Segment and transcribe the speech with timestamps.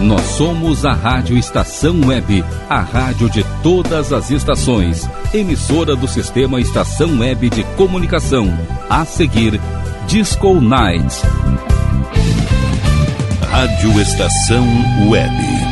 [0.00, 6.60] Nós somos a Rádio Estação Web, a rádio de todas as estações, emissora do sistema
[6.60, 8.46] Estação Web de Comunicação.
[8.88, 9.60] A seguir,
[10.06, 11.16] Disco Night.
[13.50, 14.66] Rádio Estação
[15.08, 15.68] Web.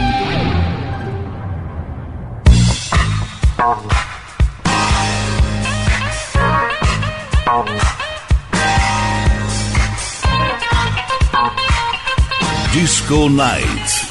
[12.72, 14.05] Disco Night.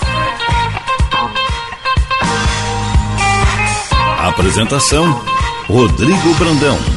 [4.37, 5.23] Apresentação:
[5.69, 6.94] Rodrigo Brandão.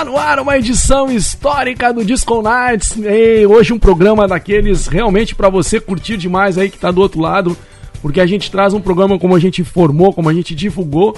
[0.00, 2.96] Está no ar uma edição histórica do Disco Nights.
[2.96, 7.20] E hoje um programa daqueles realmente para você curtir demais aí que tá do outro
[7.20, 7.54] lado,
[8.00, 11.14] porque a gente traz um programa como a gente informou, como a gente divulgou,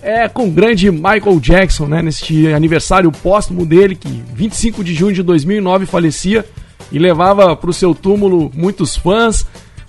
[0.00, 5.12] é com o grande Michael Jackson, né, neste aniversário póstumo dele que 25 de junho
[5.12, 6.42] de 2009 falecia
[6.90, 9.46] e levava para o seu túmulo muitos fãs,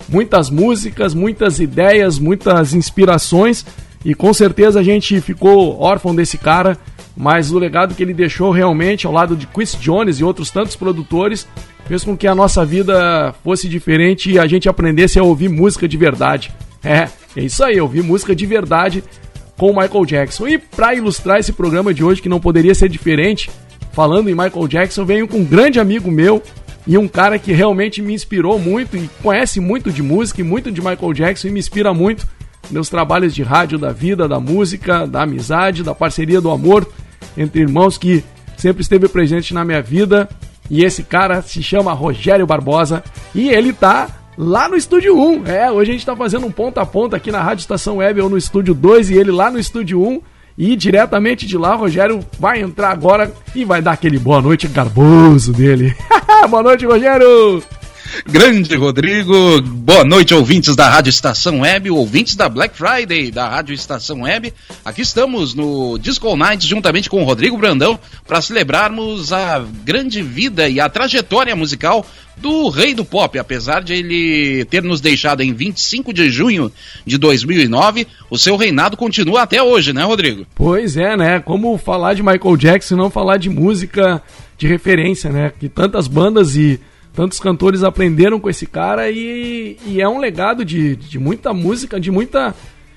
[0.10, 3.66] muitas músicas, muitas ideias, muitas inspirações.
[4.04, 6.78] E com certeza a gente ficou órfão desse cara
[7.16, 10.76] mas o legado que ele deixou realmente ao lado de Chris Jones e outros tantos
[10.76, 11.48] produtores
[11.86, 15.88] fez com que a nossa vida fosse diferente e a gente aprendesse a ouvir música
[15.88, 16.52] de verdade.
[16.86, 19.02] É, é isso aí, ouvir música de verdade
[19.58, 20.50] com Michael Jackson.
[20.50, 23.50] E para ilustrar esse programa de hoje, que não poderia ser diferente,
[23.94, 26.44] falando em Michael Jackson, venho com um grande amigo meu
[26.86, 30.70] e um cara que realmente me inspirou muito e conhece muito de música e muito
[30.70, 32.28] de Michael Jackson e me inspira muito
[32.70, 36.86] meus trabalhos de rádio, da vida, da música, da amizade, da parceria, do amor
[37.38, 38.24] entre irmãos que
[38.58, 40.30] sempre esteve presente na minha vida.
[40.70, 43.04] E esse cara se chama Rogério Barbosa
[43.36, 45.48] e ele tá lá no estúdio 1.
[45.48, 48.22] É, hoje a gente tá fazendo um ponta a ponta aqui na Rádio Estação Web
[48.22, 50.22] ou no estúdio 2 e ele lá no estúdio 1.
[50.56, 55.52] E diretamente de lá, Rogério vai entrar agora e vai dar aquele boa noite garboso
[55.52, 55.96] dele.
[56.48, 57.64] boa noite, Rogério!
[58.26, 63.74] Grande Rodrigo, boa noite, ouvintes da Rádio Estação Web, ouvintes da Black Friday da Rádio
[63.74, 64.54] Estação Web.
[64.86, 70.70] Aqui estamos no Disco Nights juntamente com o Rodrigo Brandão para celebrarmos a grande vida
[70.70, 72.06] e a trajetória musical
[72.38, 73.38] do rei do pop.
[73.38, 76.72] Apesar de ele ter nos deixado em 25 de junho
[77.06, 80.46] de 2009, o seu reinado continua até hoje, né, Rodrigo?
[80.54, 81.40] Pois é, né?
[81.40, 84.22] Como falar de Michael Jackson não falar de música
[84.58, 85.52] de referência, né?
[85.60, 86.80] Que tantas bandas e
[87.14, 92.00] tantos cantores aprenderam com esse cara e, e é um legado de, de muita música,
[92.00, 92.56] de muita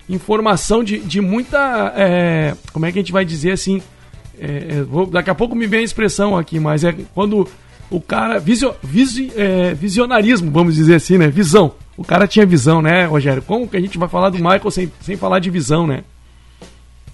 [0.09, 1.93] informação, de, de muita.
[1.97, 3.83] É, como é que a gente vai dizer assim?
[4.39, 7.47] É, é vou, daqui a pouco me vem a expressão aqui, mas é quando
[7.91, 8.39] o cara.
[8.39, 11.29] Visio, visi, é, visionarismo, vamos dizer assim, né?
[11.29, 11.75] Visão.
[11.97, 13.43] O cara tinha visão, né, Rogério?
[13.43, 16.05] Como que a gente vai falar do Michael sem, sem falar de visão, né?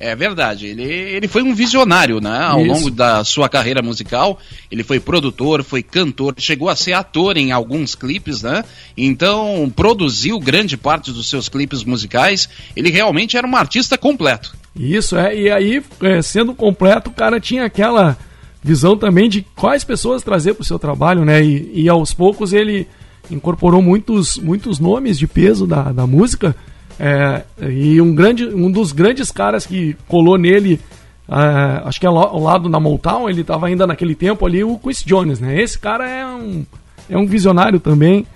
[0.04, 2.36] É verdade, ele, ele foi um visionário, né?
[2.42, 2.72] Ao Isso.
[2.72, 4.36] longo da sua carreira musical,
[4.68, 8.64] ele foi produtor, foi cantor, chegou a ser ator em alguns clipes, né?
[8.96, 12.48] Então, produziu grande parte dos seus clipes musicais.
[12.74, 14.56] Ele realmente era um artista completo.
[14.74, 15.36] Isso, é.
[15.36, 18.18] E aí, é, sendo completo, o cara tinha aquela
[18.60, 21.44] visão também de quais pessoas trazer para o seu trabalho, né?
[21.44, 22.88] E, e aos poucos ele
[23.30, 26.56] incorporou muitos, muitos nomes de peso da, da música
[26.98, 30.80] é, e um, grande, um dos grandes caras que colou nele,
[31.28, 34.78] é, acho que é ao lado da Motown, ele estava ainda naquele tempo ali, o
[34.78, 35.60] Chris Jones, né?
[35.60, 36.64] Esse cara é um,
[37.08, 38.26] é um visionário também.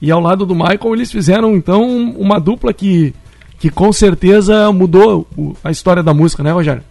[0.00, 1.82] E ao lado do Michael, eles fizeram então
[2.18, 3.14] uma dupla que,
[3.58, 5.26] que com certeza mudou
[5.64, 6.82] a história da música, né, Rogério?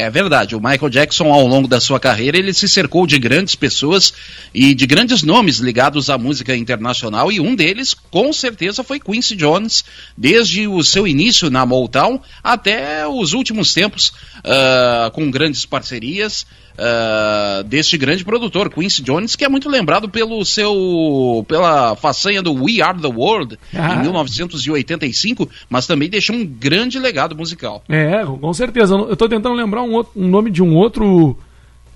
[0.00, 3.56] É verdade, o Michael Jackson, ao longo da sua carreira, ele se cercou de grandes
[3.56, 4.14] pessoas
[4.54, 9.34] e de grandes nomes ligados à música internacional, e um deles, com certeza, foi Quincy
[9.34, 9.84] Jones,
[10.16, 14.10] desde o seu início na Motown até os últimos tempos,
[14.44, 16.46] uh, com grandes parcerias
[16.78, 22.52] uh, deste grande produtor, Quincy Jones, que é muito lembrado pelo seu pela façanha do
[22.52, 23.94] We Are the World ah.
[23.94, 27.82] em 1985, mas também deixou um grande legado musical.
[27.88, 28.94] É, com certeza.
[28.94, 31.36] Eu estou tentando lembrar um, outro, um, nome de um outro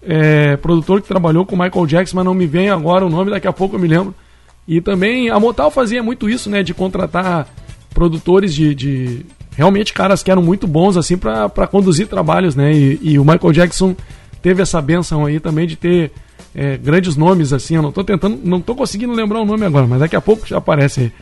[0.02, 3.46] é, produtor que trabalhou com Michael Jackson, mas não me vem agora o nome, daqui
[3.46, 4.14] a pouco eu me lembro.
[4.67, 7.49] E também a Motal fazia muito isso, né, de contratar
[7.93, 9.26] produtores de, de
[9.56, 12.73] realmente caras que eram muito bons assim para conduzir trabalhos, né?
[12.73, 13.94] E, e, o Michael Jackson
[14.43, 16.11] teve essa benção aí também de ter
[16.55, 17.77] é, grandes nomes assim.
[17.77, 20.47] Eu não tô tentando, não tô conseguindo lembrar o nome agora, mas daqui a pouco
[20.47, 21.12] já aparece aí.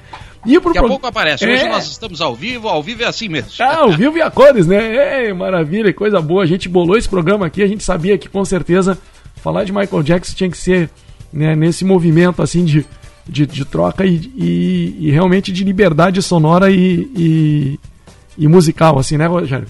[0.47, 1.45] E pro Daqui a pro- pouco aparece.
[1.47, 1.69] Hoje É.
[1.69, 3.51] nós estamos ao vivo, ao vivo é assim mesmo.
[3.61, 5.33] Ah, ao vivo e a cores, né?
[5.35, 6.43] Maravilha, coisa boa.
[6.43, 8.97] A gente bolou esse programa aqui, a gente sabia que com certeza
[9.37, 10.89] falar de Michael Jackson tinha que ser
[11.33, 12.87] né, nesse movimento assim de,
[13.29, 17.81] de, de troca e, e, e realmente de liberdade sonora e, e,
[18.39, 19.67] e musical, assim, né, Rogério?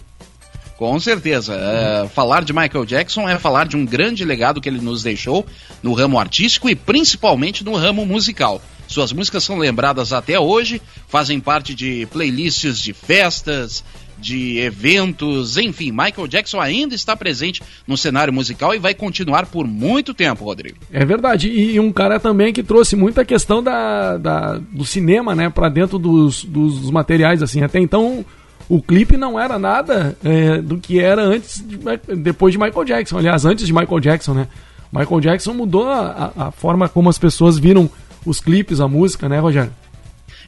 [0.80, 1.52] Com certeza.
[1.54, 5.44] É, falar de Michael Jackson é falar de um grande legado que ele nos deixou
[5.82, 8.62] no ramo artístico e principalmente no ramo musical.
[8.88, 13.84] Suas músicas são lembradas até hoje, fazem parte de playlists de festas,
[14.18, 15.90] de eventos, enfim.
[15.90, 20.78] Michael Jackson ainda está presente no cenário musical e vai continuar por muito tempo, Rodrigo.
[20.90, 21.48] É verdade.
[21.50, 25.98] E, um cara também que trouxe muita questão da, da- do cinema, né, pra dentro
[25.98, 27.62] dos, dos materiais, assim.
[27.62, 28.24] Até então,
[28.70, 31.78] o clipe não era nada é, do que era antes, de
[32.16, 33.18] depois de Michael Jackson.
[33.18, 34.48] Aliás, antes de Michael Jackson, né?
[34.92, 37.90] Michael Jackson mudou a, a- forma como as pessoas viram
[38.24, 39.72] os clipes, a música, né, Rogério?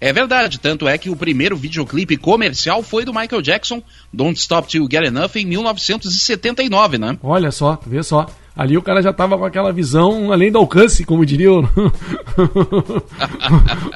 [0.00, 3.80] É verdade, tanto é que o primeiro videoclipe comercial foi do Michael Jackson,
[4.12, 7.16] Don't Stop Till You Get Enough, em 1979, né?
[7.22, 8.26] Olha só, vê só.
[8.54, 11.62] Ali o cara já tava com aquela visão além do alcance, como diria o,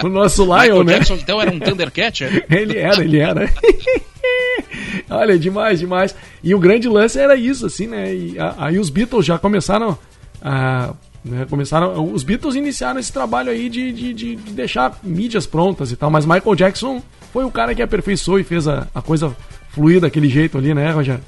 [0.03, 0.93] o nosso Lion, Michael né?
[0.95, 2.25] Jackson, então, era um Thundercat?
[2.25, 2.45] é?
[2.51, 3.51] Ele era, ele era.
[5.11, 6.15] Olha, demais, demais.
[6.43, 8.15] E o grande lance era isso, assim, né?
[8.15, 9.97] E aí os Beatles já começaram
[10.43, 10.93] a.
[11.25, 12.13] né, começaram.
[12.13, 16.11] Os Beatles iniciaram esse trabalho aí de, de, de- de deixar mídias prontas e tal,
[16.11, 17.03] mas Michael Jackson
[17.33, 19.35] foi o cara que aperfeiçoou e fez a, a coisa
[19.71, 21.23] fluir daquele jeito ali, né, Rogério?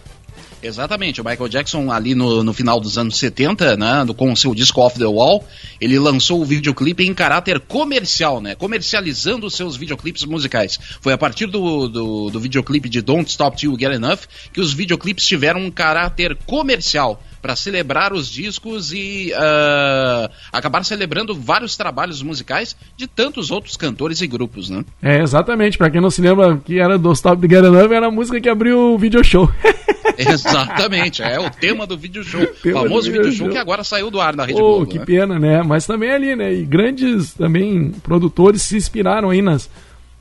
[0.60, 4.36] Exatamente, o Michael Jackson ali no, no final dos anos 70, né, do- com o
[4.36, 5.46] seu disco Off the Wall,
[5.80, 10.78] ele lançou o videoclipe em caráter comercial, né, comercializando os seus videoclipes musicais.
[11.00, 14.20] Foi a partir do, do, do videoclipe de Don't Stop Till You Get Enough
[14.52, 21.34] que os videoclipes tiveram um caráter comercial para celebrar os discos e ah, acabar celebrando
[21.34, 24.84] vários trabalhos musicais de tantos outros cantores e grupos, né?
[25.02, 25.78] É, exatamente.
[25.78, 28.48] Pra quem não se lembra que era do Stop the Get era a música que
[28.48, 29.50] abriu o video show.
[30.18, 33.48] Exatamente, é o tema do video show, Tema famoso video show show.
[33.50, 34.86] que agora saiu do ar na Rede Oh, Globo.
[34.86, 35.04] que né?
[35.04, 35.62] pena, né?
[35.62, 36.52] Mas também ali, né?
[36.52, 39.70] E grandes também produtores se inspiraram aí nas.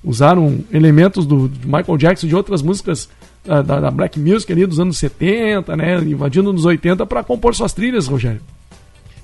[0.03, 3.09] Usaram elementos do, Michael Jackson de outras músicas
[3.47, 5.97] da, da Black Music ali dos anos 70, né?
[5.99, 8.41] Invadindo nos 80 para compor suas trilhas, Rogério.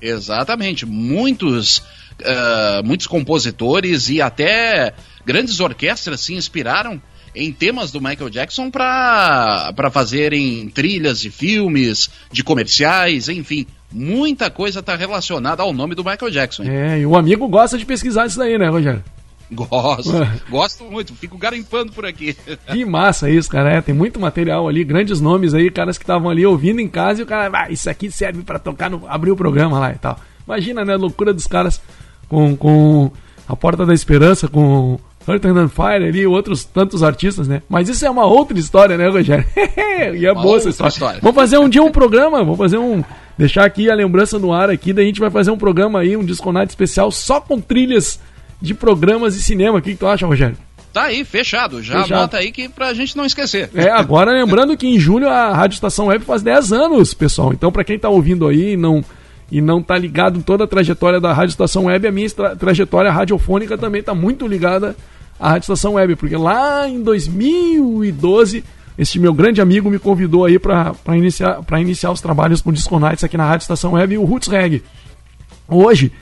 [0.00, 0.84] Exatamente.
[0.86, 1.82] Muitos,
[2.24, 4.92] ah, muitos compositores e até
[5.24, 7.00] grandes orquestras se inspiraram
[7.34, 13.66] em temas do Michael Jackson para fazerem trilhas de filmes, de comerciais, enfim.
[13.90, 16.62] Muita coisa está relacionada ao nome do Michael Jackson.
[16.64, 16.70] hein?
[16.70, 19.02] É, e o amigo gosta de pesquisar isso daí, né, Rogério?
[19.50, 20.12] Gosto,
[20.48, 22.36] gosto muito, fico garimpando por aqui.
[22.66, 23.74] Que massa isso, cara.
[23.74, 27.20] É, tem muito material ali, grandes nomes aí, caras que estavam ali ouvindo em casa
[27.20, 29.02] e o cara, ah, isso aqui serve pra tocar no.
[29.06, 30.18] abrir o programa lá e tal.
[30.46, 31.80] Imagina, né, a loucura dos caras
[32.28, 33.10] com, com
[33.46, 37.62] a Porta da Esperança, com Earth and Fire ali, outros tantos artistas, né?
[37.68, 39.44] Mas isso é uma outra história, né, Rogério?
[40.14, 40.90] e é Uma boa essa história.
[40.90, 41.20] história.
[41.22, 43.02] Vamos fazer um dia um programa, vamos fazer um.
[43.36, 46.16] Deixar aqui a lembrança no ar aqui, daí a gente vai fazer um programa aí,
[46.16, 48.20] um Disconate especial só com trilhas
[48.64, 49.78] de programas de cinema.
[49.78, 50.56] O que, que tu acha, Rogério?
[50.92, 51.82] Tá aí, fechado.
[51.82, 52.18] Já Fechado.
[52.18, 53.68] anota aí que pra gente não esquecer.
[53.74, 57.52] É, agora lembrando que em julho a Rádio Estação Web faz 10 anos, pessoal.
[57.52, 59.04] Então, pra quem tá ouvindo aí e não,
[59.50, 62.54] e não tá ligado em toda a trajetória da Rádio Estação Web, a minha tra-
[62.54, 64.94] trajetória radiofônica também tá muito ligada
[65.38, 68.62] à Rádio Estação Web, porque lá em 2012,
[68.96, 72.72] este meu grande amigo me convidou aí pra pra iniciar, pra iniciar os trabalhos com
[72.72, 74.82] Disco Nights aqui na Rádio Estação Web e o Roots Reg.
[75.68, 76.12] Hoje,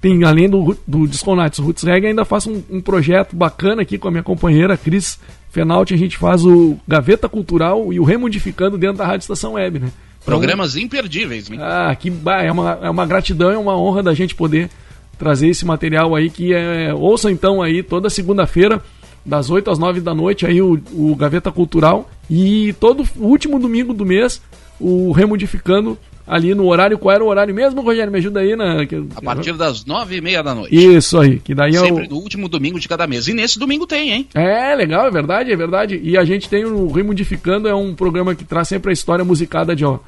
[0.00, 4.08] tem, além do, do Disconates Roots Reggae, ainda faço um, um projeto bacana aqui com
[4.08, 5.18] a minha companheira Cris
[5.50, 5.92] Fenalti.
[5.92, 9.92] A gente faz o Gaveta Cultural e o Remodificando dentro da Rádio Estação Web, né?
[10.22, 11.50] Então, Programas imperdíveis.
[11.50, 11.58] hein?
[11.60, 12.12] ah, que
[12.44, 14.70] é uma, é uma gratidão, é uma honra da gente poder
[15.18, 16.94] trazer esse material aí que é.
[16.94, 18.82] Ouçam então aí toda segunda-feira,
[19.24, 22.10] das 8 às 9 da noite, aí o, o Gaveta Cultural.
[22.28, 24.40] E todo último domingo do mês,
[24.78, 25.98] o Remodificando
[26.30, 26.96] ali no horário.
[26.96, 28.12] Qual era o horário mesmo, Rogério?
[28.12, 28.82] Me ajuda aí na.
[29.16, 30.74] A partir das nove e meia da noite.
[30.74, 32.10] Isso aí, que daí é Sempre o.
[32.10, 33.26] no último domingo de cada mês.
[33.26, 34.28] E nesse domingo tem, hein?
[34.32, 36.00] É, legal, é verdade, é verdade.
[36.00, 39.74] E a gente tem o Remodificando, é um programa que traz sempre a história musicada
[39.74, 39.98] de, ó,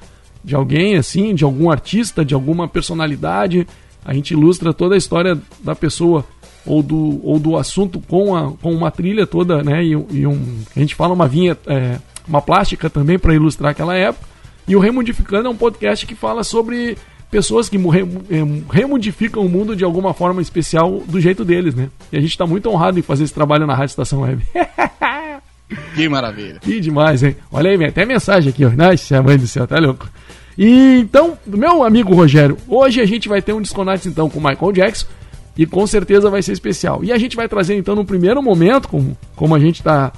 [0.45, 3.67] de alguém, assim, de algum artista, de alguma personalidade.
[4.05, 6.25] A gente ilustra toda a história da pessoa
[6.65, 9.85] ou do, ou do assunto com, a, com uma trilha toda, né?
[9.85, 11.99] E, e um, a gente fala uma vinha, é,
[12.29, 14.32] uma plástica também para ilustrar aquela época.
[14.67, 16.97] E o Remodificando é um podcast que fala sobre
[17.31, 21.89] pessoas que eh, remodificam o mundo de alguma forma especial do jeito deles, né?
[22.13, 24.43] E a gente tá muito honrado em fazer esse trabalho na Rádio Estação Web.
[25.95, 26.59] Que maravilha.
[26.61, 27.35] que demais, hein?
[27.51, 28.71] Olha aí, vem até mensagem aqui, ó.
[28.71, 30.07] Nossa, mãe do céu, tá louco.
[30.57, 34.43] E então, meu amigo Rogério, hoje a gente vai ter um Disconates então com o
[34.45, 35.07] Michael Jackson.
[35.57, 37.03] e com certeza vai ser especial.
[37.03, 40.13] E a gente vai trazer então no primeiro momento, como, como a gente tá,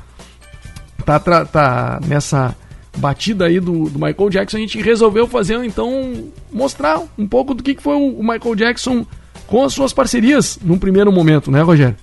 [1.05, 2.57] tá, tá, tá nessa
[2.97, 7.63] batida aí do, do, Michael Jackson, a gente resolveu fazer então mostrar um pouco do
[7.63, 9.07] que, que foi o Michael Jackson
[9.47, 11.97] com as suas parcerias num primeiro momento, né, Rogério?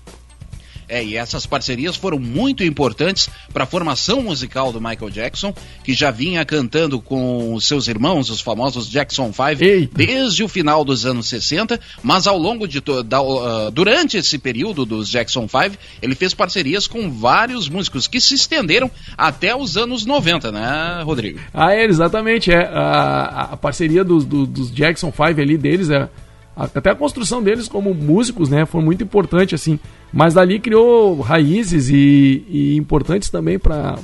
[0.91, 5.53] É, e essas parcerias foram muito importantes para a formação musical do Michael Jackson,
[5.85, 11.05] que já vinha cantando com seus irmãos, os famosos Jackson 5, desde o final dos
[11.05, 16.13] anos 60, mas ao longo de da, uh, durante esse período dos Jackson 5, ele
[16.13, 21.39] fez parcerias com vários músicos que se estenderam até os anos 90, né, Rodrigo?
[21.53, 26.09] Ah, é, exatamente, é a, a parceria dos, dos, dos Jackson 5 ali deles é
[26.55, 29.79] até a construção deles como músicos, né, foi muito importante assim.
[30.11, 33.97] Mas dali criou raízes e, e importantes também para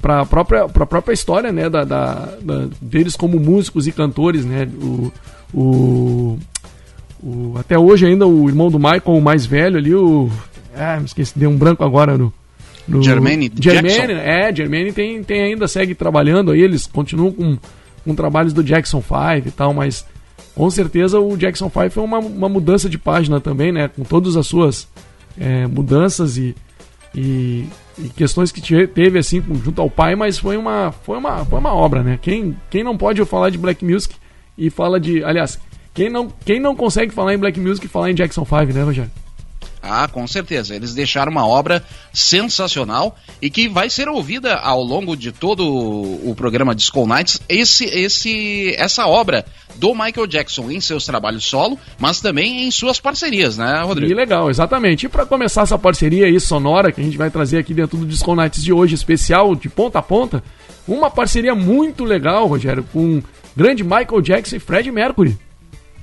[0.00, 4.44] para a própria, pra própria história né, da, da, da, deles como músicos e cantores.
[4.44, 5.12] Né, o,
[5.52, 6.38] o,
[7.22, 10.30] o, até hoje ainda o irmão do Michael, o mais velho ali, o.
[10.76, 12.32] Ah, me esqueci, deu um branco agora no.
[12.86, 17.58] no Germaine, Germaine É, Germaine tem, tem ainda, segue trabalhando aí, eles continuam com,
[18.04, 20.04] com trabalhos do Jackson 5 e tal, mas
[20.56, 23.88] com certeza o Jackson 5 foi uma, uma mudança de página também, né?
[23.88, 24.88] Com todas as suas
[25.38, 26.56] é, mudanças e,
[27.14, 31.58] e, e, questões que teve assim junto ao pai, mas foi uma, foi uma, foi
[31.58, 32.18] uma obra, né?
[32.20, 34.16] Quem, quem não pode falar de Black Music
[34.56, 35.22] e fala de.
[35.22, 35.60] Aliás,
[35.92, 38.82] quem não, quem não consegue falar em Black Music e falar em Jackson 5, né,
[38.82, 39.10] Rogério?
[39.82, 40.74] Ah, com certeza.
[40.74, 46.34] Eles deixaram uma obra sensacional e que vai ser ouvida ao longo de todo o
[46.34, 47.40] programa Disco Nights.
[47.48, 49.44] Esse, esse, essa obra
[49.76, 54.12] do Michael Jackson em seus trabalhos solo, mas também em suas parcerias, né, Rodrigo?
[54.12, 55.06] E legal, exatamente.
[55.06, 58.06] E para começar essa parceria aí sonora que a gente vai trazer aqui dentro do
[58.06, 60.42] Disco Nights de hoje, especial de ponta a ponta,
[60.86, 63.24] uma parceria muito legal, Rogério, com o
[63.56, 65.36] grande Michael Jackson e Fred Mercury.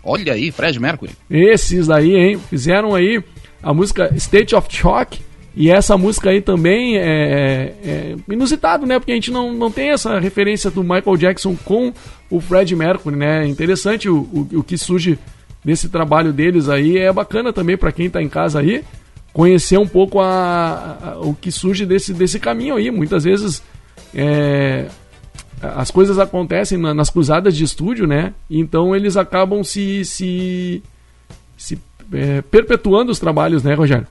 [0.03, 1.13] Olha aí, Fred Mercury.
[1.29, 2.39] Esses aí, hein?
[2.49, 3.23] Fizeram aí
[3.63, 5.22] a música State of Shock.
[5.55, 8.98] E essa música aí também é, é, inusitado, né?
[8.98, 11.93] Porque a gente não, não tem essa referência do Michael Jackson com
[12.29, 13.48] o Fred Mercury, né?
[13.48, 15.17] Interessante o, o, o que surge
[15.63, 16.98] desse trabalho deles aí.
[16.98, 18.84] É bacana também para quem tá em casa aí
[19.34, 22.91] conhecer um pouco a, a, o que surge desse, desse caminho aí.
[22.91, 23.63] Muitas vezes
[24.13, 24.88] é,
[25.60, 28.34] as coisas acontecem na, nas cruzadas de estúdio, né?
[28.50, 30.84] Então eles acabam se, se,
[31.58, 31.79] se
[32.12, 34.07] é, perpetuando os trabalhos, né, Rogério?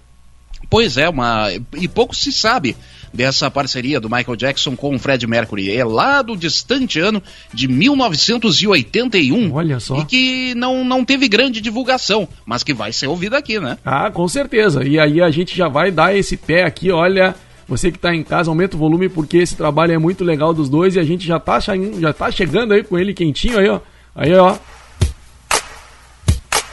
[0.71, 1.49] Pois é, uma...
[1.77, 2.77] e pouco se sabe
[3.13, 5.77] dessa parceria do Michael Jackson com o Fred Mercury.
[5.77, 7.23] É lá do distante ano
[7.53, 9.53] de 1981.
[9.53, 9.99] Olha só.
[9.99, 13.77] E que não, não teve grande divulgação, mas que vai ser ouvida aqui, né?
[13.85, 14.83] Ah, com certeza.
[14.85, 17.35] E aí a gente já vai dar esse pé aqui, olha.
[17.69, 20.69] Você que está em casa, aumenta o volume porque esse trabalho é muito legal dos
[20.69, 23.81] dois e a gente já está já tá chegando aí com ele quentinho aí, ó.
[24.15, 24.57] Aí, ó.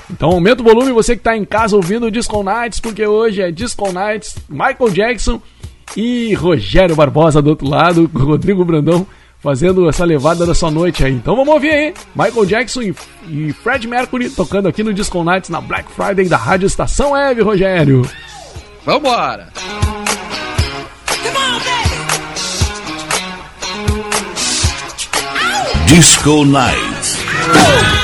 [0.10, 3.42] Então aumenta o volume você que está em casa ouvindo o Disco Nights, porque hoje
[3.42, 5.42] é Disco Nights, Michael Jackson
[5.96, 9.06] e Rogério Barbosa do outro lado, Rodrigo Brandão
[9.40, 11.14] fazendo essa levada da sua noite aí.
[11.14, 12.96] Então vamos ouvir aí, Michael Jackson e,
[13.30, 17.42] e Fred Mercury tocando aqui no Disco Nights na Black Friday da Rádio Estação Web,
[17.42, 18.02] Rogério.
[18.86, 19.50] Vambora!
[25.88, 27.99] Disco Nights.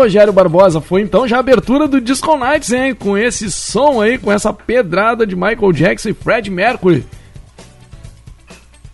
[0.00, 2.94] Rogério Barbosa, foi então já a abertura do Disco Nights, hein?
[2.94, 7.04] Com esse som aí, com essa pedrada de Michael Jackson e Fred Mercury.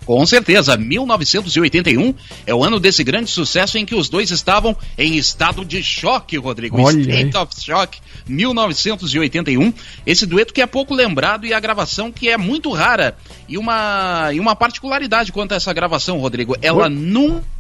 [0.04, 5.16] Com certeza, 1981 é o ano desse grande sucesso em que os dois estavam em
[5.16, 6.80] estado de choque, Rodrigo.
[6.80, 7.42] Olha State aí.
[7.42, 7.98] of Shock,
[8.28, 9.72] 1981.
[10.04, 13.16] Esse dueto que é pouco lembrado e a gravação que é muito rara.
[13.48, 16.88] E uma, e uma particularidade quanto a essa gravação, Rodrigo, ela Oi?
[16.88, 17.55] nunca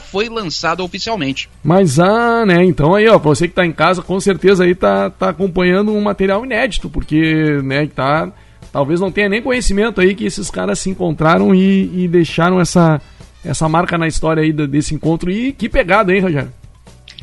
[0.00, 1.48] foi lançada oficialmente.
[1.62, 4.74] Mas, ah, né, então aí, ó, pra você que tá em casa, com certeza aí
[4.74, 8.30] tá, tá acompanhando um material inédito, porque, né, tá...
[8.72, 13.00] Talvez não tenha nem conhecimento aí que esses caras se encontraram e, e deixaram essa,
[13.44, 15.30] essa marca na história aí desse encontro.
[15.30, 16.52] E que pegada, hein, Rogério?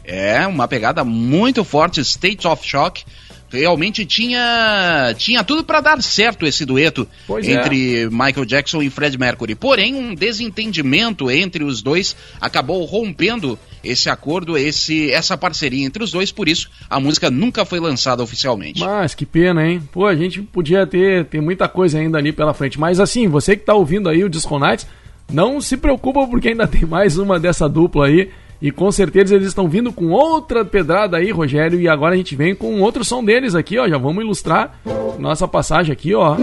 [0.05, 3.03] É, uma pegada muito forte, State of Shock.
[3.51, 7.53] Realmente tinha, tinha tudo para dar certo esse dueto Pois é.
[7.53, 9.55] entre Michael Jackson e Fred Mercury.
[9.55, 16.11] Porém, um desentendimento entre os dois acabou rompendo esse acordo, esse, essa parceria entre os
[16.11, 16.31] dois.
[16.31, 18.79] Por isso, a música nunca foi lançada oficialmente.
[18.79, 19.81] Mas que pena, hein?
[19.91, 22.79] Pô, a gente podia ter, ter muita coisa ainda ali pela frente.
[22.79, 24.87] Mas assim, você que tá ouvindo aí o Disco Nights,
[25.31, 28.29] não se preocupa porque ainda tem mais uma dessa dupla aí.
[28.61, 31.79] E com certeza eles estão vindo com outra pedrada aí, Rogério.
[31.79, 33.87] E agora a gente vem com outro som deles aqui, ó.
[33.87, 34.79] Já vamos ilustrar
[35.17, 36.37] nossa passagem aqui, ó.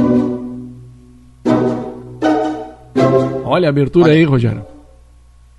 [3.44, 4.66] Olha a abertura aí, Rogério.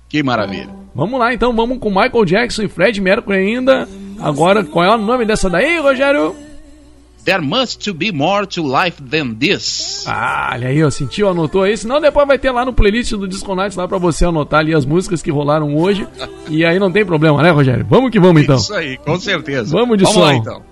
[0.08, 0.68] Que maravilha.
[0.94, 3.88] Vamos lá então, vamos com Michael Jackson e Fred Mercury ainda.
[4.20, 6.34] Agora, qual é o nome dessa daí, Rogério?
[7.30, 10.04] There must to be more to life than this.
[10.04, 11.76] Ah, olha aí, ó, sentiu, anotou aí.
[11.76, 14.74] Senão depois vai ter lá no playlist do Disco Nights lá pra você anotar ali
[14.74, 16.04] as músicas que rolaram hoje.
[16.48, 17.86] e aí não tem problema, né, Rogério?
[17.88, 18.56] Vamos que vamos então.
[18.56, 19.70] Isso aí, com certeza.
[19.70, 20.24] Vamos de Vamos som.
[20.24, 20.62] lá então.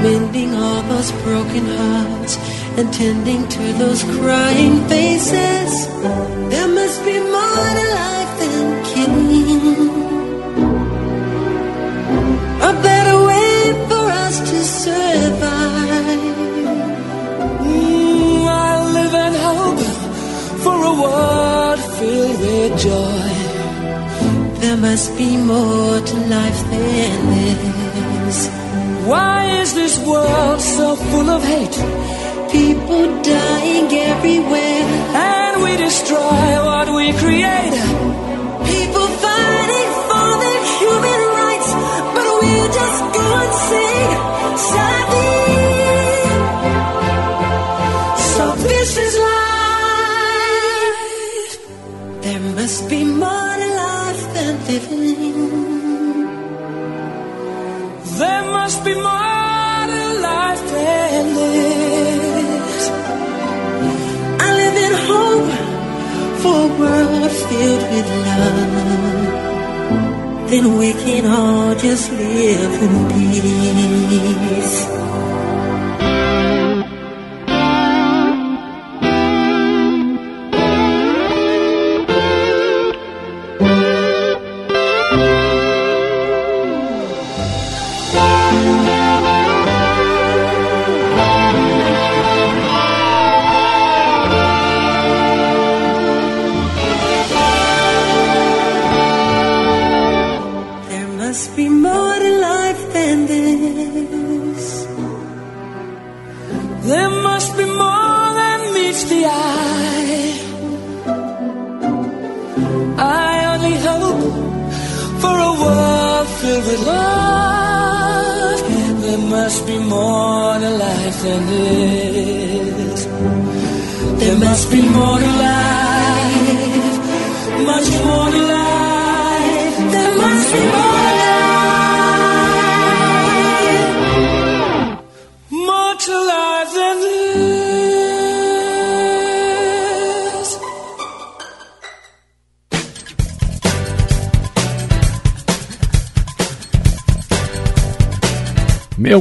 [0.00, 2.38] mending all those broken hearts
[2.78, 5.88] and tending to those crying faces.
[20.64, 23.30] For a world filled with joy.
[24.60, 28.38] There must be more to life than this.
[29.10, 31.78] Why is this world so full of hate?
[32.50, 34.84] People dying everywhere.
[35.32, 37.76] And we destroy what we create.
[38.72, 41.70] People fighting for their human rights,
[42.14, 44.10] but we just go and sing
[44.70, 45.30] Savi.
[48.32, 49.43] So this is life.
[52.74, 55.38] Must be more to life than living.
[58.18, 62.80] There must be more to life than this.
[64.46, 65.50] I live in hope
[66.42, 68.72] for a world filled with love.
[70.50, 75.03] Then we can all just live in peace.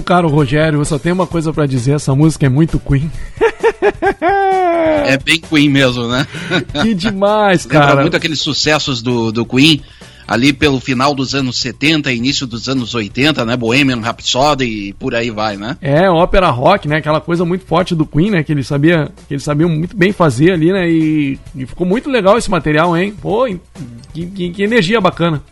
[0.03, 3.09] Caro Rogério, eu só tenho uma coisa pra dizer, essa música é muito Queen.
[5.05, 6.25] É bem Queen mesmo, né?
[6.81, 8.01] Que demais, Lembra cara.
[8.01, 9.81] muito aqueles sucessos do, do Queen
[10.25, 13.57] ali pelo final dos anos 70, início dos anos 80, né?
[13.57, 15.77] Bohemian Rhapsody e por aí vai, né?
[15.81, 16.97] É, ópera rock, né?
[16.97, 18.41] Aquela coisa muito forte do Queen, né?
[18.41, 20.89] Que ele sabia, que eles sabiam muito bem fazer ali, né?
[20.89, 23.13] E, e ficou muito legal esse material, hein?
[23.21, 23.45] Pô,
[24.13, 25.43] que, que- que energia bacana.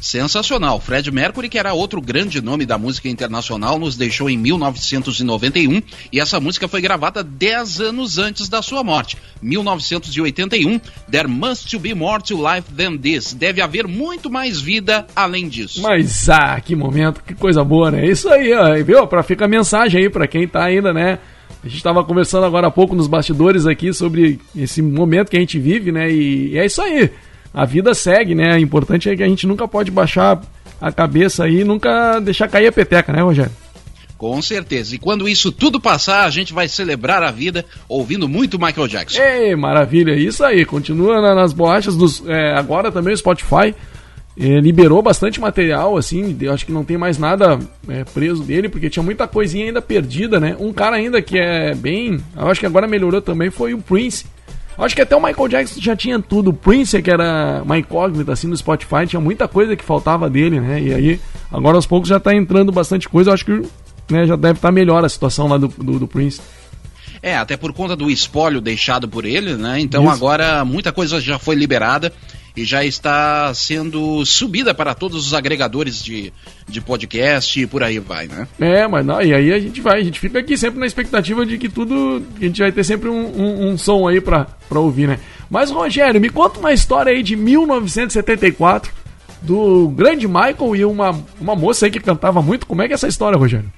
[0.00, 0.78] Sensacional.
[0.80, 5.82] Fred Mercury, que era outro grande nome da música internacional, nos deixou em 1991
[6.12, 9.16] e essa música foi gravada 10 anos antes da sua morte.
[9.40, 10.80] 1981,
[11.10, 13.34] There Must Be More to Life Than This.
[13.34, 15.82] Deve haver muito mais vida além disso.
[15.82, 18.06] Mas, ah, que momento, que coisa boa, né?
[18.06, 19.06] Isso aí, ó, viu?
[19.06, 21.18] Pra ficar a mensagem aí pra quem tá ainda, né?
[21.64, 25.40] A gente estava conversando agora há pouco nos bastidores aqui sobre esse momento que a
[25.40, 26.10] gente vive, né?
[26.10, 27.10] E é isso aí
[27.56, 28.54] a vida segue, né?
[28.54, 30.42] O importante é que a gente nunca pode baixar
[30.78, 33.50] a cabeça aí e nunca deixar cair a peteca, né, Rogério?
[34.18, 34.94] Com certeza.
[34.94, 39.22] E quando isso tudo passar, a gente vai celebrar a vida ouvindo muito Michael Jackson.
[39.22, 40.14] Ei, maravilha.
[40.14, 40.66] Isso aí.
[40.66, 42.22] Continua nas bolachas dos.
[42.26, 43.74] É, agora também o Spotify
[44.38, 46.36] é, liberou bastante material, assim.
[46.38, 49.80] Eu acho que não tem mais nada é, preso dele, porque tinha muita coisinha ainda
[49.80, 50.54] perdida, né?
[50.60, 52.20] Um cara ainda que é bem.
[52.36, 54.26] Eu acho que agora melhorou também foi o Prince.
[54.78, 56.50] Acho que até o Michael Jackson já tinha tudo.
[56.50, 60.60] O Prince, que era uma incógnita assim no Spotify, tinha muita coisa que faltava dele,
[60.60, 60.80] né?
[60.80, 63.30] E aí, agora aos poucos já tá entrando bastante coisa.
[63.30, 63.52] Eu acho que
[64.10, 66.40] né, já deve estar tá melhor a situação lá do, do, do Prince.
[67.22, 69.80] É, até por conta do espólio deixado por ele, né?
[69.80, 70.12] Então Isso.
[70.12, 72.12] agora muita coisa já foi liberada
[72.56, 76.32] e já está sendo subida para todos os agregadores de,
[76.66, 78.48] de podcast e por aí vai, né?
[78.58, 81.44] É, mas não, e aí a gente vai, a gente fica aqui sempre na expectativa
[81.44, 85.06] de que tudo, a gente vai ter sempre um, um, um som aí para ouvir,
[85.06, 85.18] né?
[85.50, 88.90] Mas Rogério, me conta uma história aí de 1974
[89.42, 92.66] do grande Michael e uma, uma moça aí que cantava muito.
[92.66, 93.70] Como é que é essa história, Rogério?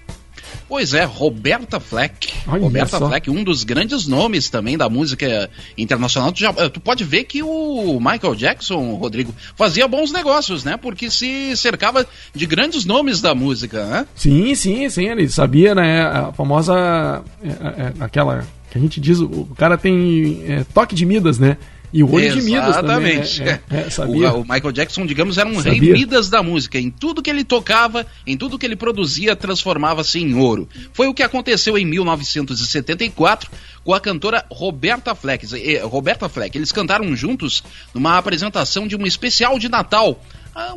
[0.69, 2.33] Pois é, Roberta Fleck.
[2.47, 3.09] Olha Roberta só.
[3.09, 6.33] Fleck, um dos grandes nomes também da música internacional.
[6.33, 10.77] Tu, já, eh, tu, pode ver que o Michael Jackson, Rodrigo, fazia bons negócios, né?
[10.77, 14.07] Porque se cercava de grandes nomes da música, né?
[14.15, 15.09] Sim, sim, sim.
[15.09, 16.03] Ele sabia, né?
[16.03, 17.23] A famosa.
[17.43, 18.47] É, é, aquela.
[18.71, 21.57] Que a gente diz, o cara tem é, toque de Midas, né?
[21.93, 23.39] E o olho de Midas Exatamente.
[23.39, 23.61] também.
[23.71, 24.33] É, é, sabia.
[24.33, 25.73] O, o, Michael Jackson, digamos, era um sabia.
[25.73, 26.79] rei Midas da música.
[26.79, 30.69] Em tudo que ele tocava, em tudo que ele produzia, transformava-se em ouro.
[30.93, 33.51] Foi o que aconteceu em 1974
[33.85, 35.47] com a cantora Roberta Fleck.
[35.83, 36.57] Roberta Fleck.
[36.57, 37.63] Eles cantaram juntos
[37.95, 40.21] numa apresentação de um especial de Natal
[40.59, 40.75] ah,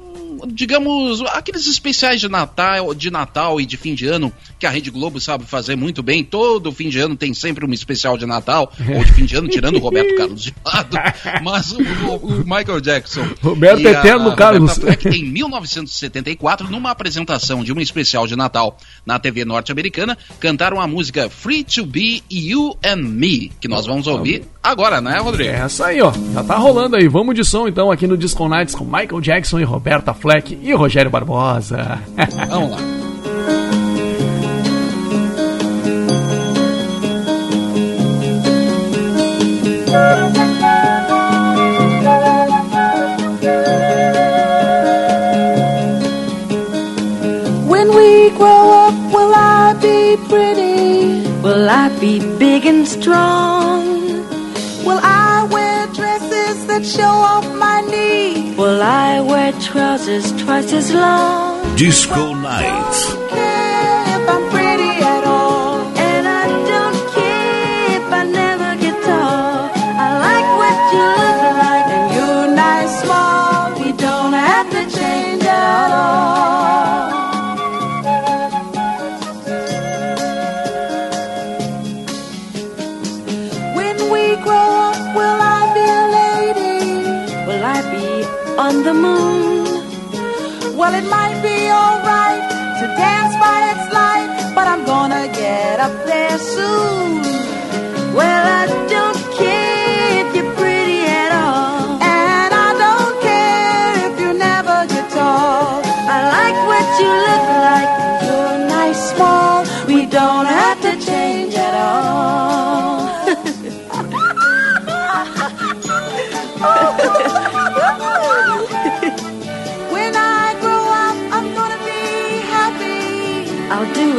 [0.48, 4.92] digamos, aqueles especiais de Natal, de Natal e de fim de ano que a Rede
[4.92, 6.24] Globo sabe fazer muito bem.
[6.24, 9.48] Todo fim de ano tem sempre um especial de Natal ou de fim de ano,
[9.48, 10.96] tirando o Roberto Carlos de lado.
[11.42, 13.28] Mas o, o, o Michael Jackson.
[13.42, 14.78] Roberto Eterno Carlos.
[14.78, 20.86] Fleck, em 1974, numa apresentação de um especial de Natal na TV norte-americana, cantaram a
[20.86, 25.50] música Free to Be You and Me, que nós vamos ouvir agora, né, Rodrigo?
[25.50, 26.12] É essa aí, ó.
[26.34, 27.08] Já tá rolando aí.
[27.08, 30.74] Vamos de som então aqui no Disco Nights com Michael Jackson e Roberta Fleck e
[30.74, 32.00] Rogério Barbosa.
[32.50, 32.78] Vamos lá.
[47.68, 51.28] When we grow up, will I be pretty?
[51.42, 53.91] Will I be big and strong?
[56.82, 58.58] Will I wear dresses that show off my knees?
[58.58, 61.76] Will I wear trousers twice as long?
[61.78, 63.21] Disco Night.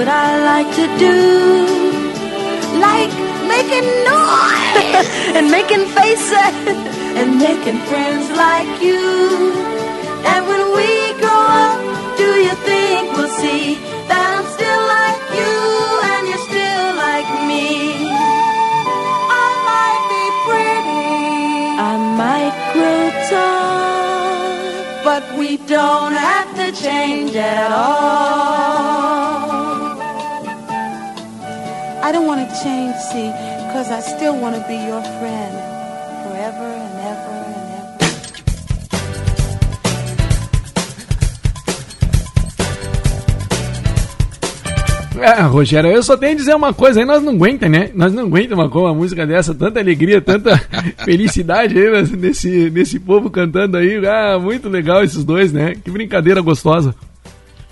[0.03, 1.19] What I like to do.
[2.89, 3.15] Like
[3.55, 6.55] making noise and making faces
[7.19, 9.05] and making friends like you.
[10.31, 10.91] And when we
[11.23, 11.79] grow up,
[12.19, 15.55] do you think we'll see that I'm still like you
[16.11, 17.67] and you're still like me?
[19.43, 21.07] I might be pretty,
[21.91, 28.82] I might grow tall, but we don't have to change at all.
[32.23, 33.31] still want to change, see,
[33.67, 35.55] because I still want to be your friend
[36.23, 37.83] forever and ever and ever.
[45.21, 47.91] É, Rogério, eu só tenho a dizer uma coisa aí, nós não aguenta, né?
[47.95, 50.57] Nós não aguenta uma, uma música dessa, tanta alegria, tanta
[51.05, 54.05] felicidade aí nesse, nesse povo cantando aí.
[54.07, 55.75] Ah, muito legal esses dois, né?
[55.75, 56.95] Que brincadeira gostosa.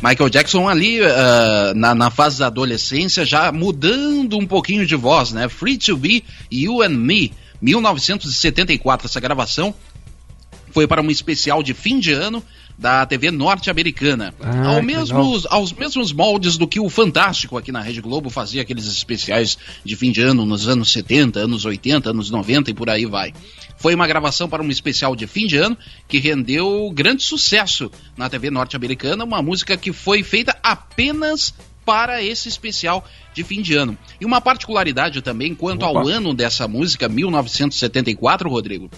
[0.03, 5.31] Michael Jackson ali uh, na, na, fase da adolescência já mudando um pouquinho de voz,
[5.33, 5.49] né?
[5.49, 9.07] Free to Be, You and Me, 1974.
[9.07, 9.75] Essa gravação
[10.71, 12.43] foi para um especial de fim de ano
[12.81, 14.33] da TV norte-americana.
[14.40, 18.62] Ah, ao mesmos, aos mesmos moldes do que o Fantástico aqui na Rede Globo fazia
[18.62, 22.88] aqueles especiais de fim de ano nos anos 70, anos 80, anos 90 e por
[22.88, 23.35] aí vai.
[23.77, 25.77] Foi uma gravação para um especial de fim de ano
[26.09, 31.53] que rendeu grande sucesso na TV norte-americana, uma música que foi feita apenas
[31.85, 33.97] para esse especial de fim de ano.
[34.19, 36.01] E uma particularidade também quanto Opa.
[36.01, 38.90] ao ano dessa música, 1974, Rodrigo,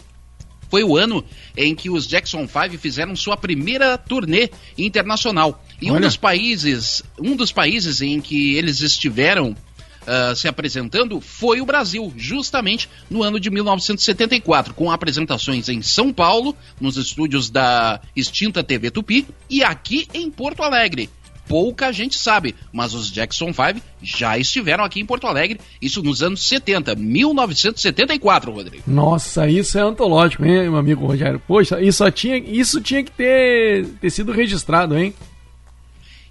[0.72, 1.22] foi o ano
[1.54, 5.62] em que os Jackson 5 fizeram sua primeira turnê internacional.
[5.82, 5.98] E Olha.
[5.98, 9.54] um dos países, um dos países em que eles estiveram
[10.02, 16.12] Uh, se apresentando foi o Brasil, justamente no ano de 1974, com apresentações em São
[16.12, 21.08] Paulo, nos estúdios da extinta TV Tupi, e aqui em Porto Alegre
[21.46, 26.22] pouca gente sabe, mas os Jackson 5 já estiveram aqui em Porto Alegre, isso nos
[26.22, 28.85] anos 70, 1974, Rodrigo.
[28.87, 31.40] Nossa, isso é antológico, hein, meu amigo Rogério?
[31.46, 35.14] Poxa, isso tinha, isso tinha que ter, ter sido registrado, hein?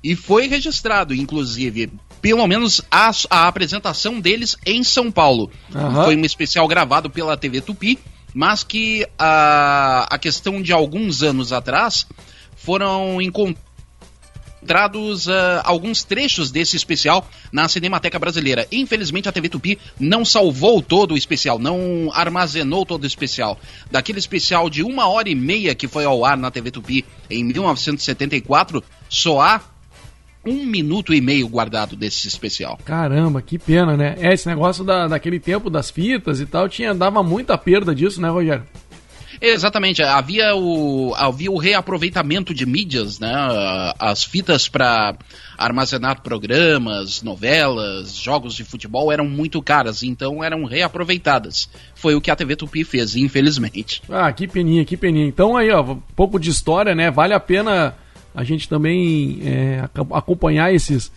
[0.04, 5.52] E foi registrado, inclusive, pelo menos a, a apresentação deles em São Paulo.
[5.74, 6.04] Uhum.
[6.04, 8.00] Foi um especial gravado pela TV Tupi,
[8.34, 12.08] mas que a, a questão de alguns anos atrás
[12.56, 13.71] foram encontrados
[14.62, 18.68] encontrados uh, alguns trechos desse especial na Cinemateca Brasileira.
[18.72, 23.60] Infelizmente a TV Tupi não salvou todo o especial, não armazenou todo o especial.
[23.90, 27.44] Daquele especial de uma hora e meia que foi ao ar na TV Tupi em
[27.44, 29.62] 1974, só há
[30.46, 32.80] um minuto e meio guardado desse especial.
[32.84, 34.16] Caramba, que pena, né?
[34.20, 38.20] É, esse negócio da, daquele tempo das fitas e tal, tinha, dava muita perda disso,
[38.20, 38.66] né, Rogério?
[39.42, 43.34] Exatamente, havia o, havia o reaproveitamento de mídias, né?
[43.98, 45.16] As fitas para
[45.58, 51.68] armazenar programas, novelas, jogos de futebol eram muito caras, então eram reaproveitadas.
[51.96, 54.04] Foi o que a TV Tupi fez, infelizmente.
[54.08, 55.26] Ah, que peninha, que peninha.
[55.26, 57.10] Então aí, ó, um pouco de história, né?
[57.10, 57.96] Vale a pena
[58.34, 61.12] a gente também é, acompanhar esses,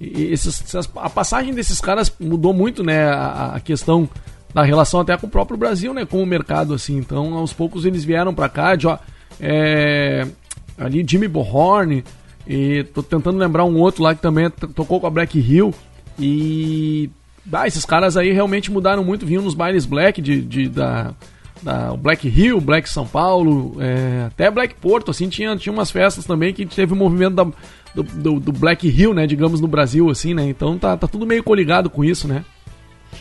[0.00, 0.62] esses.
[0.96, 3.04] A passagem desses caras mudou muito, né?
[3.08, 4.08] A, a questão
[4.54, 6.06] da relação até com o próprio Brasil, né?
[6.06, 6.96] Com o mercado, assim.
[6.96, 8.96] Então, aos poucos eles vieram para cá, de, ó,
[9.40, 10.26] é,
[10.78, 12.04] ali Jimmy Bohorn,
[12.46, 15.74] e tô tentando lembrar um outro lá que também tocou com a Black Hill.
[16.18, 17.10] E.
[17.52, 21.12] Ah, esses caras aí realmente mudaram muito, vinham nos bailes black de, de da,
[21.62, 26.24] da Black Hill, Black São Paulo, é, até Black Porto, assim, tinha, tinha umas festas
[26.24, 27.44] também que teve o um movimento da,
[27.94, 31.26] do, do, do, Black Hill, né, digamos, no Brasil, assim, né, então tá, tá tudo
[31.26, 32.46] meio coligado com isso, né.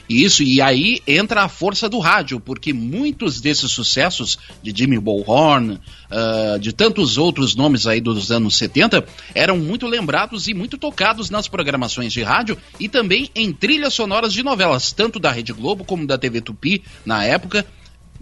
[0.10, 5.74] Isso, e aí entra a força do rádio, porque muitos desses sucessos de Jimmy Bullhorn,
[5.74, 11.30] uh, de tantos outros nomes aí dos anos 70, eram muito lembrados e muito tocados
[11.30, 15.84] nas programações de rádio e também em trilhas sonoras de novelas, tanto da Rede Globo
[15.84, 17.66] como da TV Tupi na época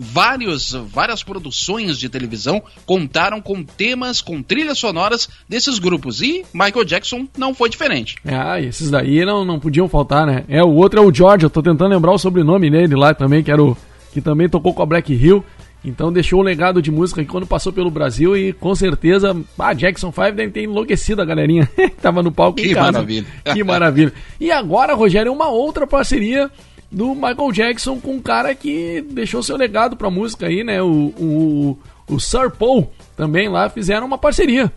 [0.01, 6.21] vários, várias produções de televisão contaram com temas, com trilhas sonoras desses grupos.
[6.23, 8.15] E Michael Jackson não foi diferente.
[8.25, 10.43] Ah, esses daí não, não podiam faltar, né?
[10.49, 13.43] É, o outro é o George, eu tô tentando lembrar o sobrenome dele lá também,
[13.43, 13.77] que era o.
[14.11, 15.45] que também tocou com a Black Hill.
[15.83, 19.73] Então deixou um legado de música que quando passou pelo Brasil e com certeza, ah,
[19.73, 21.67] Jackson 5 deve ter enlouquecido a galerinha
[22.01, 22.91] tava no palco que em casa.
[22.91, 23.27] maravilha.
[23.51, 24.13] Que maravilha.
[24.39, 26.51] E agora, Rogério, uma outra parceria
[26.91, 30.81] do Michael Jackson com um cara que deixou seu legado pra música aí, né?
[30.81, 34.71] O, o, o Sir Paul também lá fizeram uma parceria.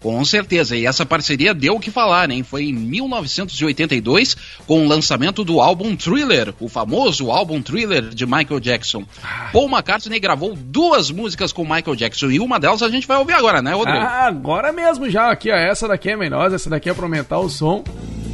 [0.00, 2.44] Com certeza, e essa parceria deu o que falar, hein?
[2.44, 8.60] Foi em 1982, com o lançamento do álbum Thriller, o famoso álbum Thriller de Michael
[8.60, 9.04] Jackson.
[9.20, 9.48] Ah.
[9.52, 13.32] Paul McCartney gravou duas músicas com Michael Jackson, e uma delas a gente vai ouvir
[13.32, 13.98] agora, né, Rodrigo?
[13.98, 17.40] Ah, agora mesmo já, aqui, ó, essa daqui é melhor, essa daqui é pra aumentar
[17.40, 17.82] o som.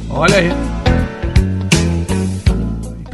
[0.07, 1.14] Olha aí.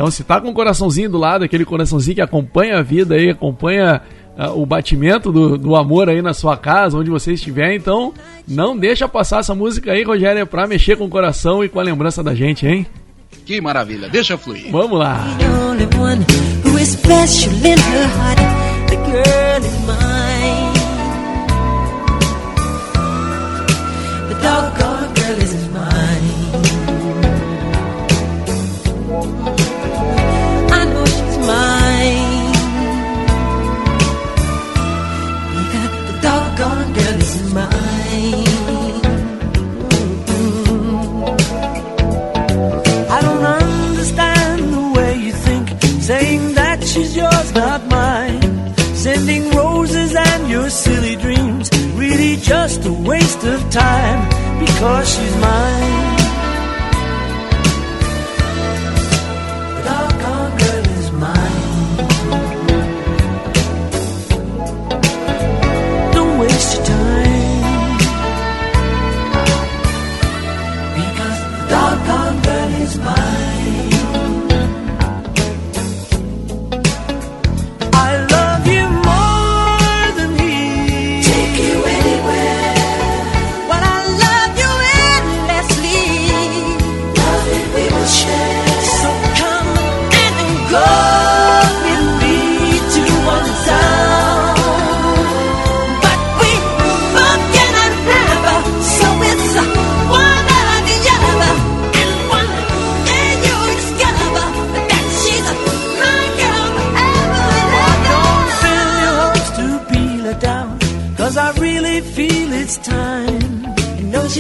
[0.02, 3.30] Então, se tá com um coraçãozinho do lado, aquele coraçãozinho que acompanha a vida aí,
[3.30, 4.02] acompanha
[4.36, 8.12] uh, o batimento do, do amor aí na sua casa, onde você estiver, então
[8.48, 11.84] não deixa passar essa música aí, Rogério, pra mexer com o coração e com a
[11.84, 12.88] lembrança da gente, hein?
[13.46, 14.72] Que maravilha, deixa fluir.
[14.72, 15.24] Vamos lá.
[47.54, 48.76] not mine.
[48.96, 54.20] Sending roses and your silly dreams, really just a waste of time
[54.60, 56.21] because she's mine.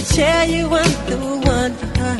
[0.01, 2.17] She tell you I'm the one for her.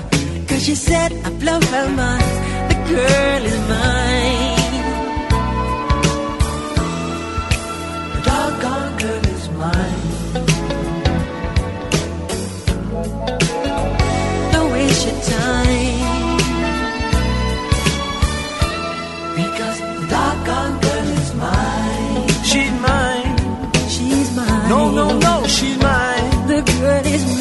[0.48, 2.32] Cause she said I blow her mind.
[2.70, 4.74] The girl is mine.
[8.13, 10.02] The doggone girl is mine.
[14.54, 16.00] Don't waste your time.
[19.39, 22.28] Because the doggone girl is mine.
[22.50, 23.38] She's mine.
[23.89, 24.70] She's mine.
[24.70, 26.48] No, no, no, she's mine.
[26.48, 27.40] The girl is mine.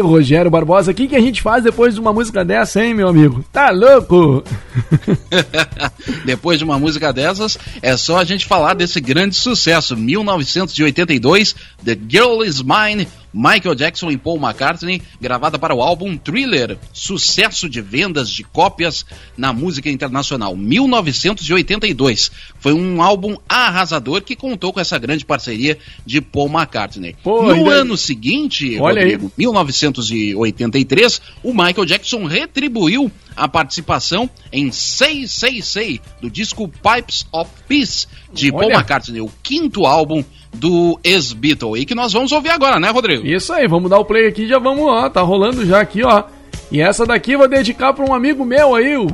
[0.00, 3.08] Rogério Barbosa, o que, que a gente faz depois de uma música dessa, hein, meu
[3.08, 3.44] amigo?
[3.52, 4.42] Tá louco?
[6.24, 11.54] Depois de uma música dessas, é só a gente falar desse grande sucesso, 1982,
[11.84, 17.68] The Girl Is Mine, Michael Jackson e Paul McCartney, gravada para o álbum Thriller, sucesso
[17.68, 19.04] de vendas de cópias
[19.36, 22.30] na música internacional, 1982.
[22.60, 27.16] Foi um álbum arrasador que contou com essa grande parceria de Paul McCartney.
[27.24, 29.12] Pô, no ainda- ano seguinte, Olha aí.
[29.14, 37.26] Rodrigo, 1983, o Michael Jackson retribuiu a participação em Say Say Say do disco Pipes
[37.32, 38.74] of Peace de Paul Olha.
[38.76, 43.26] McCartney, o quinto álbum do ex-Beatle e que nós vamos ouvir agora, né, Rodrigo?
[43.26, 46.24] Isso aí, vamos dar o play aqui, já vamos, ó, tá rolando já aqui, ó.
[46.72, 49.06] E essa daqui eu vou dedicar pra um amigo meu aí, o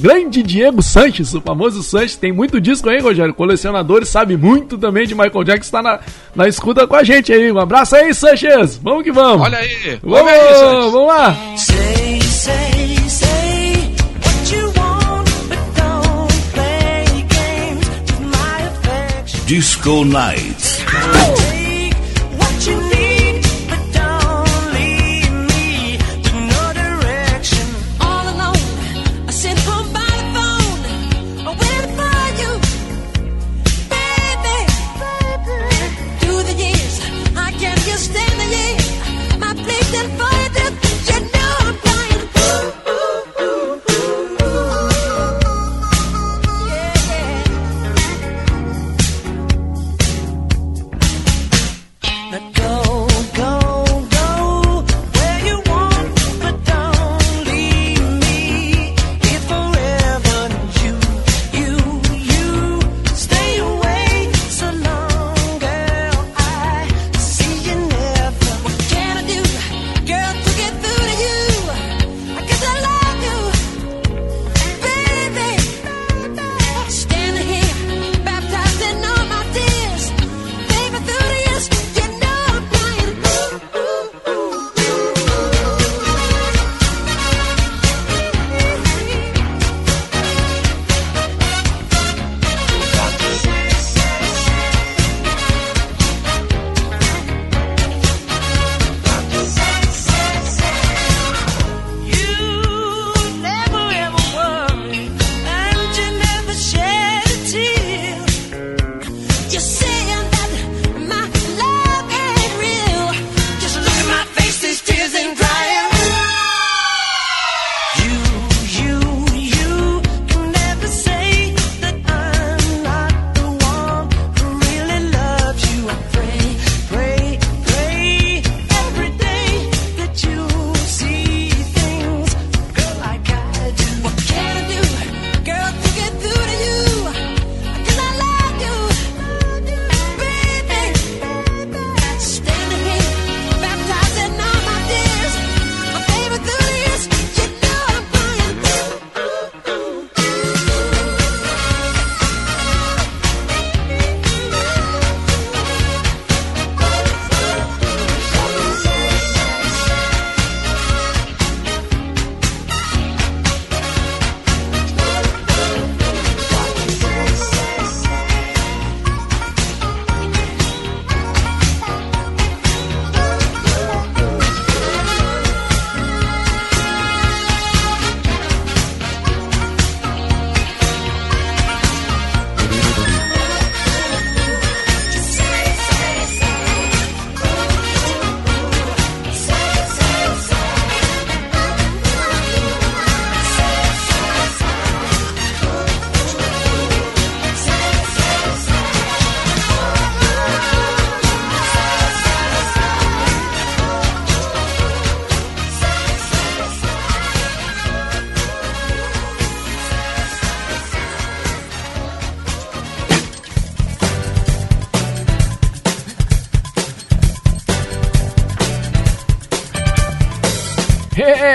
[0.00, 2.16] grande Diego Sanches, o famoso Sanches.
[2.16, 6.00] Tem muito disco aí, Rogério, colecionador, sabe muito também de Michael Jackson, tá na,
[6.34, 7.52] na escuta com a gente aí.
[7.52, 9.46] Um abraço aí, Sanches, vamos que vamos.
[9.46, 10.92] Olha aí, Vamos, aí, Sanches.
[10.92, 11.36] vamos lá.
[11.56, 12.07] Say,
[19.48, 21.37] Disco Night.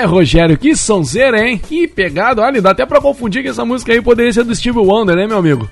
[0.05, 1.57] Rogério, que sonzeira, hein?
[1.57, 2.41] Que pegado.
[2.41, 5.27] Olha, dá até pra confundir que essa música aí poderia ser do Steve Wonder, né,
[5.27, 5.69] meu amigo?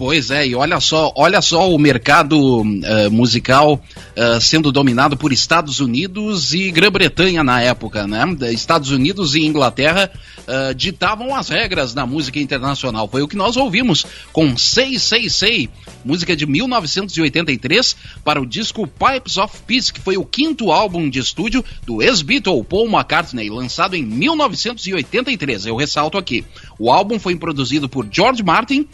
[0.00, 5.30] Pois é, e olha só, olha só o mercado uh, musical uh, sendo dominado por
[5.30, 8.24] Estados Unidos e Grã-Bretanha na época, né?
[8.50, 13.06] Estados Unidos e Inglaterra uh, ditavam as regras na música internacional.
[13.08, 15.68] Foi o que nós ouvimos com 666,
[16.02, 17.94] música de 1983,
[18.24, 22.64] para o disco Pipes of Peace, que foi o quinto álbum de estúdio do ex-Beatle
[22.64, 25.66] Paul McCartney, lançado em 1983.
[25.66, 26.42] Eu ressalto aqui.
[26.78, 28.88] O álbum foi produzido por George Martin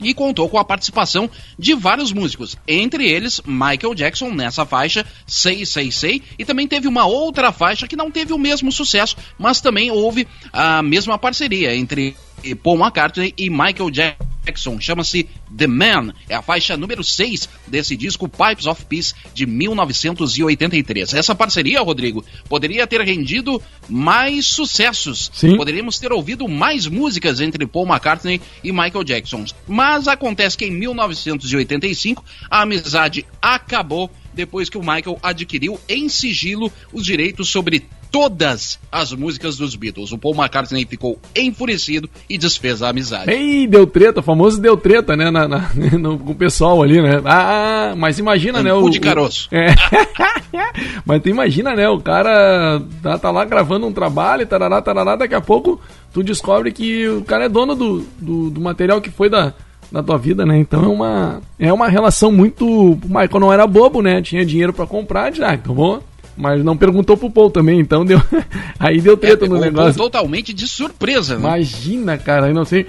[0.00, 6.22] e contou com a participação de vários músicos, entre eles Michael Jackson nessa faixa 666
[6.38, 10.26] e também teve uma outra faixa que não teve o mesmo sucesso, mas também houve
[10.52, 12.16] a mesma parceria entre
[12.62, 14.80] Paul McCartney e Michael Jackson.
[14.80, 16.12] Chama-se The Man.
[16.28, 21.14] É a faixa número 6 desse disco Pipes of Peace de 1983.
[21.14, 25.30] Essa parceria, Rodrigo, poderia ter rendido mais sucessos.
[25.34, 25.56] Sim.
[25.56, 29.44] Poderíamos ter ouvido mais músicas entre Paul McCartney e Michael Jackson.
[29.68, 36.72] Mas acontece que em 1985 a amizade acabou depois que o Michael adquiriu em sigilo
[36.92, 40.12] os direitos sobre todas as músicas dos Beatles.
[40.12, 43.30] O Paul McCartney ficou enfurecido e desfez a amizade.
[43.30, 47.00] Ei, deu treta, o famoso deu treta, né, na, na- no, com o pessoal ali,
[47.00, 47.20] né?
[47.24, 48.70] Ah, mas imagina, né?
[48.70, 49.48] Angu O, de caroço.
[49.52, 49.74] o- é.
[51.04, 51.88] mas tu imagina, né?
[51.88, 55.80] O cara tá, tá lá gravando um trabalho, tarará, tarará, daqui a pouco
[56.12, 59.52] tu descobre que o cara é dono do, do, do material que foi da,
[59.92, 60.58] da tua vida, né?
[60.58, 62.66] Então é uma, é uma relação muito...
[62.66, 64.20] O Michael não era bobo, né?
[64.20, 66.02] Tinha dinheiro pra comprar, já, então vou...
[66.36, 68.20] Mas não perguntou pro Paul também, então deu...
[68.78, 69.94] Aí deu É, treta no pegou o negócio.
[70.02, 71.40] Totalmente de surpresa, né?
[71.40, 72.86] Imagina, cara, eu não sei.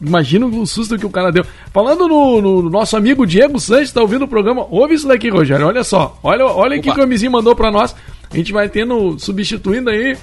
[0.00, 1.44] Imagina o susto que o cara deu.
[1.72, 4.66] Falando no, no nosso amigo Diego Sanches, tá ouvindo o programa.
[4.70, 5.66] Ouve isso daqui, Rogério.
[5.66, 6.18] Olha só.
[6.22, 6.94] Olha, olha Opa.
[6.94, 7.94] que o Mizinho mandou pra nós.
[8.30, 10.16] A gente vai tendo, substituindo aí,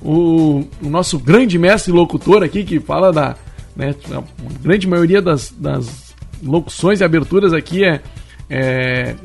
[0.00, 3.36] o, o nosso grande mestre locutor aqui, que fala da.
[3.74, 8.00] Né, a grande maioria das, das locuções e aberturas aqui é.
[8.48, 9.16] é é,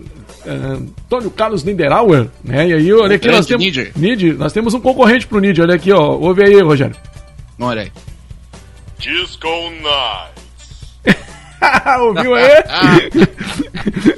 [0.49, 2.67] Antônio Carlos Niederauer, né?
[2.69, 3.63] E aí, olha aqui, nós temos.
[3.63, 3.91] Nieder.
[3.95, 6.15] Nid, nós temos um concorrente pro Nid, olha aqui, ó.
[6.15, 6.95] Ouve aí, Rogério.
[7.59, 7.91] Olha aí.
[8.99, 9.47] Disco
[9.81, 10.37] Night.
[12.01, 12.51] Ouviu aí?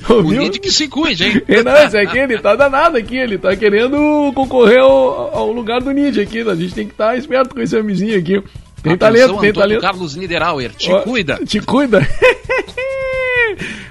[0.09, 0.41] O Ouviu?
[0.41, 1.41] Nid que se cuide, hein?
[1.63, 5.91] Não, esse aqui ele tá danado aqui, ele tá querendo concorrer ao, ao lugar do
[5.91, 6.41] Nid aqui.
[6.41, 8.41] A gente tem que estar esperto com esse homenzinho aqui.
[8.81, 9.81] Tem Atenção, talento, tem Antônio talento.
[9.81, 11.39] Carlos Niederauer, te Ó, cuida.
[11.45, 12.07] Te cuida.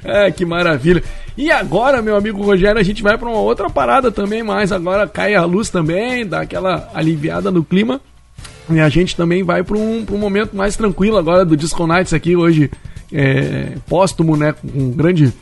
[0.04, 1.02] é, que maravilha.
[1.38, 5.06] E agora, meu amigo Rogério, a gente vai pra uma outra parada também, mas agora
[5.06, 8.00] cai a luz também, dá aquela aliviada no clima.
[8.68, 12.12] E a gente também vai para um, um momento mais tranquilo agora do Disco Nights
[12.12, 12.68] aqui hoje,
[13.12, 15.32] é, póstumo, né, com o grande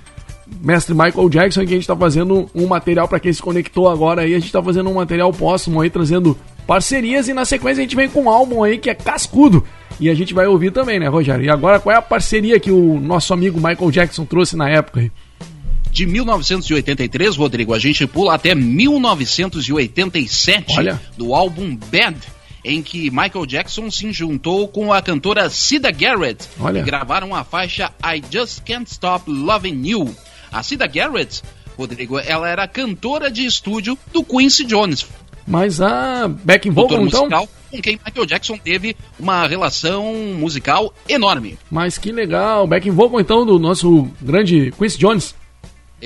[0.61, 4.21] mestre Michael Jackson, que a gente tá fazendo um material para quem se conectou agora
[4.21, 6.37] aí, a gente tá fazendo um material póstumo aí, trazendo
[6.67, 9.65] parcerias e na sequência a gente vem com um álbum aí que é cascudo.
[9.99, 11.47] E a gente vai ouvir também, né, Rogério?
[11.47, 15.01] E agora qual é a parceria que o nosso amigo Michael Jackson trouxe na época
[15.01, 15.11] aí?
[15.97, 21.01] De 1983, Rodrigo, a gente pula até 1987 Olha.
[21.17, 22.19] do álbum Bad,
[22.63, 26.81] em que Michael Jackson se juntou com a cantora Sida Garrett Olha.
[26.81, 30.15] e gravaram a faixa I Just Can't Stop Loving You.
[30.53, 31.41] A Sida Garrett,
[31.79, 35.07] Rodrigo, ela era cantora de estúdio do Quincy Jones,
[35.47, 37.23] Mas a Back in produtor Vocal, então?
[37.23, 41.59] musical, com quem Michael Jackson teve uma relação musical enorme.
[41.71, 45.35] Mas que legal, Back in Vocal então do nosso grande Quincy Jones.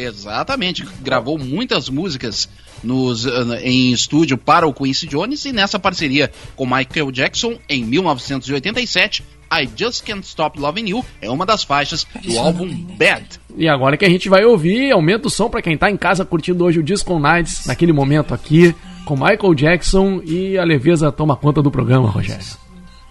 [0.02, 2.48] Exatamente, gravou muitas músicas
[2.82, 7.84] nos, eh, em estúdio para o Quincy Jones e nessa parceria com Michael Jackson em
[7.84, 9.22] 1987,
[9.52, 13.26] I Just Can't Stop Loving You é uma das faixas do álbum Bad.
[13.56, 16.24] E agora que a gente vai ouvir, aumenta o som pra quem tá em casa
[16.24, 18.74] curtindo hoje o Disco Nights, naquele momento aqui,
[19.04, 22.44] com Michael Jackson e a leveza toma conta do programa, Rogério.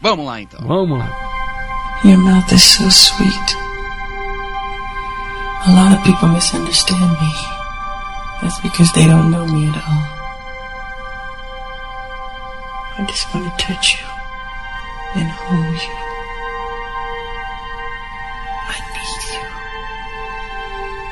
[0.02, 0.66] Vamos lá então.
[0.66, 1.30] Vamos lá.
[2.06, 3.69] Your mouth is so sweet.
[5.68, 7.34] A lot of people misunderstand me.
[8.42, 10.06] That's because they don't know me at all.
[12.98, 14.08] I just want to touch you
[15.16, 15.98] and hold you.
[18.72, 19.44] I need you.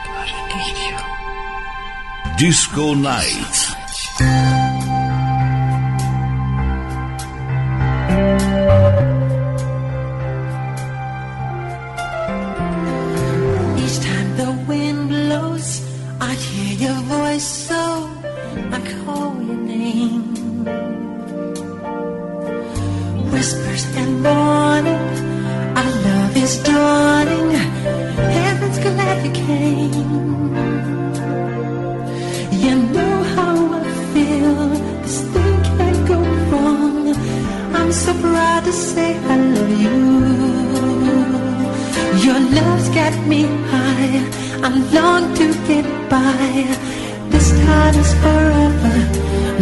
[0.08, 0.78] God, I need
[2.32, 2.38] you.
[2.38, 3.77] Disco Night.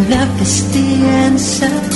[0.07, 1.94] Love is the answer.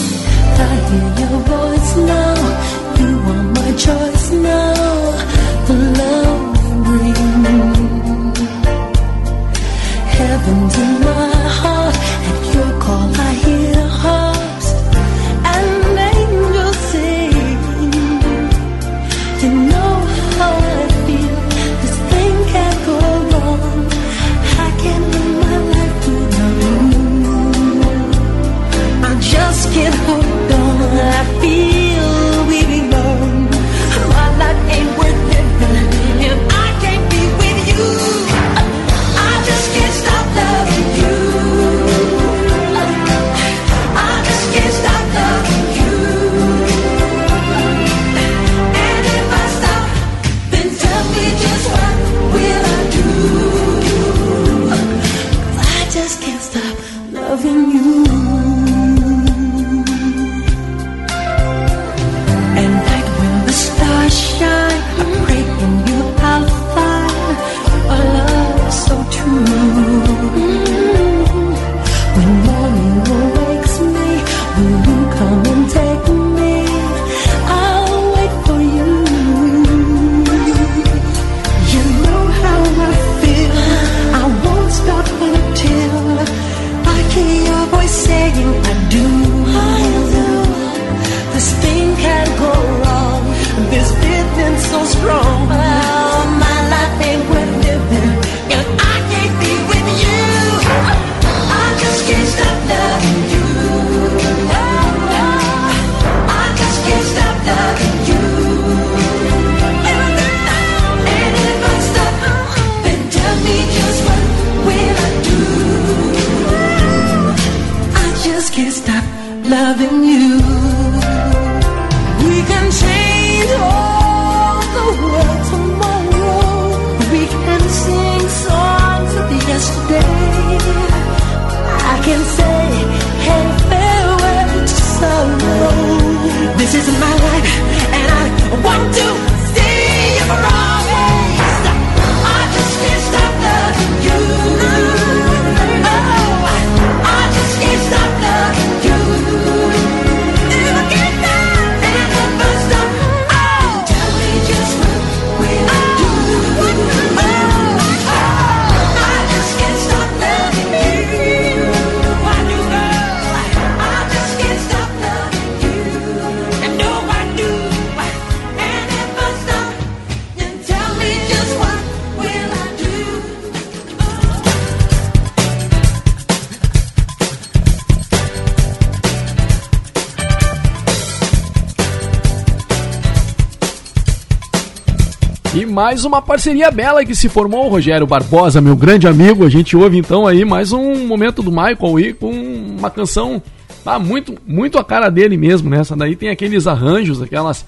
[185.90, 189.44] Mais uma parceria bela que se formou, Rogério Barbosa, meu grande amigo.
[189.44, 193.42] A gente ouve então aí mais um momento do Michael aí com uma canção
[193.84, 195.80] ah, muito, muito a cara dele mesmo, né?
[195.80, 197.66] Essa daí tem aqueles arranjos, aquelas,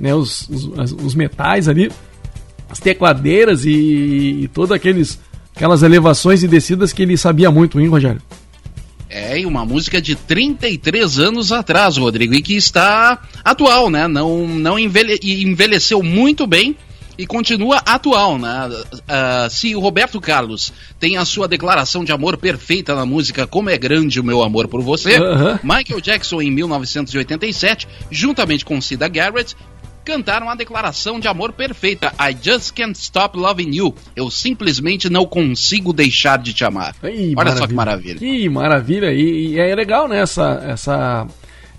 [0.00, 1.92] né, os, os, os metais ali,
[2.70, 5.20] as tecladeiras e, e todas aqueles,
[5.54, 8.22] aquelas elevações e descidas que ele sabia muito, hein, Rogério?
[9.10, 14.08] É, e uma música de 33 anos atrás, Rodrigo, e que está atual, né?
[14.08, 16.74] Não, não envelhe- envelheceu muito bem
[17.18, 18.70] e continua atual, né?
[19.08, 23.68] Ah, se o Roberto Carlos tem a sua declaração de amor perfeita na música Como
[23.68, 25.58] é Grande o Meu Amor por Você, Aham.
[25.64, 29.56] Michael Jackson, em 1987, juntamente com Cida Garrett,
[30.04, 33.94] cantaram a declaração de amor perfeita I Just Can't Stop Loving You.
[34.16, 36.94] Eu simplesmente não consigo deixar de te amar.
[37.04, 38.18] Ih, Olha só que maravilha.
[38.18, 39.12] Que maravilha.
[39.12, 40.20] E, e é legal, né?
[40.20, 41.26] Essa, essa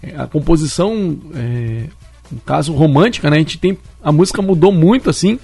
[0.04, 1.86] é, a composição, é,
[2.32, 3.38] no caso romântica, né?
[3.38, 5.40] A gente tem a música mudou muito assim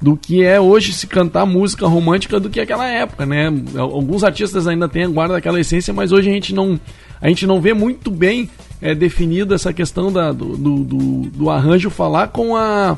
[0.00, 3.52] do que é hoje se cantar música romântica do que aquela época, né?
[3.76, 6.78] Alguns artistas ainda têm guarda aquela essência, mas hoje a gente não
[7.20, 8.48] a gente não vê muito bem
[8.80, 10.98] é, definido essa questão da, do, do, do,
[11.30, 12.96] do arranjo falar com a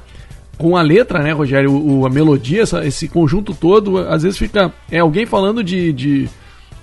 [0.59, 1.72] com a letra, né, Rogério?
[1.72, 4.70] O, a melodia, essa- esse conjunto todo, às vezes fica.
[4.91, 5.91] É alguém falando de.
[5.95, 6.28] de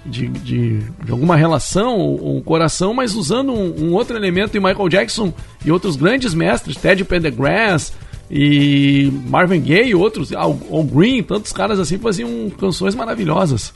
[0.08, 4.60] de, de, de alguma relação ou um coração, mas usando um, um outro elemento e
[4.60, 5.34] Michael Jackson
[5.66, 7.94] e outros grandes mestres, Ted Pendergrass
[8.32, 13.74] e Marvin Gaye e outros, Al, Al Green, tantos caras assim faziam canções maravilhosas.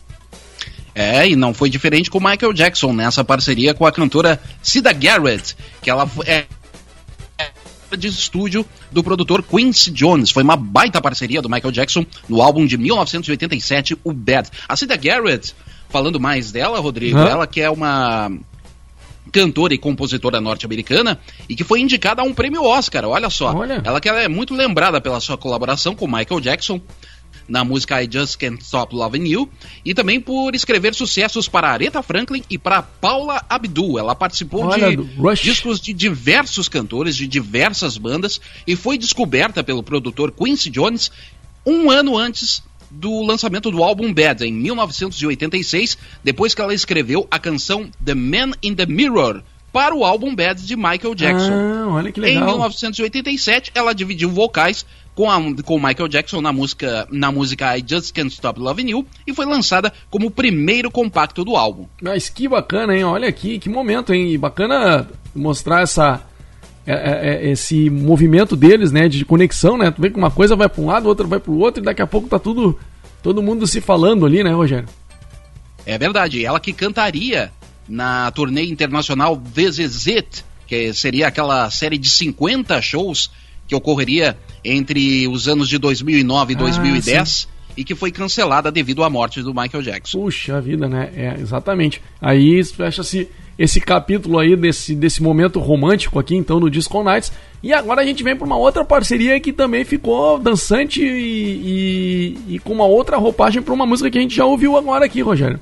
[0.93, 5.55] É, e não foi diferente com Michael Jackson nessa parceria com a cantora Cida Garrett,
[5.81, 6.45] que ela fo- é,
[7.97, 10.31] de estúdio do produtor Quincy Jones.
[10.31, 14.49] Foi uma baita parceria do Michael Jackson no álbum de 1987, o Bad.
[14.67, 15.53] A Cida Garrett,
[15.91, 17.27] falando mais dela, Rodrigo, Hã?
[17.27, 18.31] ela que é uma
[19.31, 23.53] cantora e compositora norte-americana e que foi indicada a um prêmio Oscar, olha só.
[23.53, 23.81] Olha.
[23.83, 26.81] Ela que ela é muito lembrada pela sua colaboração com Michael Jackson
[27.47, 29.49] na música I Just Can't Stop Loving You
[29.83, 33.99] e também por escrever sucessos para Aretha Franklin e para Paula Abdul.
[33.99, 35.41] Ela participou Olha, de Rush.
[35.41, 41.11] discos de diversos cantores, de diversas bandas e foi descoberta pelo produtor Quincy Jones
[41.65, 47.39] um ano antes do lançamento do álbum Bad, em 1986, depois que ela escreveu a
[47.39, 51.51] canção The Man in the Mirror para o álbum Bad de Michael Jackson.
[51.53, 52.47] Ah, olha que Em legal.
[52.47, 54.85] 1987, ela dividiu vocais
[55.15, 59.05] com, a, com Michael Jackson na música, na música I Just Can't Stop Loving You
[59.25, 61.85] e foi lançada como o primeiro compacto do álbum.
[62.01, 63.03] Mas que bacana, hein?
[63.03, 64.37] Olha aqui, que momento, hein?
[64.37, 66.21] Bacana mostrar essa,
[66.85, 69.07] é, é, é, esse movimento deles, né?
[69.07, 69.91] De conexão, né?
[69.91, 71.85] Tu vê que uma coisa vai para um lado, outra vai para o outro e
[71.85, 72.77] daqui a pouco tá tudo,
[73.21, 74.87] todo mundo se falando ali, né, Rogério?
[75.85, 77.51] É verdade, ela que cantaria
[77.87, 83.31] na turnê internacional This Is It, que seria aquela série de 50 shows
[83.67, 89.03] que ocorreria entre os anos de 2009 e Ah, 2010 e que foi cancelada devido
[89.03, 90.19] à morte do Michael Jackson.
[90.19, 91.09] Puxa vida, né?
[91.15, 92.01] É, exatamente.
[92.19, 97.31] Aí fecha-se esse capítulo aí desse, desse momento romântico aqui, então, no Disco Nights.
[97.61, 102.55] E agora a gente vem para uma outra parceria que também ficou dançante e, e,
[102.55, 105.21] e com uma outra roupagem para uma música que a gente já ouviu agora aqui,
[105.21, 105.59] Rogério.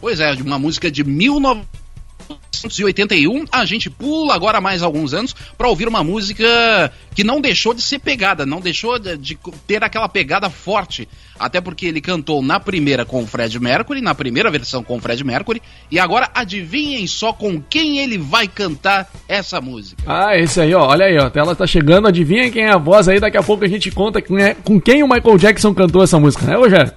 [0.00, 1.02] Pois é, uma música de
[2.68, 7.74] 1981, a gente pula agora mais alguns anos para ouvir uma música que não deixou
[7.74, 11.08] de ser pegada, não deixou de, de ter aquela pegada forte.
[11.38, 15.00] Até porque ele cantou na primeira com o Fred Mercury, na primeira versão com o
[15.00, 15.60] Fred Mercury,
[15.90, 20.02] e agora adivinhem só com quem ele vai cantar essa música.
[20.06, 20.86] Ah, esse aí, ó.
[20.86, 21.26] Olha aí, ó.
[21.26, 22.06] A tela tá chegando.
[22.06, 23.18] Adivinha quem é a voz aí.
[23.18, 26.20] Daqui a pouco a gente conta com, é, com quem o Michael Jackson cantou essa
[26.20, 26.92] música, né, Rogério?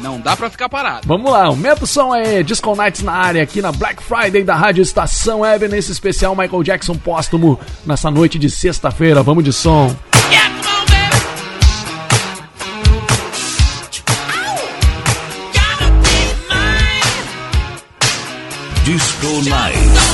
[0.00, 1.06] Não dá pra ficar parado.
[1.06, 4.54] Vamos lá, aumenta o som aí, Disco Nights na área, aqui na Black Friday da
[4.54, 9.22] Rádio Estação Web, nesse especial Michael Jackson póstumo, nessa noite de sexta-feira.
[9.22, 9.94] Vamos de som.
[18.84, 20.07] Disco Night.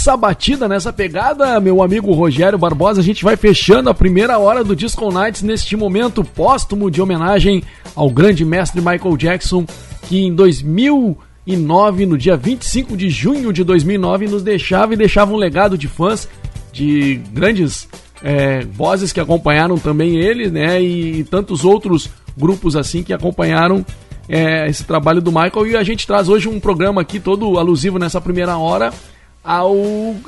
[0.00, 4.64] Nessa batida, nessa pegada, meu amigo Rogério Barbosa, a gente vai fechando a primeira hora
[4.64, 7.62] do Disco Nights neste momento póstumo de homenagem
[7.94, 9.66] ao grande mestre Michael Jackson,
[10.04, 15.36] que em 2009, no dia 25 de junho de 2009, nos deixava e deixava um
[15.36, 16.26] legado de fãs,
[16.72, 17.86] de grandes
[18.22, 20.80] é, vozes que acompanharam também ele, né?
[20.80, 23.84] E, tantos outros grupos assim que acompanharam
[24.26, 25.66] é, esse trabalho do Michael.
[25.66, 28.94] E a gente traz hoje um programa aqui todo alusivo nessa primeira hora
[29.42, 29.74] ao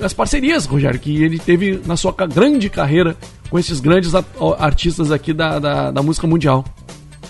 [0.01, 3.17] as parcerias, Rogério, que ele teve na sua grande carreira
[3.51, 4.13] com esses grandes
[4.59, 6.65] artistas aqui da, da, da música mundial.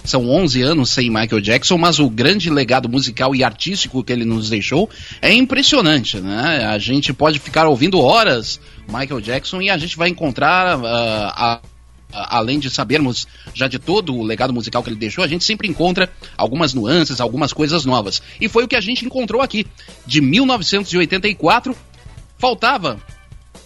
[0.04, 4.24] São 11 anos sem Michael Jackson, mas o grande legado musical e artístico que ele
[4.24, 6.66] nos deixou é impressionante, né?
[6.66, 11.60] A gente pode ficar ouvindo horas Michael Jackson e a gente vai encontrar, a- a-
[12.12, 15.68] além de sabermos já de todo o legado musical que ele deixou, a gente sempre
[15.68, 18.22] encontra algumas nuances, algumas coisas novas.
[18.40, 19.66] E foi o que a gente encontrou aqui.
[20.06, 21.76] De 1984,
[22.38, 23.00] faltava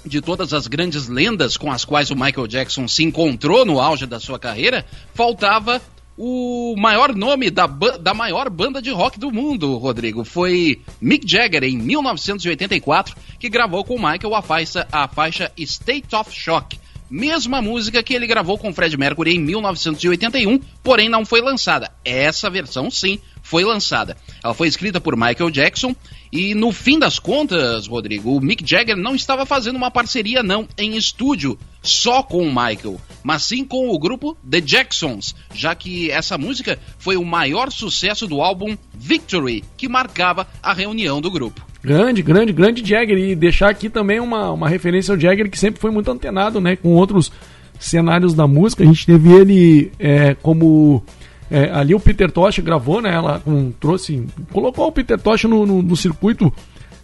[0.04, 4.06] de todas as grandes lendas com as quais o Michael Jackson se encontrou no auge
[4.06, 5.82] da sua carreira, faltava
[6.16, 10.24] o maior nome da, da maior banda de rock do mundo, Rodrigo.
[10.24, 16.14] Foi Mick Jagger, em 1984, que gravou com o Michael a faixa, a faixa State
[16.14, 16.78] of Shock.
[17.08, 21.92] Mesma música que ele gravou com Fred Mercury em 1981, porém não foi lançada.
[22.04, 24.16] Essa versão, sim, foi lançada.
[24.42, 25.94] Ela foi escrita por Michael Jackson
[26.32, 30.68] e no fim das contas, Rodrigo, o Mick Jagger não estava fazendo uma parceria não
[30.76, 36.10] em estúdio só com o Michael, mas sim com o grupo The Jacksons, já que
[36.10, 41.65] essa música foi o maior sucesso do álbum Victory, que marcava a reunião do grupo.
[41.82, 43.18] Grande, grande, grande Jagger.
[43.18, 46.76] E deixar aqui também uma, uma referência ao Jagger, que sempre foi muito antenado, né?
[46.76, 47.30] Com outros
[47.78, 48.82] cenários da música.
[48.82, 51.02] A gente teve ele é, como.
[51.50, 53.14] é, ali o Peter Tosh gravou, né?
[53.14, 54.24] Ela com, trouxe.
[54.52, 56.52] Colocou o Peter Tosh no, no, no circuito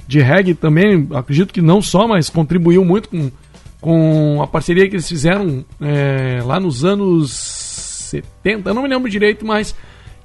[0.07, 1.09] de reggae também.
[1.15, 3.31] Acredito que não só, mas contribuiu muito com,
[3.81, 7.33] com a parceria que eles fizeram é, lá nos anos
[8.13, 8.71] 70.
[8.71, 9.75] Eu não me lembro direito, mas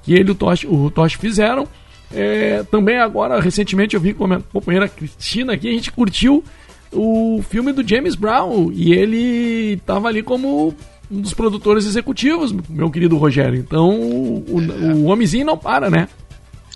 [0.03, 1.67] que ele e o Tosh, o Tosh fizeram.
[2.13, 6.43] É, também agora, recentemente, eu vi com a minha companheira Cristina aqui, a gente curtiu
[6.91, 10.73] o filme do James Brown e ele estava ali como
[11.11, 13.59] um dos produtores executivos, meu querido Rogério.
[13.59, 16.07] Então, o, o, o homenzinho não para, né?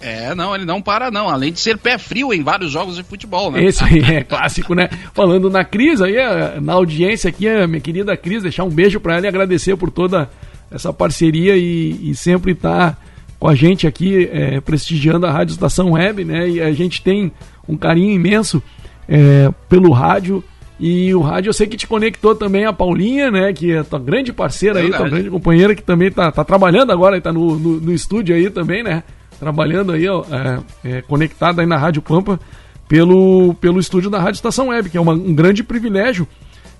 [0.01, 3.03] É, não, ele não para não, além de ser pé frio em vários jogos de
[3.03, 3.63] futebol, né?
[3.63, 4.89] Esse aí é clássico, né?
[5.13, 8.99] Falando na Cris, aí, eh, na audiência aqui, a minha querida Cris, deixar um beijo
[8.99, 10.27] para ela e agradecer por toda
[10.71, 12.97] essa parceria e, e sempre estar
[13.41, 16.47] com a gente aqui, eh, prestigiando a Rádio Estação Web, né?
[16.47, 17.31] E a gente tem
[17.67, 18.61] um carinho imenso
[19.09, 20.43] eh, pelo rádio.
[20.79, 23.51] E o rádio eu sei que te conectou também a Paulinha, né?
[23.51, 27.19] Que é tua grande parceira aí, tua grande companheira que também tá, tá trabalhando agora,
[27.19, 29.03] tá no, no, no estúdio aí também, né?
[29.39, 30.59] Trabalhando aí, ó, é,
[30.97, 32.39] é, conectada aí na Rádio Pampa
[32.87, 36.27] pelo, pelo estúdio da Rádio Estação Web, que é uma- um grande privilégio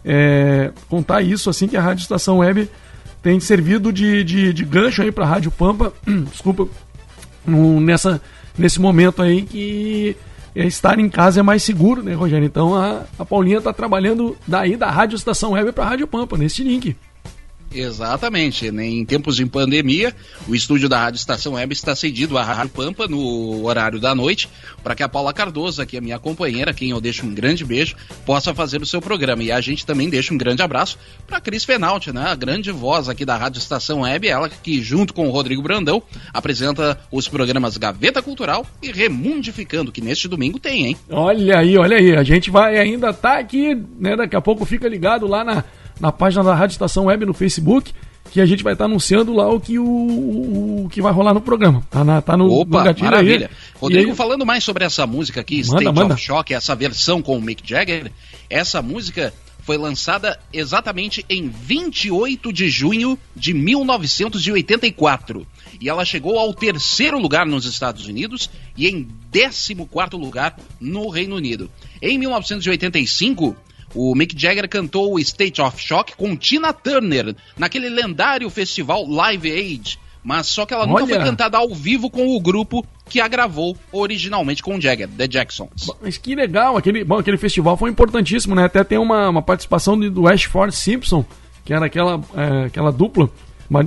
[0.06, 2.70] é, contar isso assim que a Rádio Estação Web
[3.22, 5.94] tem servido de, de, de gancho aí para a Rádio Pampa,
[6.32, 6.68] desculpa,
[7.46, 8.22] nessa,
[8.58, 10.16] nesse momento aí que
[10.56, 12.46] é, estar em casa é mais seguro, né, Rogério?
[12.46, 16.38] Então a, a Paulinha está trabalhando daí da Rádio Estação Web para a Rádio Pampa,
[16.38, 16.96] nesse link.
[17.74, 18.68] Exatamente.
[18.68, 20.14] Em tempos de pandemia,
[20.48, 24.50] o estúdio da Rádio Estação Web está cedido à Rádio Pampa no horário da noite,
[24.84, 27.96] para que a Paula Cardoso, que é minha companheira, quem eu deixo um grande beijo,
[28.26, 29.44] possa fazer o seu programa.
[29.44, 32.26] E a gente também deixa um grande abraço para Cris Fenalti, né?
[32.28, 36.02] a grande voz aqui da Rádio Estação Web, ela que, junto com o Rodrigo Brandão,
[36.34, 40.98] apresenta os programas Gaveta Cultural e Remundificando, que neste domingo tem, hein?
[41.10, 42.16] Olha aí, olha aí.
[42.16, 44.16] A gente vai ainda tá aqui, né?
[44.16, 45.64] Daqui a pouco fica ligado lá na,
[46.02, 47.94] na página da Rádio Estação Web no Facebook,
[48.32, 51.34] que a gente vai estar anunciando lá o que, o, o, o que vai rolar
[51.34, 51.84] no programa.
[51.90, 53.50] Tá, na, tá no, Opa, no gatilho maravilha.
[53.52, 53.58] aí.
[53.80, 56.14] Rodrigo, aí- falando mais sobre essa música aqui, Manda, State manda.
[56.16, 58.12] of Shock, essa versão com o Mick Jagger,
[58.50, 59.34] essa música
[59.64, 65.46] foi lançada exatamente em 28 de junho de 1984.
[65.80, 71.36] E ela chegou ao terceiro lugar nos Estados Unidos e em 14º lugar no Reino
[71.36, 71.70] Unido.
[72.02, 73.56] Em 1985,
[73.94, 79.52] o Mick Jagger cantou o State of Shock com Tina Turner naquele lendário festival Live
[79.52, 81.16] Aid, mas só que ela nunca Olha.
[81.16, 85.28] foi cantada ao vivo com o grupo que a gravou originalmente com o Jagger, The
[85.28, 85.92] Jacksons.
[86.02, 88.66] Mas que legal, aquele, bom, aquele festival foi importantíssimo, né?
[88.66, 91.26] Até tem uma, uma participação do Ashford Simpson,
[91.66, 93.30] que era aquela, é, aquela dupla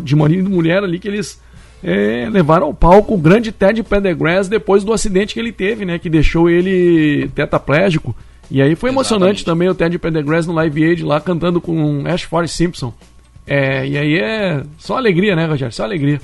[0.02, 1.40] de marido e mulher ali que eles
[1.82, 5.98] é, levaram ao palco o grande Ted Pendergrass depois do acidente que ele teve, né?
[5.98, 8.16] Que deixou ele tetraplégico.
[8.54, 9.44] E aí foi emocionante Exatamente.
[9.44, 12.94] também o Ted Pendergrass no Live Aid lá cantando com Ashford Simpson.
[13.44, 15.74] É, e aí é só alegria, né, Rogério?
[15.74, 16.20] Só alegria.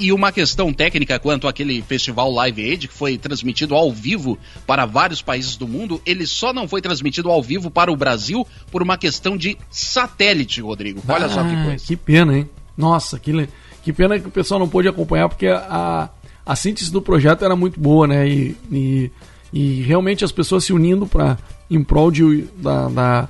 [0.00, 4.86] E uma questão técnica quanto àquele festival Live Aid, que foi transmitido ao vivo para
[4.86, 8.80] vários países do mundo, ele só não foi transmitido ao vivo para o Brasil por
[8.80, 11.02] uma questão de satélite, Rodrigo.
[11.06, 11.84] Olha só que Ah, coisa.
[11.84, 12.48] Que pena, hein?
[12.78, 13.46] Nossa, que,
[13.82, 16.08] que pena que o pessoal não pôde acompanhar, porque a,
[16.46, 18.26] a síntese do projeto era muito boa, né?
[18.26, 19.10] E, e,
[19.52, 21.36] e realmente as pessoas se unindo para
[21.70, 23.28] em prol de, da, da,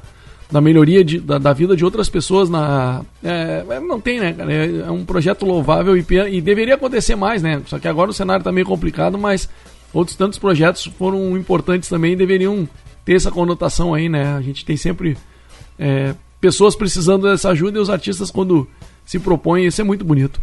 [0.50, 3.02] da melhoria de, da, da vida de outras pessoas na.
[3.22, 4.52] é, é, não tem, né, cara?
[4.52, 7.62] É, é um projeto louvável e, e deveria acontecer mais, né?
[7.66, 9.48] Só que agora o cenário tá meio complicado, mas
[9.92, 12.68] outros tantos projetos foram importantes também e deveriam
[13.04, 14.34] ter essa conotação aí, né?
[14.34, 15.16] A gente tem sempre
[15.78, 18.68] é, pessoas precisando dessa ajuda e os artistas, quando
[19.04, 20.40] se propõem, isso é muito bonito.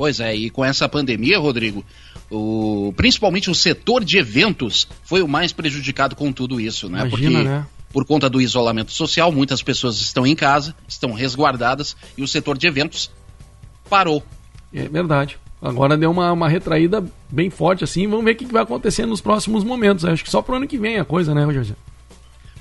[0.00, 1.84] Pois é, e com essa pandemia, Rodrigo,
[2.30, 7.00] o, principalmente o setor de eventos foi o mais prejudicado com tudo isso, né?
[7.00, 7.66] Imagina, Porque né?
[7.92, 12.56] por conta do isolamento social, muitas pessoas estão em casa, estão resguardadas e o setor
[12.56, 13.10] de eventos
[13.90, 14.24] parou.
[14.72, 15.36] É verdade.
[15.60, 18.08] Agora deu uma, uma retraída bem forte assim.
[18.08, 20.06] Vamos ver o que vai acontecer nos próximos momentos.
[20.06, 21.76] Acho que só pro ano que vem a coisa, né, Rogério?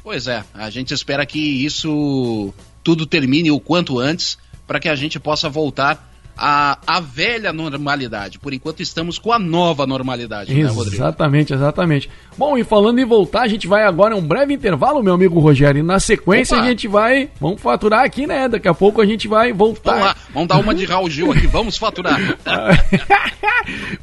[0.03, 4.37] Pois é, a gente espera que isso tudo termine o quanto antes
[4.67, 6.08] para que a gente possa voltar
[6.39, 8.39] à, à velha normalidade.
[8.39, 10.95] Por enquanto estamos com a nova normalidade, né, Rodrigo?
[10.95, 12.09] Exatamente, exatamente.
[12.37, 15.39] Bom, e falando em voltar, a gente vai agora a um breve intervalo, meu amigo
[15.39, 15.79] Rogério.
[15.79, 16.65] E na sequência Opa!
[16.65, 17.29] a gente vai.
[17.41, 18.47] Vamos faturar aqui, né?
[18.47, 19.91] Daqui a pouco a gente vai voltar.
[19.91, 22.17] Vamos lá, vamos dar uma de Raul Gil aqui, vamos faturar.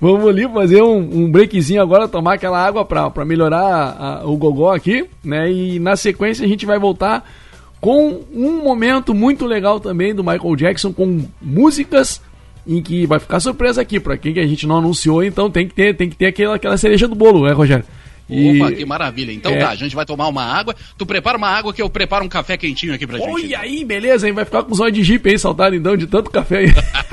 [0.01, 4.37] Vamos ali fazer um, um breakzinho agora, tomar aquela água pra, pra melhorar a- o
[4.37, 5.51] gogó aqui, né?
[5.51, 7.29] E na sequência a gente vai voltar
[7.87, 12.21] com um momento muito legal também do Michael Jackson, com músicas
[12.67, 15.69] em que vai ficar surpresa aqui, pra quem que a gente não anunciou, então tem
[15.69, 17.85] que ter, tem que ter aquela, aquela cereja do bolo, né, Rogério?
[18.29, 19.31] E- Opa, que maravilha.
[19.31, 19.59] Então É.
[19.59, 20.75] tá, a gente vai tomar uma água.
[20.99, 23.31] Tu prepara uma água que eu preparo um café quentinho aqui pra gente.
[23.31, 24.35] Olha aí, beleza, hein?
[24.35, 26.67] Vai ficar com os olhos de jipe aí saltado então, de tanto café aí.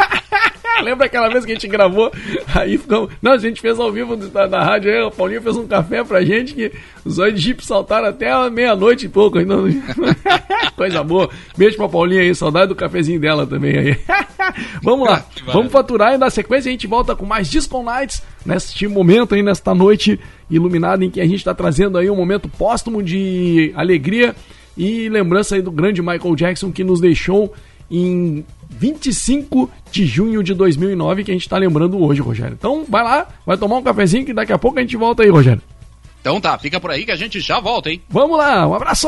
[0.84, 2.12] Lembra aquela vez que a gente gravou?
[2.56, 3.10] Aí ficamos.
[3.22, 6.04] Não, a gente fez ao vivo da, da rádio aí, o Paulinho fez um café
[6.04, 6.72] pra gente que
[7.06, 9.38] os olhos de jipe saltaram até meia-noite e pouco.
[9.38, 9.56] Ainda...
[9.56, 9.68] não-
[10.76, 11.30] Coisa boa.
[11.56, 13.98] Beijo pra Paulinha aí, saudade do cafezinho dela também aí.
[14.84, 18.88] Vamos lá, vamos faturar e na sequência a gente volta com mais Disco Nights neste
[18.88, 20.20] momento aí, nesta noite
[20.50, 24.36] iluminada em que a gente está trazendo aí um momento póstumo de alegria
[24.78, 27.54] e lembrança aí do grande Michael Jackson que nos deixou
[27.94, 32.56] em 25 de junho de 2009 que a gente está lembrando hoje, Rogério.
[32.58, 35.30] Então vai lá, vai tomar um cafezinho que daqui a pouco a gente volta aí,
[35.30, 35.62] Rogério.
[36.20, 38.02] Então tá, fica por aí que a gente já volta, hein?
[38.10, 39.08] Vamos lá, um abraço!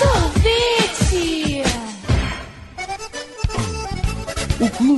[0.00, 0.48] Sorvete!
[0.48, 0.59] O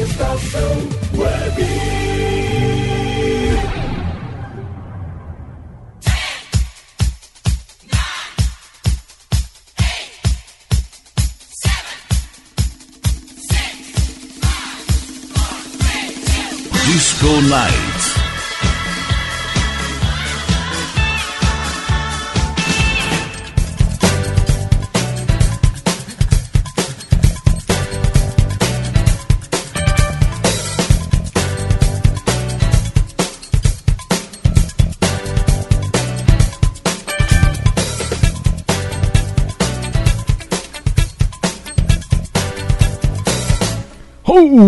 [0.00, 1.64] Estação Web.
[16.86, 17.97] Disco Night.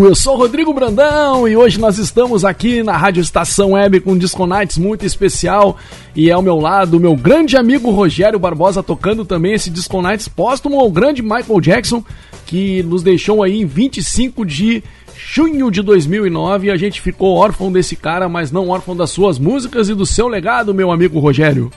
[0.03, 4.19] Eu sou Rodrigo Brandão e hoje nós estamos aqui na Rádio Estação Web com um
[4.19, 5.77] Disco Nights muito especial
[6.17, 10.27] e ao meu lado o meu grande amigo Rogério Barbosa tocando também esse Disco Nights
[10.27, 12.03] póstumo ao grande Michael Jackson
[12.47, 14.83] que nos deixou aí em 25 de
[15.15, 19.39] junho de 2009 e a gente ficou órfão desse cara, mas não órfão das suas
[19.39, 21.71] músicas e do seu legado, meu amigo Rogério.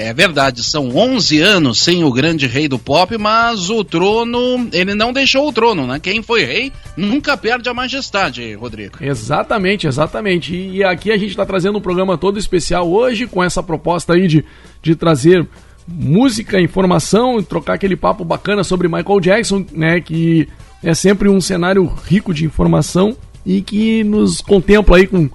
[0.00, 4.94] É verdade, são 11 anos sem o grande rei do pop, mas o trono, ele
[4.94, 5.98] não deixou o trono, né?
[5.98, 8.96] Quem foi rei nunca perde a majestade, Rodrigo.
[9.00, 10.54] Exatamente, exatamente.
[10.54, 14.12] E, e aqui a gente está trazendo um programa todo especial hoje com essa proposta
[14.12, 14.44] aí de,
[14.80, 15.44] de trazer
[15.84, 20.00] música, informação, trocar aquele papo bacana sobre Michael Jackson, né?
[20.00, 20.46] Que
[20.80, 25.28] é sempre um cenário rico de informação e que nos contempla aí com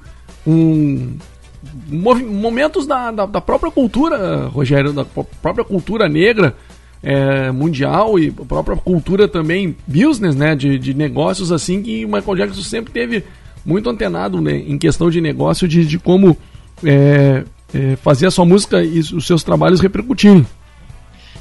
[0.47, 1.17] um
[1.87, 6.55] momentos da, da, da própria cultura, Rogério, da própria cultura negra
[7.03, 12.37] é, mundial e própria cultura também business, né, de, de negócios assim que o Michael
[12.37, 13.23] Jackson sempre teve
[13.65, 16.37] muito antenado né, em questão de negócio de, de como
[16.83, 17.43] é,
[17.73, 20.45] é, fazer a sua música e os seus trabalhos repercutirem.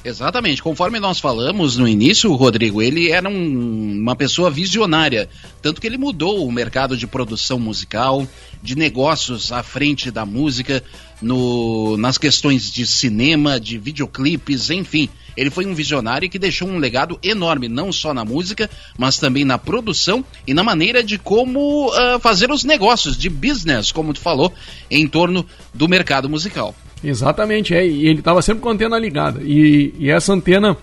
[0.05, 5.29] Exatamente, conforme nós falamos no início, Rodrigo, ele era um- uma pessoa visionária,
[5.62, 8.27] tanto que ele mudou o mercado de produção musical,
[8.61, 10.83] de negócios à frente da música,
[11.20, 15.09] no- nas questões de cinema, de videoclipes, enfim.
[15.37, 18.69] Ele foi um visionário que deixou um legado enorme, não só na música,
[18.99, 23.93] mas também na produção e na maneira de como ah, fazer os negócios de business,
[23.93, 24.53] como tu falou,
[24.91, 26.74] em torno do mercado musical.
[27.05, 29.41] Exatamente, é, e ele estava sempre com a antena ligada.
[29.43, 30.77] E, e essa antena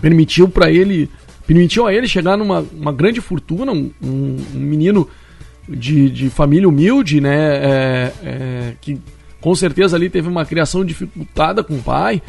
[0.00, 1.08] permitiu para ele,
[1.46, 5.08] permitiu a ele chegar numa uma grande fortuna, um, um- um menino
[5.68, 7.36] de, de família humilde, né?
[7.56, 8.98] é, é, que
[9.40, 12.20] com certeza ali teve uma criação dificultada com o pai,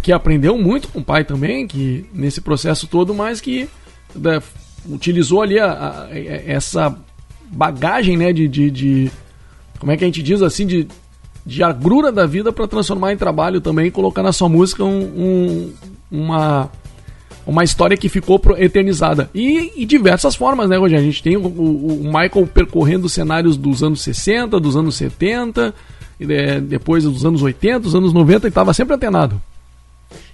[0.00, 3.68] que aprendeu muito com o pai também, que nesse processo todo, mas que
[4.14, 4.40] né,
[4.88, 6.08] utilizou ali a- a-
[6.46, 6.96] essa
[7.50, 8.32] bagagem, né?
[8.32, 9.10] de- de- de
[9.78, 10.86] como é que a gente diz assim, de,
[11.44, 15.02] de agrura da vida para transformar em trabalho também e colocar na sua música um,
[15.02, 15.72] um-
[16.10, 16.70] uma,
[17.46, 19.28] uma história que ficou eternizada.
[19.34, 21.02] E, e diversas formas, né, Rogério?
[21.02, 25.74] A gente tem o, o- Michael percorrendo os cenários dos anos 60, dos anos 70,
[26.20, 29.40] e, é, depois dos anos 80, dos anos 90, e estava sempre antenado.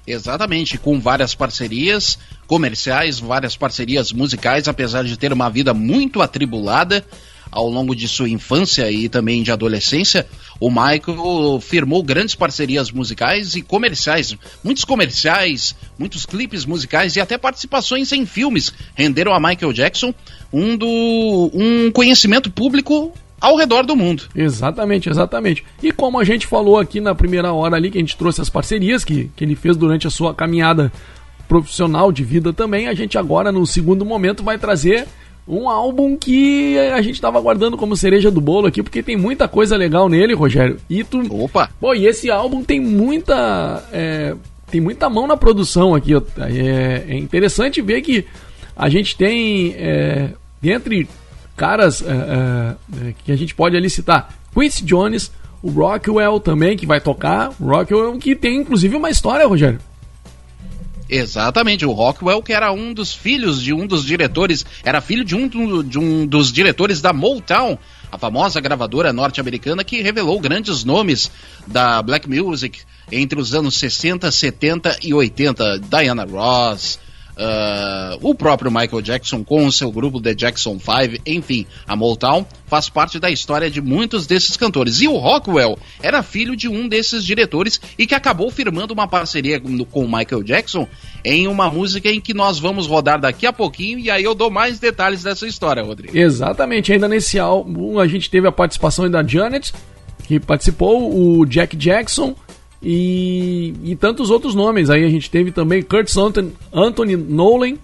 [0.07, 7.05] Exatamente, com várias parcerias comerciais, várias parcerias musicais, apesar de ter uma vida muito atribulada
[7.51, 10.27] ao longo de sua infância e também de adolescência,
[10.61, 17.39] o Michael firmou grandes parcerias musicais e comerciais, muitos comerciais, muitos clipes musicais e até
[17.39, 20.12] participações em filmes renderam a Michael Jackson
[20.53, 24.25] um, do, um conhecimento público ao redor do mundo.
[24.35, 25.65] Exatamente, exatamente.
[25.83, 28.51] E como a gente falou aqui na primeira hora ali, que a gente trouxe as
[28.51, 30.93] parcerias que, que ele fez durante a sua caminhada
[31.49, 35.07] profissional de vida também, a gente agora, no segundo momento, vai trazer
[35.49, 39.49] um álbum que a gente estava aguardando como cereja do bolo aqui, porque tem muita
[39.49, 40.79] coisa legal nele, Rogério.
[40.91, 41.20] E tu.
[41.43, 41.70] Opa!
[41.81, 43.83] Pô, e esse álbum tem muita.
[43.91, 44.35] é,
[44.70, 46.12] tem muita mão na produção aqui.
[46.15, 48.27] É, é interessante ver que
[48.77, 49.75] a gente tem.
[49.77, 50.31] É,
[50.61, 51.09] dentre
[51.57, 56.77] caras é, é, é, que a gente pode ali citar, Quincy Jones, o Rockwell também,
[56.77, 57.51] que vai tocar.
[57.59, 59.81] O Rockwell que tem inclusive uma história, Rogério.
[61.09, 65.35] Exatamente, o Rockwell, que era um dos filhos de um dos diretores, era filho de
[65.35, 65.49] um,
[65.83, 67.79] de um dos diretores da Motown,
[68.13, 71.31] a famosa gravadora norte-americana que revelou grandes nomes
[71.67, 72.81] da black music
[73.11, 75.79] entre os anos 60, 70 e 80.
[75.79, 76.99] Diana Ross,
[77.39, 82.44] ah, o próprio Michael Jackson com o seu grupo The Jackson 5, enfim, a Motown
[82.66, 85.01] faz parte da história de muitos desses cantores.
[85.01, 89.60] E o Rockwell era filho de um desses diretores e que acabou firmando uma parceria
[89.60, 90.89] com o Michael Jackson
[91.24, 94.51] em uma música em que nós vamos rodar daqui a pouquinho e aí eu dou
[94.51, 96.19] mais detalhes dessa história, Rodrigo.
[96.19, 99.73] Exatamente, ainda nesse álbum a gente teve a participação da Janet,
[100.27, 102.35] que participou, o Jack Jackson
[102.83, 104.91] e, e tantos outros nomes.
[104.91, 107.75] Aí a gente teve também Kurt Anthony, Anthony Nolan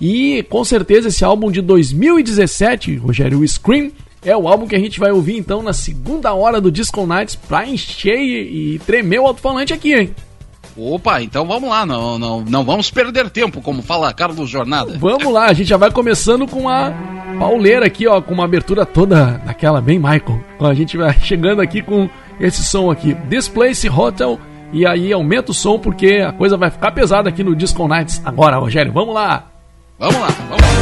[0.00, 3.90] e com certeza esse álbum de 2017, Rogério, Scream,
[4.24, 7.36] é o álbum que a gente vai ouvir então na segunda hora do Disco Nights
[7.36, 10.14] pra encher e, tremer o alto-falante aqui, hein?
[10.76, 14.98] Opa, então vamos lá, não, não, não vamos perder tempo, como fala Carlos Jornada.
[14.98, 16.92] Vamos lá, a gente já vai começando com a
[17.38, 20.42] pauleira aqui, ó, com uma abertura toda daquela bem Michael.
[20.58, 22.08] A gente vai chegando aqui com
[22.40, 24.38] esse som aqui, Displace Hotel,
[24.72, 28.20] e aí aumenta o som porque a coisa vai ficar pesada aqui no Disco Nights.
[28.24, 29.46] Agora, Rogério, vamos lá.
[29.98, 30.73] Vamos lá, vamos lá.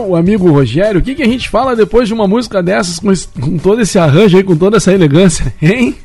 [0.00, 3.10] Meu amigo Rogério, o que, que a gente fala depois de uma música dessas, com,
[3.10, 5.96] esse- com todo esse arranjo aí, com toda essa elegância, hein?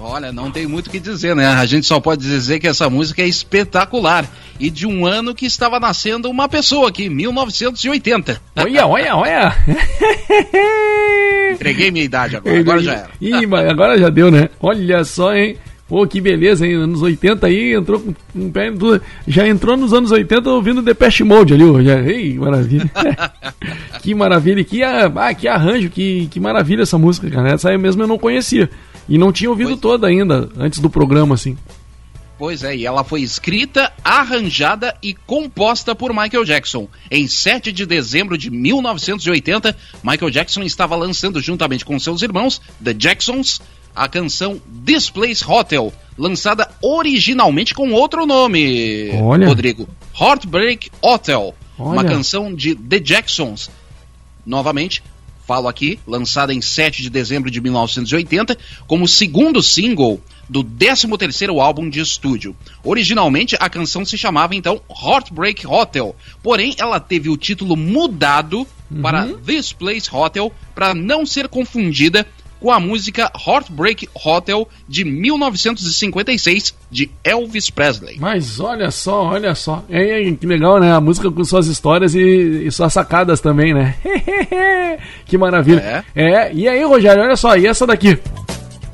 [0.00, 1.46] Olha, não tem muito o que dizer, né?
[1.46, 4.24] A gente só pode dizer que essa música é espetacular.
[4.58, 8.40] E de um ano que estava nascendo uma pessoa aqui, 1980.
[8.56, 9.56] Olha, olha, olha!
[11.52, 13.10] Entreguei minha idade agora, agora já era.
[13.20, 14.48] Ih, mas agora já deu, né?
[14.60, 15.56] Olha só, hein?
[15.88, 16.74] Pô, que beleza, hein?
[16.74, 18.70] Anos 80 aí, entrou com um pé.
[19.26, 21.98] Já entrou nos anos 80 ouvindo Depeche Mode ali, ô, já.
[22.02, 22.90] Ei, maravilha.
[24.02, 24.62] que maravilha.
[24.62, 27.52] Que, ah, que arranjo, que, que maravilha essa música, cara.
[27.52, 28.68] Essa aí mesmo eu não conhecia.
[29.08, 31.56] E não tinha ouvido toda ainda, antes do programa, assim.
[32.38, 36.86] Pois é, e ela foi escrita, arranjada e composta por Michael Jackson.
[37.10, 39.74] Em 7 de dezembro de 1980,
[40.04, 43.60] Michael Jackson estava lançando juntamente com seus irmãos, The Jacksons,
[43.98, 49.48] a canção This Place Hotel, lançada originalmente com outro nome, Olha.
[49.48, 49.88] Rodrigo.
[50.18, 52.08] Heartbreak Hotel, uma Olha.
[52.08, 53.68] canção de The Jacksons.
[54.46, 55.02] Novamente,
[55.44, 58.56] falo aqui, lançada em 7 de dezembro de 1980,
[58.86, 62.54] como segundo single do 13º álbum de estúdio.
[62.84, 68.64] Originalmente, a canção se chamava então Heartbreak Hotel, porém ela teve o título mudado
[69.02, 72.26] para This Place Hotel para não ser confundida
[72.60, 78.16] com a música Heartbreak Hotel de 1956 de Elvis Presley.
[78.18, 79.84] Mas olha só, olha só.
[79.88, 80.92] É, é, que legal, né?
[80.92, 83.94] A música com suas histórias e, e suas sacadas também, né?
[85.26, 86.04] que maravilha.
[86.14, 86.52] É.
[86.52, 88.18] e aí, Rogério, olha só, e essa daqui?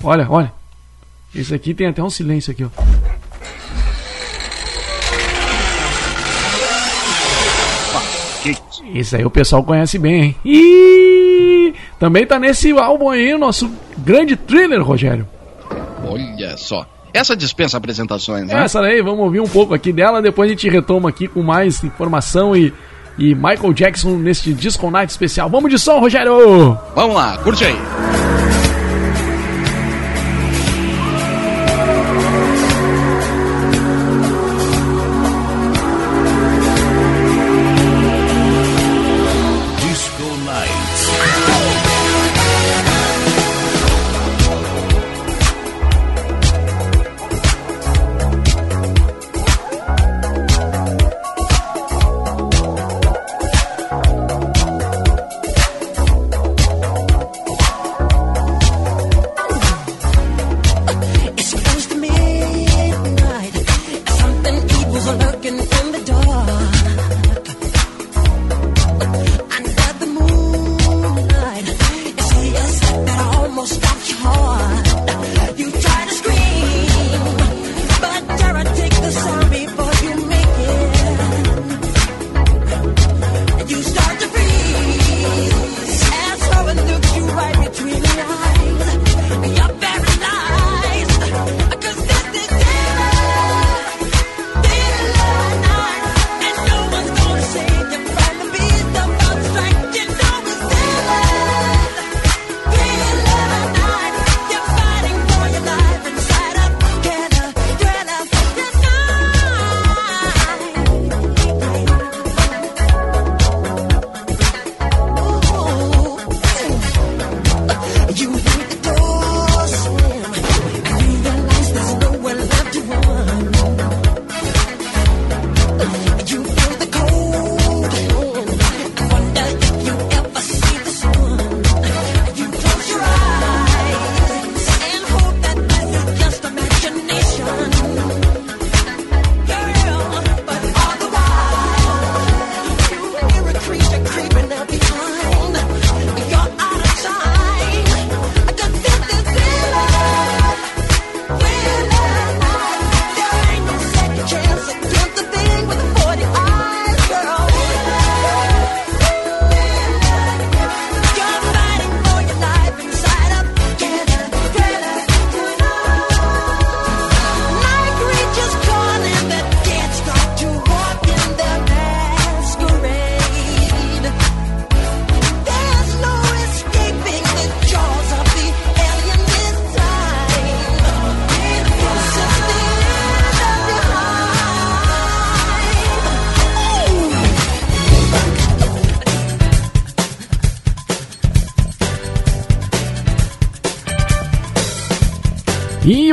[0.02, 0.52] Olha, olha.
[1.34, 2.68] Esse aqui tem até um silêncio aqui, ó.
[8.94, 10.36] Esse aí o pessoal conhece bem, hein?
[10.44, 11.13] E
[11.98, 15.26] também tá nesse álbum aí o nosso grande thriller, Rogério.
[16.06, 16.86] Olha só.
[17.12, 18.64] Essa dispensa apresentações, né?
[18.64, 21.82] Essa daí, vamos ouvir um pouco aqui dela, depois a gente retoma aqui com mais
[21.84, 22.72] informação e,
[23.16, 25.48] e Michael Jackson neste Disco Night especial.
[25.48, 26.76] Vamos de som, Rogério!
[26.94, 28.33] Vamos lá, curte aí.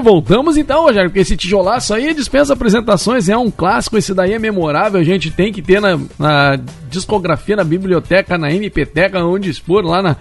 [0.02, 4.40] Voltamos então, Rogério, porque esse tijolaço aí dispensa apresentações, é um clássico, esse daí é
[4.40, 6.60] memorável, a gente tem que ter na, na
[6.90, 10.16] discografia, na biblioteca, na MPteca, onde expor, lá na,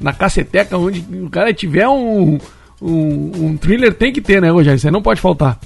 [0.00, 2.38] na caceteca, onde o cara tiver um,
[2.80, 4.76] um, um thriller, tem que ter, né, Rogério?
[4.76, 5.58] Isso aí não pode faltar.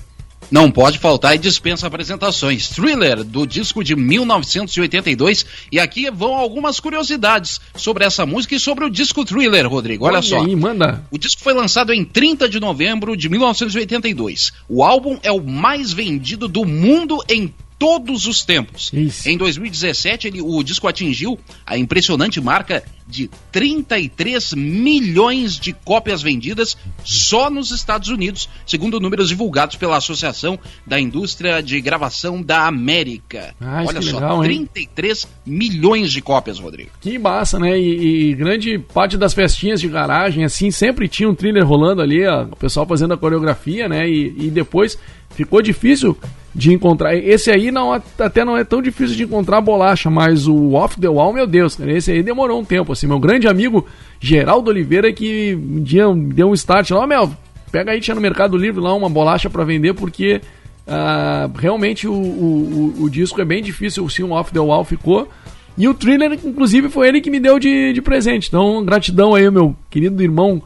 [0.51, 2.69] Não pode faltar e dispensa apresentações.
[2.69, 5.45] Thriller, do disco de 1982.
[5.71, 10.07] E aqui vão algumas curiosidades sobre essa música e sobre o disco Thriller, Rodrigo.
[10.07, 10.41] Olha, Olha só.
[10.41, 11.05] aí, manda.
[11.11, 14.53] O disco foi lançado em 30 de novembro de 1982.
[14.69, 18.91] O álbum é o mais vendido do mundo em todos os tempos.
[19.25, 26.77] Em 2017, ele, o disco atingiu a impressionante marca de 33 milhões de cópias vendidas
[27.03, 33.55] só nos Estados Unidos, segundo números divulgados pela Associação da Indústria de Gravação da América.
[33.61, 34.69] Ah, isso Olha só, legal, hein?
[34.75, 36.91] 33 milhões de cópias, Rodrigo.
[37.01, 37.79] Que massa, né?
[37.79, 42.27] E, e grande parte das festinhas de garagem, assim, sempre tinha um thriller rolando ali,
[42.27, 44.07] ó, o pessoal fazendo a coreografia, né?
[44.09, 44.99] E, e depois
[45.31, 46.19] ficou difícil
[46.59, 47.15] de encontrar.
[47.15, 51.09] Esse aí não, até não é tão difícil de encontrar bolacha, mas o Off the
[51.09, 53.07] Wall, meu Deus, cara, esse aí demorou um tempo, assim.
[53.07, 53.87] Meu grande amigo
[54.19, 57.31] Geraldo Oliveira que um dia deu um start lá, ó, meu,
[57.71, 60.41] pega aí, tinha no Mercado Livre lá uma bolacha para vender, porque
[60.85, 64.85] ah, realmente o, o, o, o disco é bem difícil, sim, o Off the Wall
[64.85, 65.29] ficou.
[65.77, 68.49] E o thriller, inclusive, foi ele que me deu de, de presente.
[68.49, 70.61] Então, gratidão aí, meu querido irmão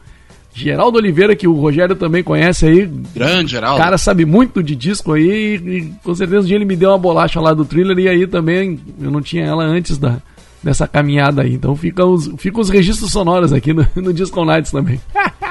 [0.54, 2.86] Geraldo Oliveira, que o Rogério também conhece aí.
[3.14, 3.80] Grande, Geraldo.
[3.80, 5.54] O cara sabe muito de disco aí.
[5.56, 7.98] E, com certeza um dia ele me deu uma bolacha lá do thriller.
[7.98, 10.18] E aí também eu não tinha ela antes da,
[10.62, 11.54] dessa caminhada aí.
[11.54, 15.00] Então fica os, fica os registros sonoros aqui no, no Disco Nights também.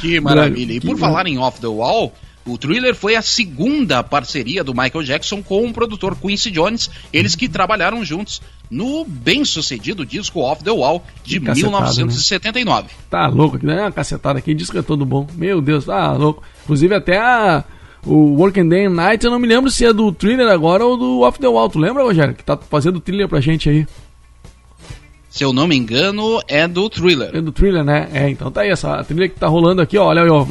[0.00, 0.74] Que maravilha.
[0.74, 2.12] E por falar em Off the Wall,
[2.46, 7.34] o Thriller foi a segunda parceria do Michael Jackson com o produtor Quincy Jones, eles
[7.34, 8.40] que trabalharam juntos
[8.70, 12.88] no bem-sucedido disco Off the Wall de Que cacetada, 1979.
[13.10, 13.80] Tá louco, aqui, né?
[13.82, 15.26] Uma cacetada aqui, disco é todo bom.
[15.34, 16.42] Meu Deus, tá louco.
[16.64, 17.64] Inclusive até a,
[18.04, 20.96] o Working Day and Night, eu não me lembro se é do thriller agora ou
[20.96, 21.68] do Off the Wall.
[21.68, 22.34] Tu lembra, Rogério?
[22.34, 23.86] Que tá fazendo thriller pra gente aí.
[25.28, 27.36] Se eu não me engano, é do Thriller.
[27.36, 28.08] É do thriller, né?
[28.10, 30.06] É, então tá aí, essa trilha que tá rolando aqui, ó.
[30.06, 30.46] Olha aí, ó.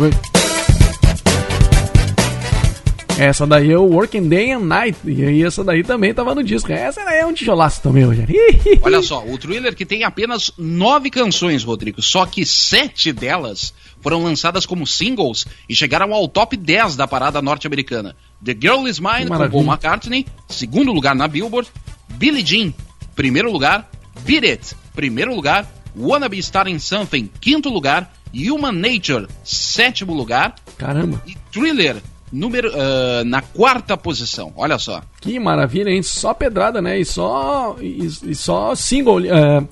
[3.17, 4.99] Essa daí é o Working Day and Night.
[5.05, 6.69] E aí essa daí também tava no disco.
[6.71, 8.35] Essa daí é um tijolaço também, Rogério.
[8.81, 14.21] Olha só, o Thriller que tem apenas nove canções, Rodrigo, só que sete delas foram
[14.21, 18.15] lançadas como singles e chegaram ao top 10 da parada norte-americana.
[18.43, 19.49] The Girl Is Mine, com.
[19.49, 21.69] Paul McCartney, segundo lugar na Billboard.
[22.09, 22.73] Billie Jean,
[23.15, 23.89] primeiro lugar.
[24.25, 25.65] Beat It, primeiro lugar.
[25.97, 28.11] Wanna Be Starting Something, quinto lugar.
[28.33, 30.55] Human Nature, sétimo lugar.
[30.77, 31.23] Caramba.
[31.25, 32.01] E Thriller,
[32.35, 34.51] número, ah, na quarta posição.
[34.55, 35.01] Olha só.
[35.21, 36.03] Que maravilha, hein?
[36.03, 36.99] Só pedrada, né?
[36.99, 37.75] E só.
[37.81, 39.19] E, e só single.
[39.21, 39.63] é,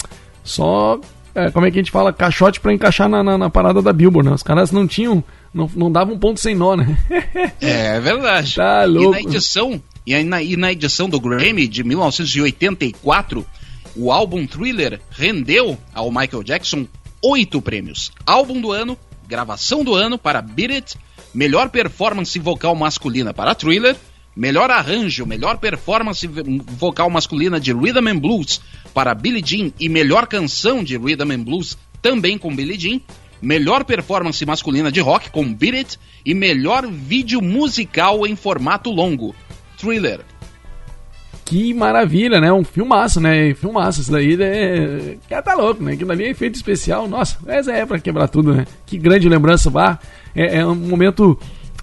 [0.43, 0.99] só.
[1.35, 2.11] é, como é que a gente fala?
[2.13, 4.35] Caixote pra encaixar na, na, na parada da Billboard, né?
[4.35, 5.23] Os caras não tinham.
[5.53, 6.97] Não, não davam um ponto sem nó, né?
[7.61, 8.55] É verdade.
[8.55, 9.11] Tá E louco.
[9.11, 13.45] na edição, e na, e na edição do Grammy de 1984,
[13.95, 16.87] o álbum Thriller rendeu ao Michael Jackson
[17.21, 18.11] oito prêmios.
[18.25, 20.97] Álbum do ano, gravação do ano para Beat It,
[21.33, 23.95] melhor performance vocal masculina para Thriller,
[24.35, 26.43] melhor arranjo, melhor performance vo-
[26.77, 28.61] vocal masculina de Rhythm and Blues
[28.93, 32.99] para Billie Jean e melhor canção de Rhythm and Blues também com Billie Jean,
[33.41, 39.35] melhor performance masculina de rock com Beat It e melhor vídeo musical em formato longo,
[39.77, 40.21] Thriller.
[41.53, 42.51] Que maravilha, né?
[42.51, 43.53] Um filmaço, né?
[43.53, 44.01] Filmaço.
[44.01, 45.17] Isso daí é.
[45.29, 45.93] Cara, tá louco, né?
[45.93, 47.07] Aquilo ali é efeito especial.
[47.07, 48.65] Nossa, essa é pra quebrar tudo, né?
[48.87, 49.99] Que grande lembrança, vá.
[50.33, 51.37] É, é um momento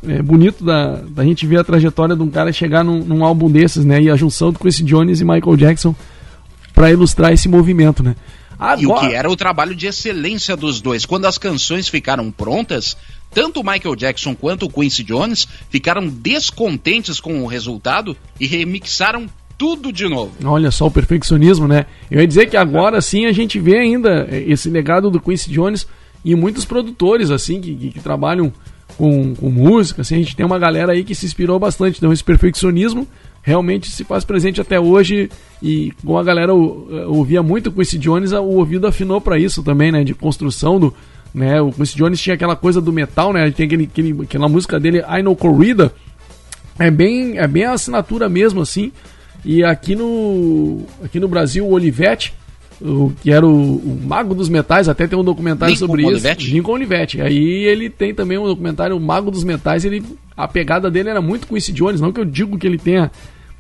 [0.05, 3.49] é, bonito da, da gente ver a trajetória de um cara chegar num, num álbum
[3.49, 4.03] desses, né?
[4.03, 5.95] E a junção do Quincy Jones e Michael Jackson
[6.75, 8.17] pra ilustrar esse movimento, né?
[8.77, 11.07] E o que era o trabalho de excelência dos dois.
[11.07, 12.97] Quando as canções ficaram prontas,
[13.33, 19.29] tanto Michael Jackson quanto o Quincy Jones ficaram descontentes com o resultado e remixaram
[19.61, 20.33] tudo de novo.
[20.43, 21.85] Olha só o perfeccionismo, né?
[22.11, 25.87] Eu ia dizer que agora sim a gente vê ainda esse legado do Quincy Jones
[26.25, 28.51] e muitos produtores assim que, que- que trabalham
[28.97, 32.11] com, com música, assim, a gente tem uma galera aí que se inspirou bastante, então
[32.11, 33.07] esse perfeccionismo
[33.43, 35.29] realmente se faz presente até hoje
[35.63, 39.93] e como a galera ou- ouvia muito Quincy Jones, o ouvido afinou para isso também,
[39.93, 40.95] né, de construção do,
[41.35, 44.81] né, o Quincy Jones tinha aquela coisa do metal, né, tem aquele, aquele, aquela música
[44.81, 45.93] dele I Know Corrida,
[46.79, 48.91] é bem, é bem a assinatura mesmo, assim.
[49.45, 52.35] E aqui no, aqui no Brasil, o Olivetti,
[52.81, 56.45] o, que era o, o Mago dos Metais, até tem um documentário Lincoln sobre Olivetti?
[56.47, 56.55] isso.
[56.55, 57.21] Lincoln Olivetti.
[57.21, 60.03] Aí ele tem também um documentário, o Mago dos Metais, ele,
[60.37, 63.11] a pegada dele era muito Quincy Jones, não que eu digo que ele tenha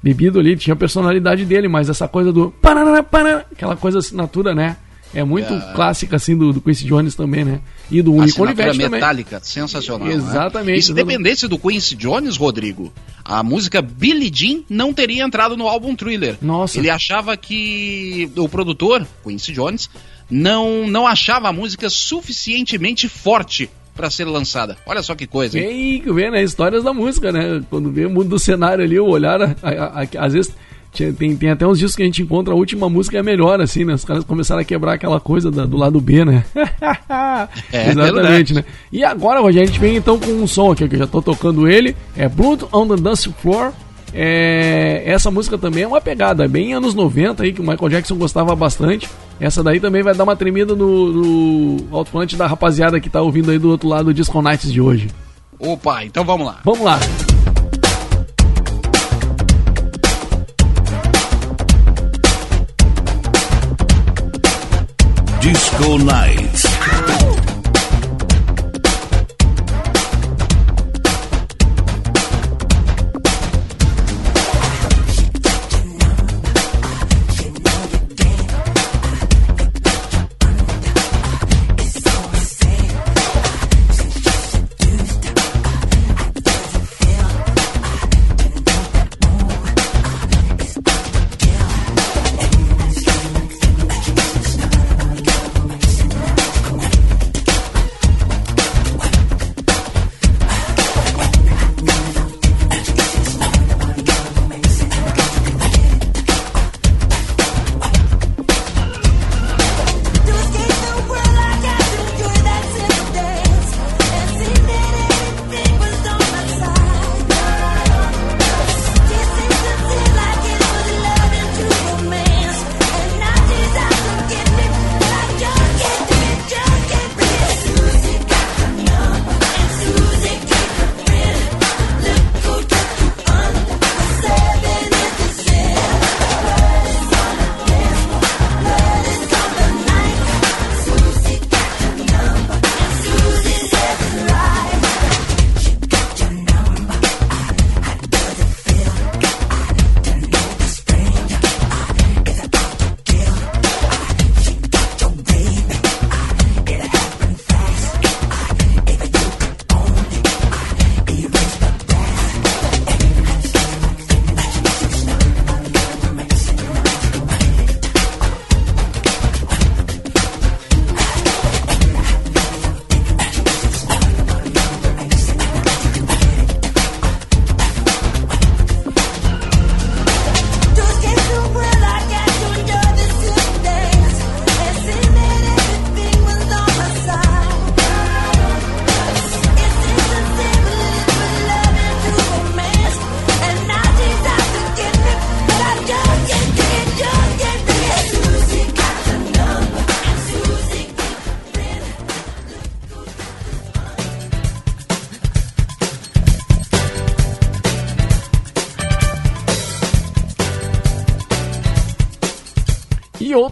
[0.02, 2.50] bebido ali, tinha a personalidade dele, mas essa coisa do...
[2.50, 4.76] parará, parará, Aquela coisa assinatura, né?
[5.12, 5.72] É muito É.
[5.74, 7.60] clássica, assim, do, do Quincy Jones também, né?
[7.90, 8.90] E do A Nico assinatura Olivetti também.
[8.90, 10.06] metálica, sensacional.
[10.06, 10.14] né?
[10.14, 12.92] Exatamente, E se dependesse do Quincy Jones, Rodrigo,
[13.24, 16.36] a música Billie Jean não teria entrado no álbum Thriller.
[16.40, 16.78] Nossa.
[16.78, 19.90] Ele achava que o produtor, Quincy Jones,
[20.30, 24.76] não, não achava a música suficientemente forte para ser lançada.
[24.86, 25.58] Olha só que coisa.
[25.58, 26.00] hein?
[26.04, 26.42] Vem, vê, né?
[26.42, 27.60] Histórias da música, né?
[27.68, 30.52] Quando vê o mundo do cenário ali, o olhar, a- a- a- às vezes
[30.92, 33.60] tinha- tem, tem até uns discos que a gente encontra a última música é melhor,
[33.60, 33.94] assim, né?
[33.94, 36.44] Os caras começaram a quebrar aquela coisa da- do lado B, né?
[37.72, 38.54] É, Exatamente, verdade.
[38.54, 38.64] né?
[38.92, 41.22] E agora, Rogério, a gente vem então com um som aqui, que eu já tô
[41.22, 41.96] tocando ele.
[42.16, 43.72] É Blood on the Dance Floor.
[44.12, 47.88] É, essa música também é uma pegada, é bem anos 90 aí, que o Michael
[47.88, 49.08] Jackson gostava bastante.
[49.40, 53.50] Essa daí também vai dar uma tremida no, no alto-falante da rapaziada que tá ouvindo
[53.50, 55.08] aí do outro lado do Disco Nights de hoje.
[55.58, 56.58] Opa, então vamos lá.
[56.64, 56.98] Vamos lá.
[65.40, 66.69] Disco Nights.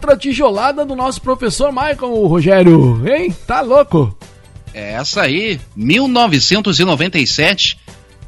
[0.09, 3.07] Outra tijolada do nosso professor Michael, Rogério.
[3.07, 3.31] Hein?
[3.45, 4.17] Tá louco?
[4.73, 7.77] É essa aí, 1997.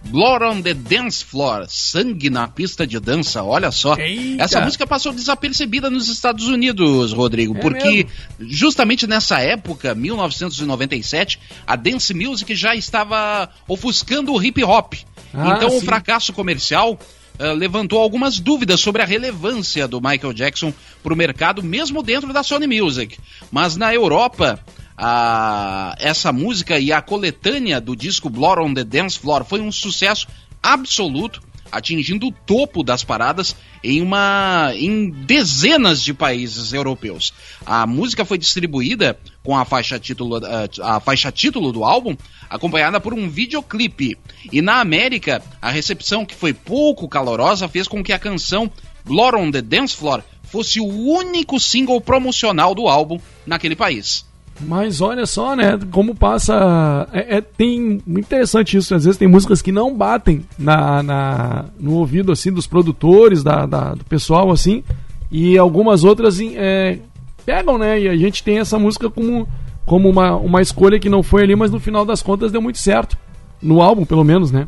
[0.03, 3.95] Blood on the Dance Floor, Sangue na Pista de Dança, olha só.
[3.97, 4.43] Eita.
[4.43, 8.07] Essa música passou desapercebida nos Estados Unidos, Rodrigo, É porque
[8.39, 14.95] justamente nessa época, 1997, a dance music já estava ofuscando o hip hop.
[15.33, 15.85] Ah, então o sim.
[15.85, 16.99] fracasso comercial
[17.39, 22.31] eh, levantou algumas dúvidas sobre a relevância do Michael Jackson para o mercado, mesmo dentro
[22.33, 23.17] da Sony Music.
[23.51, 24.59] Mas na Europa,
[24.97, 29.71] a- essa música e a coletânea do disco Blood on the Dance Floor foi um
[29.71, 30.27] sucesso
[30.61, 31.41] absoluto,
[31.71, 37.33] atingindo o topo das paradas em uma em dezenas de países europeus.
[37.65, 42.15] A música foi distribuída com a faixa título eh, a faixa título do álbum,
[42.49, 44.17] acompanhada por um videoclipe.
[44.51, 48.71] E na América, a recepção que foi pouco calorosa fez com que a canção
[49.03, 54.25] Blood on the Dance Floor fosse o único single promocional do álbum naquele país.
[54.63, 55.77] Mas olha só, né?
[55.91, 57.07] Como passa.
[57.11, 58.93] É, é- tem interessante isso.
[58.93, 63.65] Às vezes tem músicas que não batem na, na- no ouvido assim dos produtores, da,
[63.65, 64.83] da- do pessoal assim,
[65.31, 66.99] e algumas outras é,
[67.45, 67.99] pegam, né?
[68.01, 69.47] E a gente tem essa música como,
[69.85, 72.77] como uma, uma escolha que não foi ali, mas no final das contas deu muito
[72.77, 73.17] certo.
[73.61, 74.67] No álbum, pelo menos, né?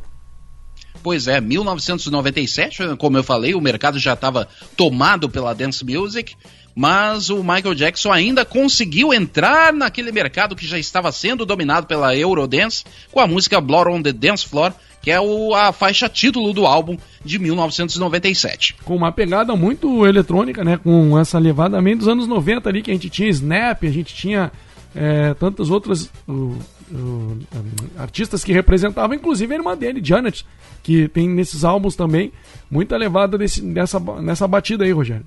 [1.04, 4.48] Pois é, 1997, como eu falei, o mercado já estava
[4.78, 6.34] tomado pela dance music,
[6.76, 12.16] mas o Michael Jackson ainda conseguiu entrar naquele mercado que já estava sendo dominado pela
[12.16, 16.54] Eurodance com a música Blood on the Dance Floor, que é o- a faixa título
[16.54, 18.76] do álbum de 1997.
[18.84, 20.78] Com uma pegada muito eletrônica, né?
[20.78, 24.14] Com essa levada meio dos anos 90 ali, que a gente tinha Snap, a gente
[24.16, 24.52] tinha
[24.96, 26.32] é, tantas outras uh,
[26.92, 27.38] uh,
[27.98, 30.46] artistas que representavam, inclusive a irmã dele, Janet,
[30.84, 32.32] que tem nesses álbuns também
[32.70, 35.26] muita levada desse, dessa, nessa batida aí, Rogério.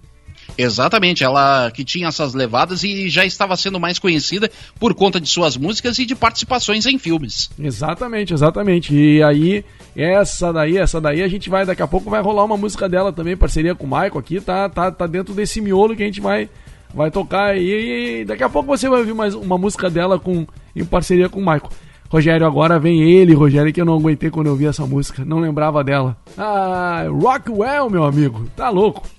[0.56, 5.28] Exatamente, ela que tinha essas levadas e já estava sendo mais conhecida por conta de
[5.28, 7.51] suas músicas e de participações em filmes.
[7.59, 8.94] Exatamente, exatamente.
[8.94, 9.64] E aí,
[9.94, 13.12] essa daí, essa daí, a gente vai, daqui a pouco vai rolar uma música dela
[13.12, 16.20] também, parceria com o Michael aqui, tá, tá, tá dentro desse miolo que a gente
[16.20, 16.48] vai,
[16.94, 18.20] vai tocar aí.
[18.20, 21.39] E daqui a pouco você vai ouvir mais uma música dela com, em parceria com
[21.39, 21.70] o Michael.
[22.09, 25.40] Rogério, agora vem ele, Rogério, que eu não aguentei quando eu vi essa música, não
[25.40, 26.16] lembrava dela.
[26.39, 29.15] Ah, Rockwell, meu amigo, tá louco.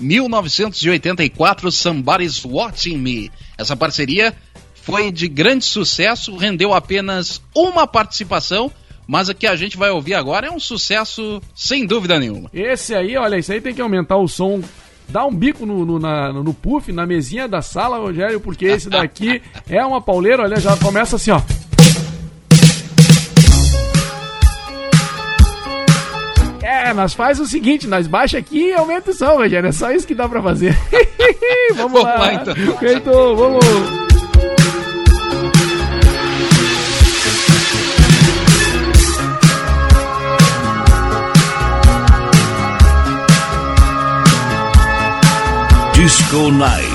[0.00, 3.30] 1984, Somebody's Watching Me.
[3.56, 4.34] Essa parceria
[4.82, 8.70] foi de grande sucesso, rendeu apenas uma participação,
[9.06, 12.48] mas a que a gente vai ouvir agora é um sucesso sem dúvida nenhuma.
[12.52, 14.60] Esse aí, olha, isso aí tem que aumentar o som.
[15.08, 18.90] Dá um bico no, no, na- no puff, na mesinha da sala, Rogério, porque esse
[18.90, 21.40] daqui é uma pauleira, olha, já começa assim, ó.
[26.88, 29.68] É, nós faz o seguinte, nós baixa aqui e aumenta o som, Rogério.
[29.68, 30.74] É só isso que dá pra fazer.
[31.76, 32.14] vamos Vamos lá.
[32.18, 32.54] lá, então.
[32.78, 33.64] Feito, vamos.
[45.94, 46.87] Disco Night.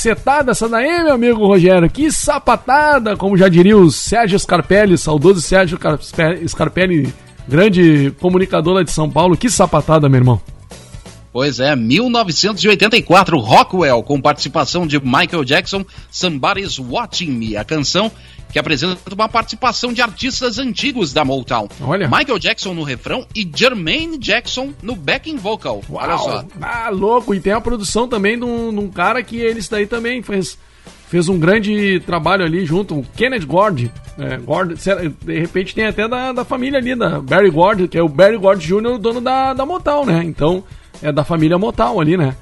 [0.00, 1.90] Cacetada essa daí, meu amigo Rogério.
[1.90, 7.12] Que sapatada, como já diria o Sérgio Scarpelli, saudoso Sérgio Carpe- Scarpelli,
[7.46, 9.36] grande comunicador lá de São Paulo.
[9.36, 10.40] Que sapatada, meu irmão.
[11.32, 18.10] Pois é, 1984, Rockwell, com participação de Michael Jackson, Somebody's Watching Me, a canção
[18.52, 21.68] que apresenta uma participação de artistas antigos da Motown.
[21.80, 22.08] Olha.
[22.08, 25.82] Michael Jackson no refrão e Jermaine Jackson no backing vocal.
[25.88, 26.44] Olha só.
[26.60, 27.34] Ah, louco.
[27.34, 30.58] E tem a produção também de um, de um cara que ele daí também fez,
[31.08, 33.92] fez um grande trabalho ali junto, o Kenneth Gord.
[34.18, 38.02] É, Gord de repente tem até da, da família ali, da Barry Gord, que é
[38.02, 40.22] o Barry Gord Jr., o dono da, da Motown, né?
[40.24, 40.64] Então,
[41.02, 42.36] é da família Motown ali, né?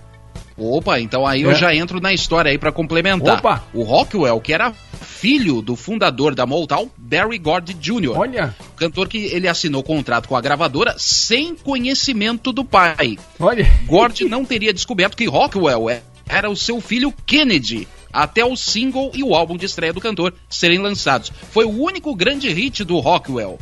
[0.57, 1.55] Opa, então aí eu É.
[1.55, 3.39] já entro na história aí pra complementar.
[3.39, 3.63] Opa.
[3.73, 8.17] O Rockwell, que era filho do fundador da Motown, Barry Gordy Jr.
[8.19, 8.57] Olha.
[8.77, 13.17] Cantor que ele assinou contrato com a gravadora sem conhecimento do pai.
[13.39, 13.67] Olha.
[13.87, 17.87] Gordy não teria descoberto que Rockwell é- era o seu filho Kennedy.
[18.13, 21.31] Até o single e o álbum de estreia do cantor serem lançados.
[21.53, 23.59] Foi o único grande hit do Rockwell.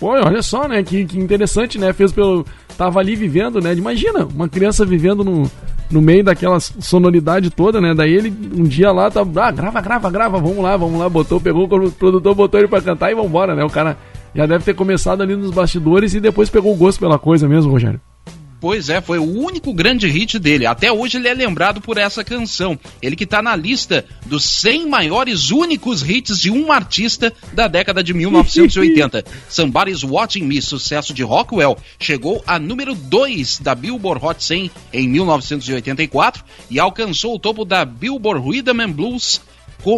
[0.00, 0.82] Pô, olha só, né?
[0.82, 1.92] Que, que interessante, né?
[1.92, 2.46] Fez pelo.
[2.76, 3.72] Tava ali vivendo, né?
[3.74, 5.50] Imagina, uma criança vivendo no,
[5.90, 7.94] no meio daquela sonoridade toda, né?
[7.94, 9.20] Daí ele um dia lá tá.
[9.20, 11.08] Ah, grava, grava, grava, vamos lá, vamos lá.
[11.08, 13.64] Botou, pegou o produtor, botou ele pra cantar e vambora, né?
[13.64, 13.96] O cara
[14.34, 17.70] já deve ter começado ali nos bastidores e depois pegou o gosto pela coisa mesmo,
[17.70, 18.00] Rogério.
[18.64, 20.64] Pois é, foi o único grande hit dele.
[20.64, 22.80] Até hoje ele é lembrado por essa canção.
[23.02, 28.02] Ele que tá na lista dos 100 maiores únicos hits de um artista da década
[28.02, 29.22] de 1980.
[29.50, 35.08] Somebody's Watching Me, sucesso de Rockwell, chegou a número 2 da Billboard Hot 100 em
[35.10, 39.42] 1984 e alcançou o topo da Billboard Rhythm and Blues,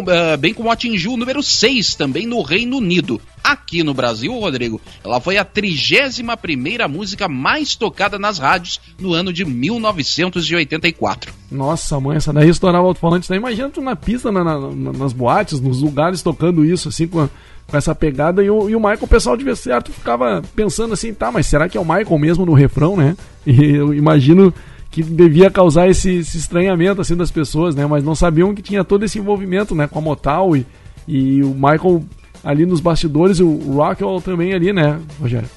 [0.09, 3.21] eh, bem como atingiu o número 6 também no Reino Unido.
[3.47, 9.31] Aqui no Brasil, Rodrigo, ela foi a 31ª música mais tocada nas rádios no ano
[9.31, 11.33] de 1984.
[11.51, 13.29] Nossa, mãe, essa daí estourava o alto-falante.
[13.29, 17.07] Daí imagina tu na pista, na- na- na- nas boates, nos lugares tocando isso, assim,
[17.07, 17.29] com, a-
[17.67, 18.43] com essa pegada.
[18.43, 21.69] E o, e o Michael, o pessoal de certo ficava pensando assim, tá, mas será
[21.69, 23.15] que é o Michael mesmo no refrão, né?
[23.47, 24.53] E eu imagino
[24.91, 27.85] que devia causar esse, esse estranhamento, assim, das pessoas, né?
[27.85, 30.65] Mas não sabiam que tinha todo esse envolvimento, né, com a Motal e,
[31.07, 32.03] e o Michael
[32.47, 35.49] ali nos bastidores o Rockwell também ali, né, Rogério?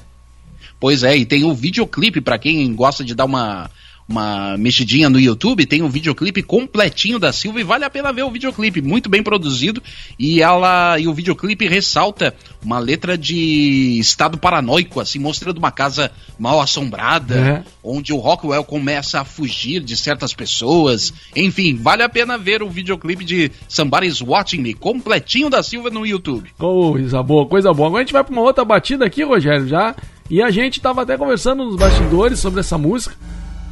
[0.81, 3.71] Pois é, e tem o videoclipe, pra quem gosta de dar uma,
[4.11, 8.25] uma mexidinha no YouTube, tem um videoclipe completinho da Silva e vale a pena ver
[8.25, 9.81] o videoclipe, muito bem produzido,
[10.19, 16.11] e ela e o videoclipe ressalta uma letra de estado paranoico, assim, mostrando uma casa
[16.39, 17.63] mal assombrada, É.
[17.85, 21.13] onde o Rockwell começa a fugir de certas pessoas.
[21.37, 26.05] Enfim, vale a pena ver o videoclipe de Somebody's Watching Me, completinho da Silva no
[26.05, 26.51] YouTube.
[26.59, 27.87] Coisa boa, coisa boa.
[27.89, 29.95] Agora a gente vai pra uma outra batida aqui, Rogério, já.
[30.29, 33.17] E a gente tava até conversando nos bastidores sobre essa música,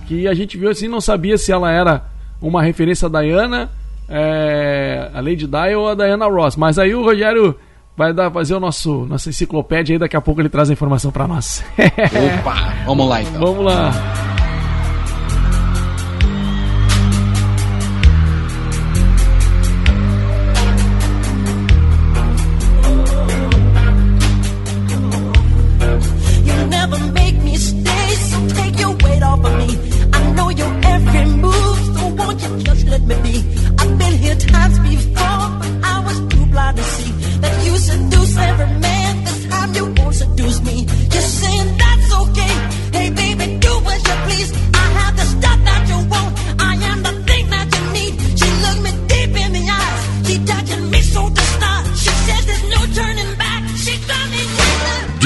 [0.09, 2.03] que a gente viu assim, não sabia se ela era
[2.41, 3.69] uma referência a Diana,
[4.09, 6.57] é, a Lady Di ou a Diana Ross.
[6.57, 7.55] Mas aí o Rogério
[7.95, 11.13] vai dar, fazer o nosso nossa enciclopédia aí, daqui a pouco ele traz a informação
[11.13, 11.63] pra nós.
[11.77, 13.39] Opa, vamos lá então.
[13.39, 14.38] Vamos lá.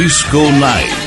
[0.02, 1.01] Disco Night.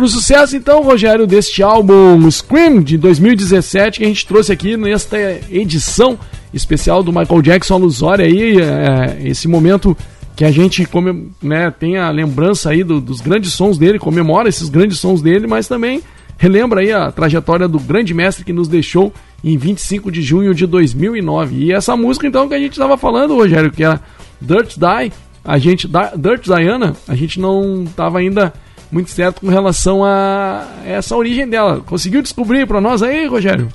[0.00, 5.16] Outro sucesso, então, Rogério, deste álbum Scream de 2017 que a gente trouxe aqui nesta
[5.50, 6.18] edição
[6.52, 9.96] especial do Michael Jackson Alusória aí, é, esse momento
[10.34, 14.48] que a gente come, né, tem a lembrança aí do- dos grandes sons dele, comemora
[14.48, 16.02] esses grandes sons dele, mas também
[16.36, 19.12] relembra aí a trajetória do grande mestre que nos deixou
[19.44, 21.54] em 25 de junho de 2009.
[21.56, 24.00] E essa música então que a gente estava falando, Rogério, que era
[24.40, 25.12] Dirt Die,
[25.44, 28.52] a gente Dirt Diana, a gente não estava ainda
[28.94, 31.80] muito certo com relação a essa origem dela.
[31.80, 33.68] Conseguiu descobrir para nós aí, Rogério?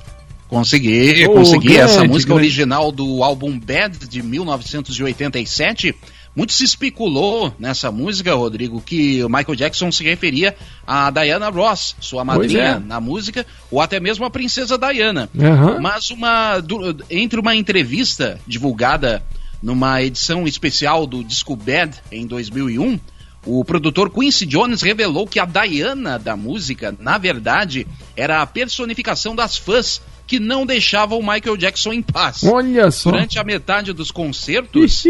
[0.48, 2.46] Consegui, Oh, consegui grande, essa música grande.
[2.48, 5.94] original do álbum Bad de 1987.
[6.34, 10.54] Muito se especulou nessa música, Rodrigo, que o Michael Jackson se referia
[10.86, 12.78] a Diana Ross, sua madrinha é.
[12.78, 15.28] na música, ou até mesmo a princesa Diana.
[15.38, 15.78] Aham.
[15.80, 19.22] Mas uma du- entre uma entrevista divulgada
[19.60, 22.98] numa edição especial do Disco Bad em 2001,
[23.44, 27.86] o produtor Quincy Jones revelou que a Diana da música, na verdade,
[28.16, 32.44] era a personificação das fãs que não deixavam o Michael Jackson em paz.
[32.44, 33.10] Olha só.
[33.10, 35.02] Durante a metade dos concertos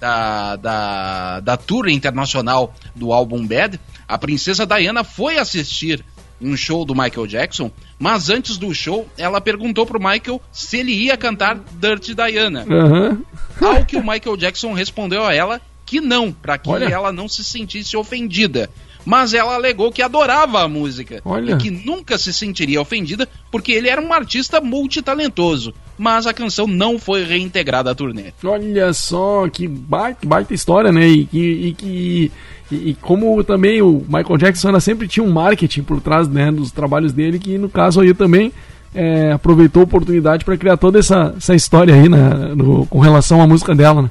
[0.00, 3.78] da, da, da tour internacional do álbum Bad,
[4.08, 6.02] a princesa Diana foi assistir
[6.40, 10.92] um show do Michael Jackson, mas antes do show ela perguntou pro Michael se ele
[10.92, 12.64] ia cantar Dirty Diana.
[12.68, 13.22] Aham.
[13.60, 15.60] Ao que o Michael Jackson respondeu a ela
[15.92, 16.86] que não, para que Olha.
[16.86, 18.70] ela não se sentisse ofendida.
[19.04, 21.52] Mas ela alegou que adorava a música Olha.
[21.54, 25.74] e que nunca se sentiria ofendida porque ele era um artista multitalentoso.
[25.98, 28.32] Mas a canção não foi reintegrada à turnê.
[28.44, 31.06] Olha só, que baita, baita história, né?
[31.08, 32.32] E, que- e, que-
[32.70, 36.50] e- e como também o Michael Jackson ela sempre tinha um marketing por trás né,
[36.52, 38.52] dos trabalhos dele, que no caso aí também
[38.94, 43.40] é, aproveitou a oportunidade para criar toda essa, essa história aí né, no- com relação
[43.42, 44.10] à música dela, né?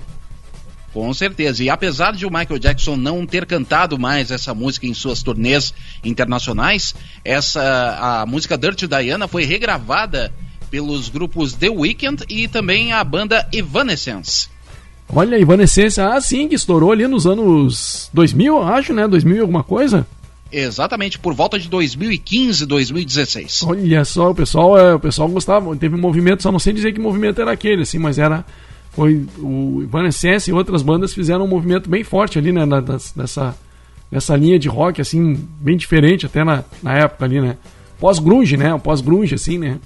[0.93, 1.63] Com certeza.
[1.63, 5.73] E apesar de o Michael Jackson não ter cantado mais essa música em suas turnês
[6.03, 6.93] internacionais,
[7.23, 10.34] essa a música Dirty Diana foi regravada
[10.69, 14.49] pelos grupos The Weeknd e também a banda Evanescence.
[15.13, 19.07] Olha, Evanescência, ah, sim, que estourou ali nos anos 2000, eu acho, né?
[19.07, 20.07] 2000 e alguma coisa.
[20.51, 23.63] Exatamente por volta de 2015, 2016.
[23.63, 26.93] Olha só, o pessoal, é, o pessoal gostava, teve um movimento, só não sei dizer
[26.93, 28.45] que movimento era aquele, assim, mas era
[28.91, 32.81] foi o Evanescence e outras bandas fizeram um movimento bem forte ali, né, na-
[33.15, 33.55] nessa
[34.11, 37.55] nessa linha de rock assim, bem diferente até na, na época ali, né?
[37.97, 38.77] Pós-grunge, né?
[38.77, 39.80] Pós-grunge assim, né?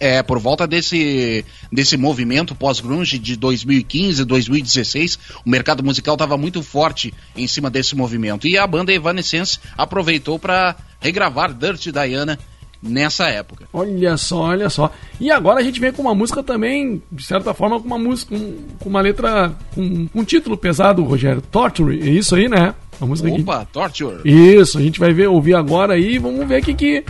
[0.00, 5.16] É, por volta desse, desse movimento pós-grunge de 2015, 2016,
[5.46, 8.48] o mercado musical estava muito forte em cima desse movimento.
[8.48, 12.36] E a banda Evanescence aproveitou para regravar Dirty Diana
[12.82, 13.66] nessa época.
[13.72, 14.90] Olha só, olha só.
[15.20, 18.36] E agora a gente vem com uma música também, de certa forma, com uma música,
[18.36, 21.40] com, com uma letra, com, com um título pesado, Rogério.
[21.40, 22.74] Torture, é isso aí, né?
[23.00, 24.20] A música Opa, Torture.
[24.24, 27.04] Isso, a gente vai ver, ouvir agora aí, vamos ver o que, que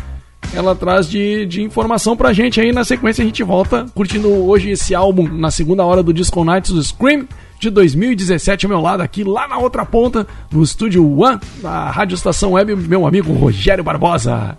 [0.54, 2.72] ela traz de, de informação pra gente aí.
[2.72, 6.72] Na sequência a gente volta curtindo hoje esse álbum na segunda hora do Disco Nights
[6.72, 7.26] do Scream
[7.58, 12.16] de 2017 ao meu lado aqui, lá na outra ponta, no estúdio One da Rádio
[12.16, 14.58] Estação Web, meu amigo Rogério Barbosa.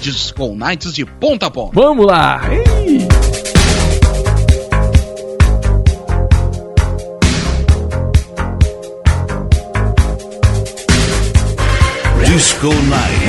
[0.00, 1.72] Disco Nights de ponta a ponta.
[1.74, 2.40] Vamos lá!
[2.50, 3.08] Ei!
[12.26, 13.23] Disco Nights.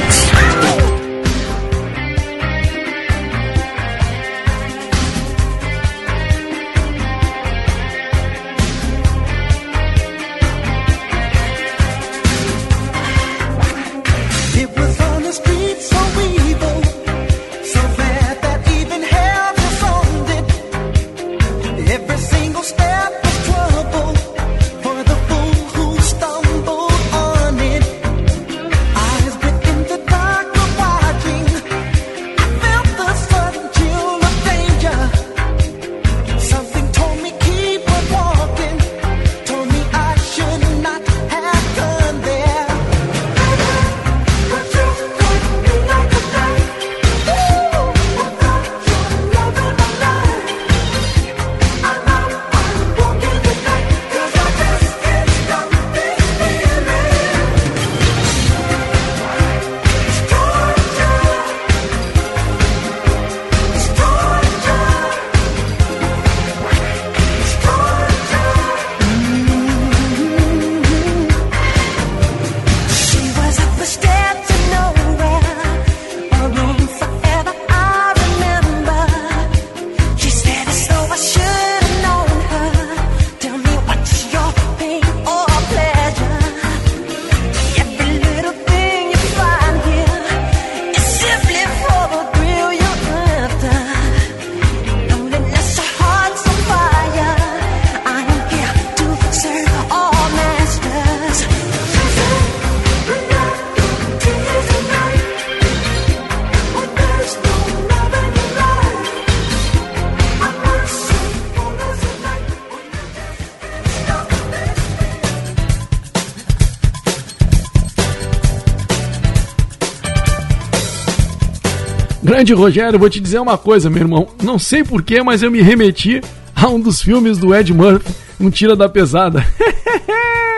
[122.35, 124.27] Grande Rogério, vou te dizer uma coisa, meu irmão.
[124.43, 126.19] Não sei porquê, mas eu me remeti
[126.53, 129.41] a um dos filmes do Ed Murphy, Um Tira da Pesada.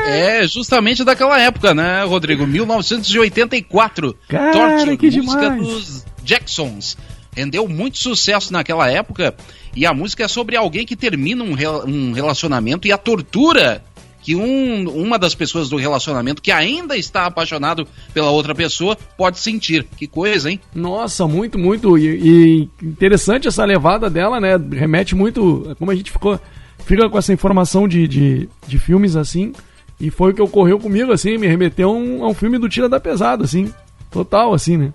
[0.10, 2.48] É justamente daquela época, né, Rodrigo?
[2.48, 4.16] 1984.
[4.30, 5.68] Cara, Torture, que música demais.
[5.68, 6.98] dos Jacksons.
[7.36, 9.36] Rendeu muito sucesso naquela época.
[9.76, 11.56] E a música é sobre alguém que termina um,
[11.86, 13.84] um relacionamento e a tortura
[14.22, 17.86] que um- uma das pessoas do relacionamento que ainda está apaixonado
[18.18, 19.86] pela outra pessoa pode sentir.
[19.96, 20.60] Que coisa, hein?
[20.74, 21.96] Nossa, muito, muito.
[22.00, 24.58] E, e interessante essa levada dela, né?
[24.72, 25.76] Remete muito.
[25.78, 26.40] Como a gente ficou.
[26.84, 29.54] Fica com essa informação de, de, de filmes assim.
[30.00, 31.38] E foi o que ocorreu comigo, assim.
[31.38, 33.72] Me remeteu a um, a um filme do Tira da Pesada, assim.
[34.10, 34.92] Total, assim, né?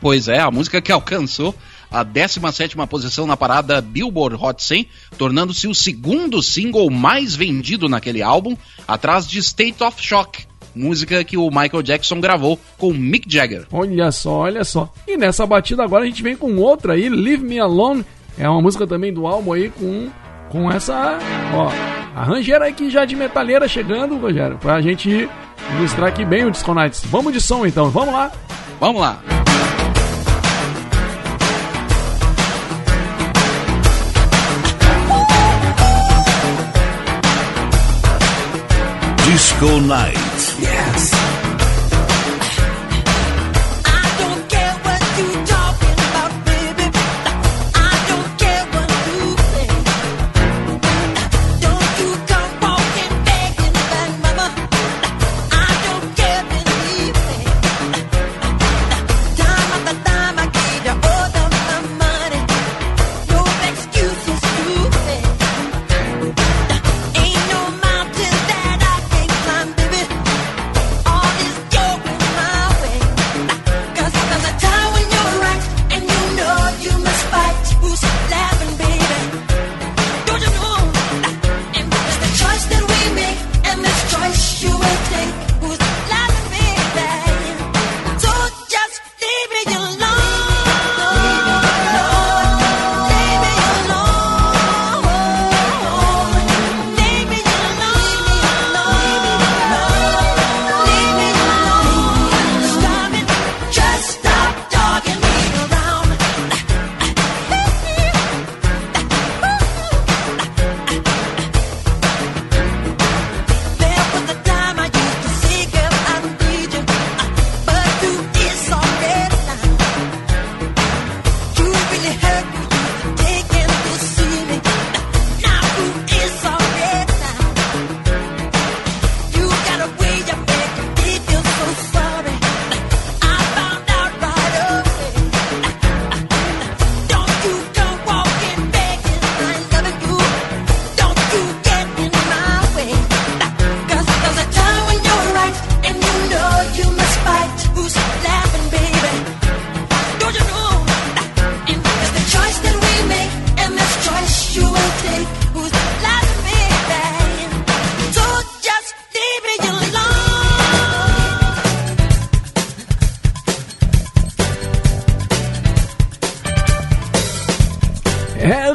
[0.00, 1.54] Pois é, a música que alcançou
[1.90, 4.88] a 17ª posição na parada Billboard Hot 100,
[5.18, 8.56] tornando-se o segundo single mais vendido naquele álbum,
[8.88, 13.66] atrás de State of Shock, música que o Michael Jackson gravou com Mick Jagger.
[13.72, 14.92] Olha só, olha só.
[15.06, 18.04] E nessa batida agora a gente vem com outra aí, Leave Me Alone.
[18.38, 20.08] É uma música também do álbum aí com,
[20.50, 21.18] com essa,
[21.54, 21.70] ó,
[22.14, 25.28] a rangeira aqui já de metaleira chegando, Rogério, pra gente
[25.78, 27.04] ilustrar aqui bem o Disco Nights.
[27.06, 28.32] Vamos de som então, vamos lá.
[28.80, 29.20] Vamos lá.
[39.24, 40.23] Disco Night.
[40.34, 40.73] Yeah.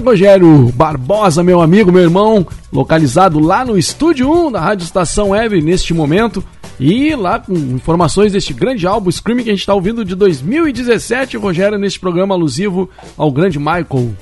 [0.10, 5.62] Rogério Barbosa, meu amigo, meu irmão, localizado lá no Estúdio 1 da Rádio Estação Web
[5.62, 6.44] neste momento.
[6.80, 11.38] E lá com informações deste grande álbum Screaming que a gente está ouvindo de 2017,
[11.38, 14.16] Rogério, neste programa alusivo ao grande Michael.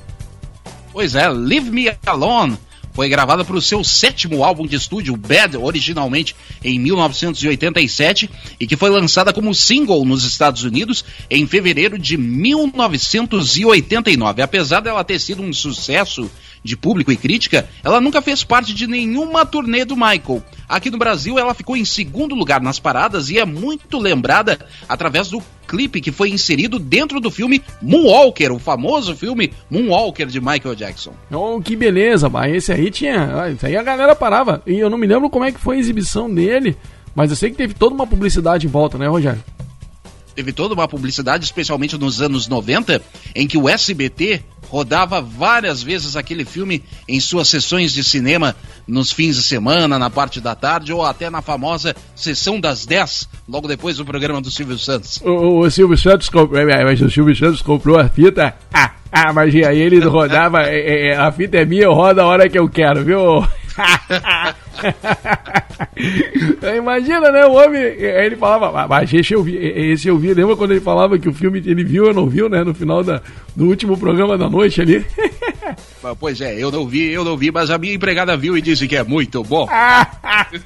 [0.91, 2.57] Pois é, Leave Me Alone
[2.91, 8.75] foi gravada para o seu sétimo álbum de estúdio, Bad, originalmente em 1987, e que
[8.75, 14.41] foi lançada como single nos Estados Unidos em fevereiro de 1989.
[14.41, 16.29] Apesar dela ter sido um sucesso
[16.63, 20.43] de público e crítica, ela nunca fez parte de nenhuma turnê do Michael.
[20.67, 24.59] Aqui no Brasil, ela ficou em segundo lugar nas paradas e é muito lembrada
[24.89, 30.39] através do clipe que foi inserido dentro do filme Moonwalker, o famoso filme Moonwalker de
[30.39, 31.13] Michael Jackson.
[31.31, 33.23] Oh, que beleza, mas esse aí tinha.
[33.23, 34.61] ah, aí a galera parava.
[34.65, 36.75] E eu não me lembro como é que foi a exibição dele,
[37.17, 39.43] mas eu sei que teve toda uma publicidade em volta, né, Rogério?
[40.35, 43.01] Teve toda uma publicidade, especialmente nos anos 90,
[43.33, 48.55] em que o SBT rodava várias vezes aquele filme em suas sessões de cinema
[48.87, 53.27] nos fins de semana, na parte da tarde ou até na famosa sessão das 10,
[53.49, 55.19] logo depois do programa do Silvio Santos.
[55.25, 56.63] O, o Silvio Santos comprou.
[56.67, 58.53] Mas o Silvio Santos comprou a fita.
[58.71, 60.61] Ah, ah mas e aí ele rodava.
[60.69, 63.43] é, é, a fita é minha, eu rodo a hora que eu quero, viu?
[66.77, 67.45] Imagina, né?
[67.45, 67.81] O homem.
[67.81, 70.33] Aí ele falava, mas esse eu vi, esse eu vi.
[70.33, 72.63] Lembra quando ele falava que o filme ele viu ou não viu, né?
[72.63, 73.21] No final da,
[73.55, 75.05] do último programa da noite ali.
[76.19, 78.87] Pois é, eu não vi, eu não vi, mas a minha empregada viu e disse
[78.87, 79.67] que é muito bom.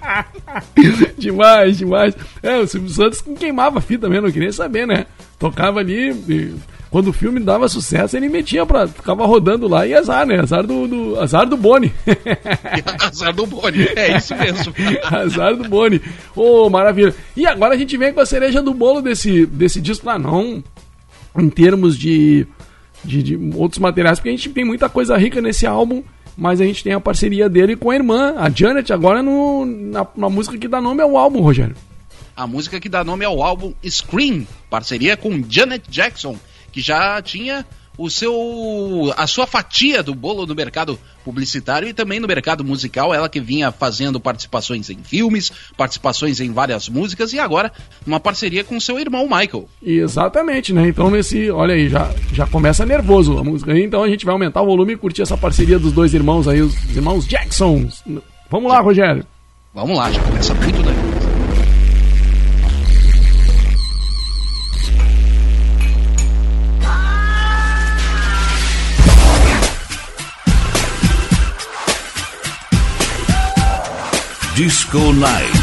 [1.18, 2.16] demais, demais.
[2.44, 5.08] É, o Silvio Santos queimava a fita mesmo, não queria saber, né?
[5.40, 6.54] Tocava ali.
[6.91, 8.88] Quando o filme dava sucesso, ele metia pra.
[8.88, 10.41] ficava rodando lá e azar, né?
[10.41, 10.88] Azar do.
[10.88, 11.91] do azar do Boni.
[13.01, 14.73] Azar do Boni, é isso mesmo.
[15.09, 16.01] azar do Boni.
[16.35, 17.15] Ô, maravilha.
[17.35, 20.61] E agora a gente vem com a cereja do bolo desse, desse disco lá, não
[21.38, 22.45] em termos de,
[23.03, 26.03] de, de outros materiais, porque a gente tem muita coisa rica nesse álbum,
[26.35, 30.05] mas a gente tem a parceria dele com a irmã, a Janet, agora no, na,
[30.15, 31.76] na música que dá nome ao álbum, Rogério.
[32.35, 36.38] A música que dá nome ao álbum Scream, parceria com Janet Jackson,
[36.72, 37.65] que já tinha
[37.98, 43.14] o seu a sua fatia do bolo no mercado publicitário e também no mercado musical,
[43.14, 47.72] ela que vinha fazendo participações em filmes, participações em várias músicas e agora
[48.06, 49.69] uma parceria com seu irmão Michael.
[49.84, 50.88] Exatamente, né?
[50.88, 54.61] Então nesse, olha aí, já, já começa nervoso a música então a gente vai aumentar
[54.61, 58.03] o volume e curtir essa parceria dos dois irmãos aí, os irmãos Jacksons.
[58.49, 59.26] Vamos lá, Rogério.
[59.73, 60.81] Vamos lá, já começa muito
[74.62, 75.61] Disco Nights.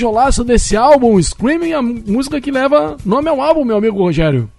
[0.00, 4.50] Tijolaço desse álbum, Screaming, a música que leva nome ao álbum, meu amigo Rogério.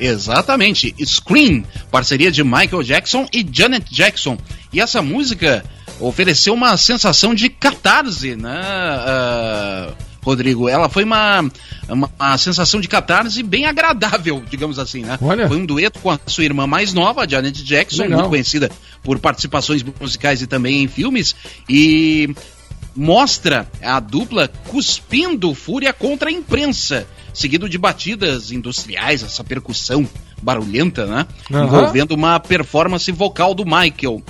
[0.00, 4.36] Exatamente, Scream, parceria de Michael Jackson e Janet Jackson.
[4.72, 5.64] E essa música
[6.00, 9.92] ofereceu uma sensação de catarse, né, ah,
[10.22, 10.68] Rodrigo?
[10.68, 11.40] Ela foi uma,
[11.88, 15.16] uma, uma sensação de catarse bem agradável, digamos assim, né?
[15.20, 15.46] Olha.
[15.46, 18.18] Foi um dueto com a sua irmã mais nova, Janet Jackson, Legal.
[18.18, 18.70] muito conhecida
[19.02, 21.34] por participações musicais e também em filmes.
[21.68, 22.34] E
[22.98, 30.06] mostra a dupla cuspindo fúria contra a imprensa, seguido de batidas industriais, essa percussão
[30.42, 31.24] barulhenta, né?
[31.48, 31.64] Aham.
[31.64, 34.20] Envolvendo uma performance vocal do Michael,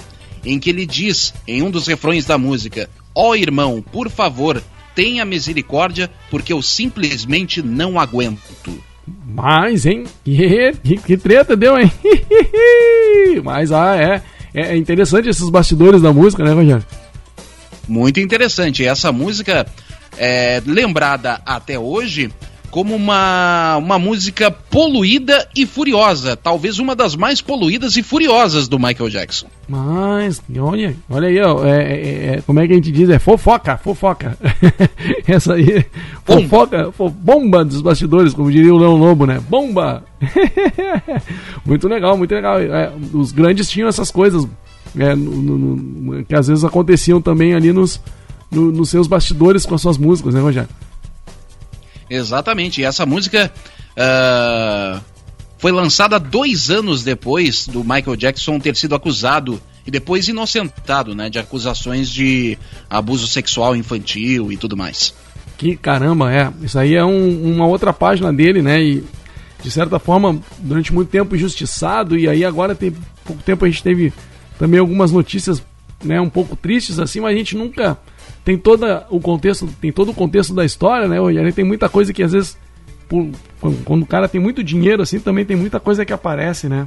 [0.45, 4.62] em que ele diz, em um dos refrões da música: Ó irmão, por favor,
[4.95, 8.39] tenha misericórdia, porque eu simplesmente não aguento.
[9.27, 10.05] Mas, hein?
[10.23, 11.90] Que, que, que treta deu, hein?
[13.43, 14.23] Mas, ah, é.
[14.55, 16.85] É interessante esses bastidores da música, né, Rogério?
[17.89, 18.85] Muito interessante.
[18.85, 19.66] Essa música
[20.16, 22.31] é lembrada até hoje
[22.70, 28.78] como uma, uma música poluída e furiosa, talvez uma das mais poluídas e furiosas do
[28.78, 29.47] Michael Jackson.
[29.66, 33.09] Mas, olha, olha aí, ó, é, é- é- como é que a gente diz?
[33.09, 34.36] É fofoca, fofoca.
[35.27, 35.86] Essa aí,
[36.27, 39.40] fofoca, fo- bomba dos bastidores, como diria o Leão Lobo, né?
[39.48, 40.05] Bomba!
[41.65, 42.60] muito legal, muito legal.
[42.60, 44.47] É, os grandes tinham essas coisas
[44.97, 48.01] é, no- no- no- que às vezes aconteciam também ali nos,
[48.51, 50.69] no- nos seus bastidores com as suas músicas, né, Rogério?
[52.10, 53.52] Exatamente, e essa música
[53.97, 55.01] ah,
[55.59, 61.28] foi lançada dois anos depois do Michael Jackson ter sido acusado e depois inocentado né,
[61.28, 62.56] de acusações de
[62.89, 65.12] abuso sexual infantil e tudo mais.
[65.59, 66.51] Que caramba, é.
[66.62, 68.81] Isso aí é um- uma outra página dele, né?
[68.81, 69.05] E
[69.60, 72.93] de certa forma, durante muito tempo injustiçado, e aí agora tem
[73.24, 74.12] pouco tempo a gente teve
[74.59, 75.62] também algumas notícias,
[76.05, 77.97] né, um pouco tristes assim, mas a gente nunca
[78.44, 81.20] tem toda o contexto, tem todo o contexto da história, né?
[81.20, 82.56] Hoje a gente tem muita coisa que às vezes
[83.09, 83.28] por-
[83.60, 86.86] quando, quando o cara tem muito dinheiro assim, também tem muita coisa que aparece, né?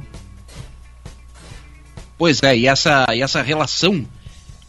[2.18, 4.04] Pois é, e essa, e essa relação,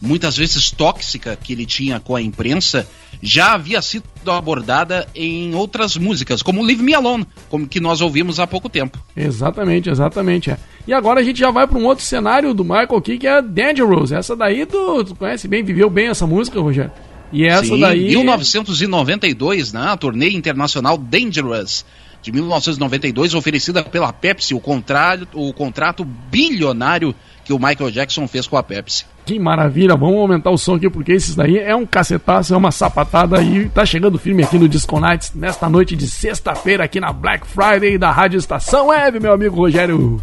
[0.04, 2.86] muitas vezes tóxica, que ele tinha com a imprensa,
[3.22, 8.38] já havia sido abordada em outras músicas, como Leave Me Alone, como que nós ouvimos
[8.38, 8.98] há pouco tempo.
[9.16, 10.50] Exatamente, exatamente.
[10.50, 10.58] É.
[10.86, 13.40] E agora a gente já vai para um outro cenário do Michael aqui, que é
[13.40, 14.12] Dangerous.
[14.12, 16.92] Essa daí tu, tu conhece bem, viveu bem essa música, Rogério.
[17.32, 18.10] E essa Sim, daí.
[18.10, 19.86] 1992, né?
[19.88, 21.84] A turnê internacional Dangerous
[22.24, 27.14] de 1992, oferecida pela Pepsi, o contrato, o contrato bilionário
[27.44, 29.04] que o Michael Jackson fez com a Pepsi.
[29.24, 32.70] Que maravilha, vamos aumentar o som aqui, porque esses daí é um cacetaço, é uma
[32.70, 37.10] sapatada e tá chegando firme aqui no Disco Nights nesta noite de sexta-feira aqui na
[37.10, 40.22] Black Friday da Rádio Estação Web, meu amigo Rogério.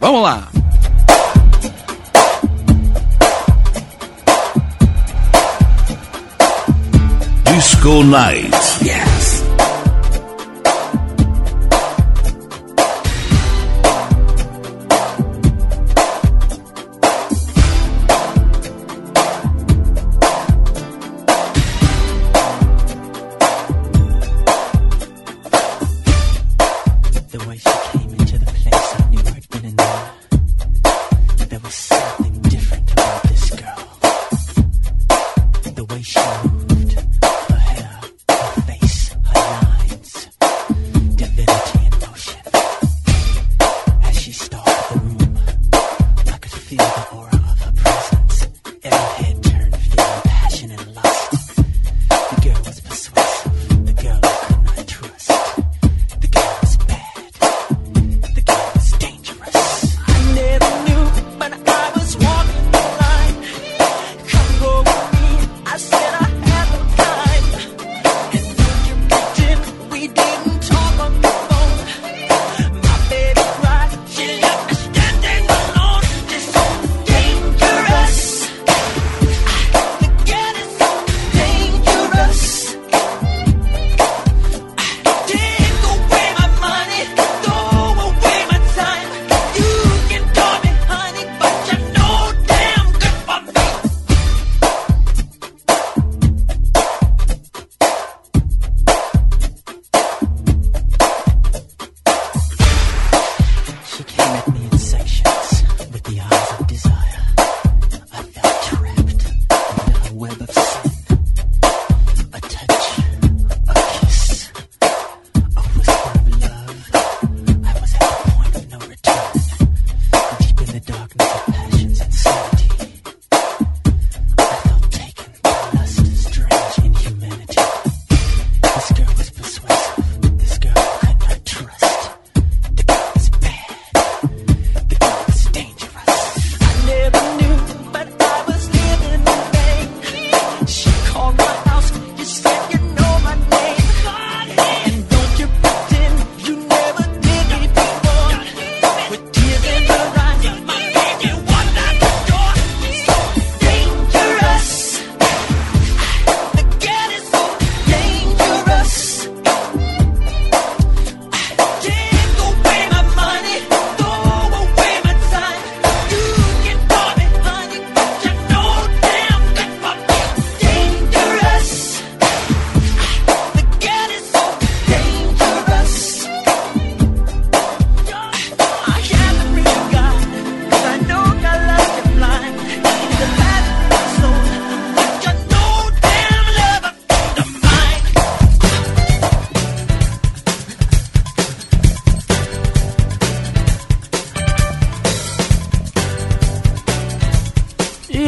[0.00, 0.48] Vamos lá!
[7.56, 8.84] Disco Night.
[8.84, 9.15] Yes.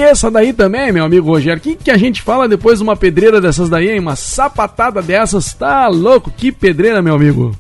[0.09, 2.97] Essa daí também, meu amigo Rogério, o que, que a gente fala depois de uma
[2.97, 4.01] pedreira dessas daí, hein?
[4.01, 6.31] Uma sapatada dessas, tá louco?
[6.31, 7.55] Que pedreira, meu amigo.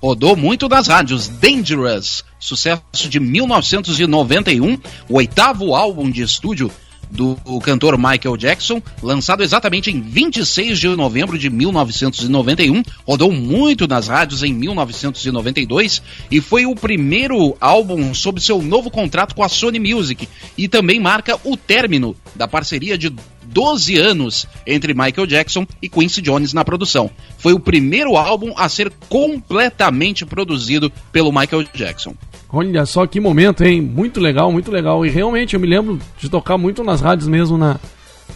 [0.00, 1.28] Rodou muito nas rádios.
[1.28, 4.78] Dangerous, sucesso de 1991,
[5.08, 6.70] o oitavo álbum de estúdio
[7.10, 14.08] do cantor Michael Jackson, lançado exatamente em 26 de novembro de 1991, rodou muito nas
[14.08, 19.78] rádios em 1992 e foi o primeiro álbum sob seu novo contrato com a Sony
[19.78, 20.28] Music
[20.58, 23.10] e também marca o término da parceria de
[23.46, 27.10] 12 anos entre Michael Jackson e Quincy Jones na produção.
[27.38, 32.14] Foi o primeiro álbum a ser completamente produzido pelo Michael Jackson.
[32.50, 33.80] Olha só que momento, hein?
[33.80, 35.04] Muito legal, muito legal.
[35.06, 37.78] E realmente eu me lembro de tocar muito nas rádios mesmo na,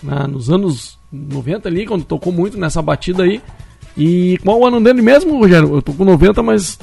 [0.02, 3.40] na- nos anos 90 ali, quando tocou muito nessa batida aí.
[3.96, 5.74] E qual o ano dele mesmo, Rogério?
[5.74, 6.78] Eu tô com 90, mas.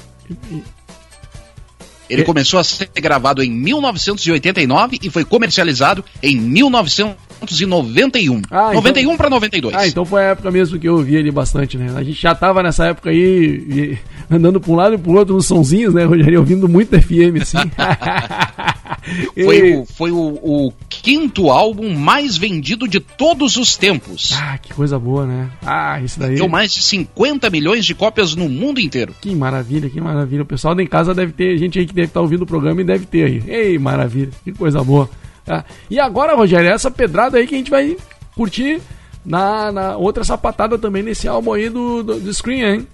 [2.10, 8.42] Ele começou a ser gravado em 1989 e foi comercializado em 1991.
[8.52, 9.76] Ah, então- 91 para 92.
[9.76, 11.94] Ah, então foi a época mesmo que eu ouvi ele bastante, né?
[11.96, 13.98] A gente já tava nessa época aí, e-
[14.34, 16.40] andando pra um lado e pro outro, uns sonzinhos, né, Rogério?
[16.40, 17.58] Ouvindo muito FM, assim.
[19.44, 24.34] Foi, o, foi o, o quinto álbum mais vendido de todos os tempos.
[24.36, 25.50] Ah, que coisa boa, né?
[25.66, 26.36] Ah, isso daí.
[26.36, 29.16] Deu mais de 50 milhões de cópias no mundo inteiro.
[29.22, 30.44] Que maravilha, que maravilha.
[30.44, 32.82] O pessoal da em casa deve ter, gente aí que deve estar ouvindo o programa
[32.82, 33.44] e deve ter aí.
[33.48, 35.10] Ei, maravilha, que coisa boa.
[35.48, 37.98] Ah, e agora, Rogério, essa pedrada aí que a gente vai
[38.36, 38.82] curtir
[39.26, 42.88] na, na outra sapatada também nesse álbum aí do, do, do Screen, hein?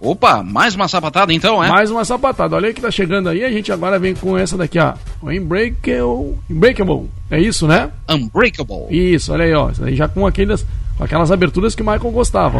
[0.00, 1.68] Opa, mais uma sapatada então, é?
[1.68, 2.54] Mais uma sapatada.
[2.54, 3.44] Olha aí que tá chegando aí.
[3.44, 4.94] A gente agora vem com essa daqui, ó.
[5.20, 6.38] O Unbreakable.
[6.48, 7.10] Unbreakable.
[7.28, 7.90] É isso, né?
[8.08, 8.86] Unbreakable.
[8.90, 9.70] Isso, olha aí, ó.
[9.70, 10.64] Isso aí já com aquelas,
[10.96, 12.58] com aquelas aberturas que o Michael gostava,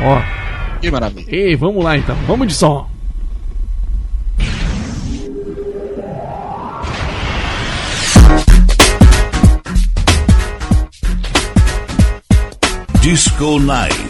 [0.00, 0.16] ó.
[0.16, 0.78] Ó.
[0.80, 1.26] Que maravilha.
[1.28, 2.16] Ei, vamos lá então.
[2.26, 2.88] Vamos de som.
[13.02, 14.07] Disco Night.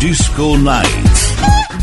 [0.00, 1.79] Disco Night.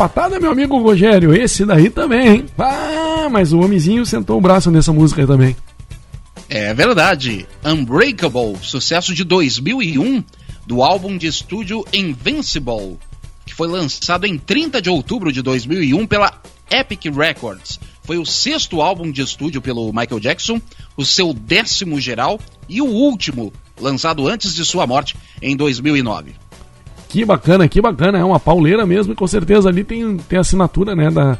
[0.00, 1.34] Sapatada, meu amigo Rogério.
[1.34, 2.46] Esse daí também, hein?
[2.58, 5.54] Ah, mas o homenzinho sentou o braço nessa música aí também.
[6.48, 7.46] É verdade.
[7.62, 10.24] Unbreakable, sucesso de 2001
[10.66, 12.98] do álbum de estúdio Invincible,
[13.44, 16.40] que foi lançado em 30 de outubro de 2001 pela
[16.70, 17.78] Epic Records.
[18.02, 20.62] Foi o sexto álbum de estúdio pelo Michael Jackson,
[20.96, 26.39] o seu décimo geral e o último, lançado antes de sua morte em 2009.
[27.10, 28.18] Que bacana, que bacana.
[28.18, 31.36] É uma pauleira mesmo e com certeza ali tem, tem assinatura, né, da,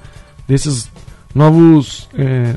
[0.46, 0.90] desses
[1.34, 2.08] novos...
[2.18, 2.56] é,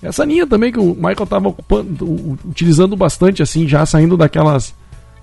[0.00, 4.74] essa linha também que o Michael estava ocupando, utilizando bastante, assim, já saindo daquelas,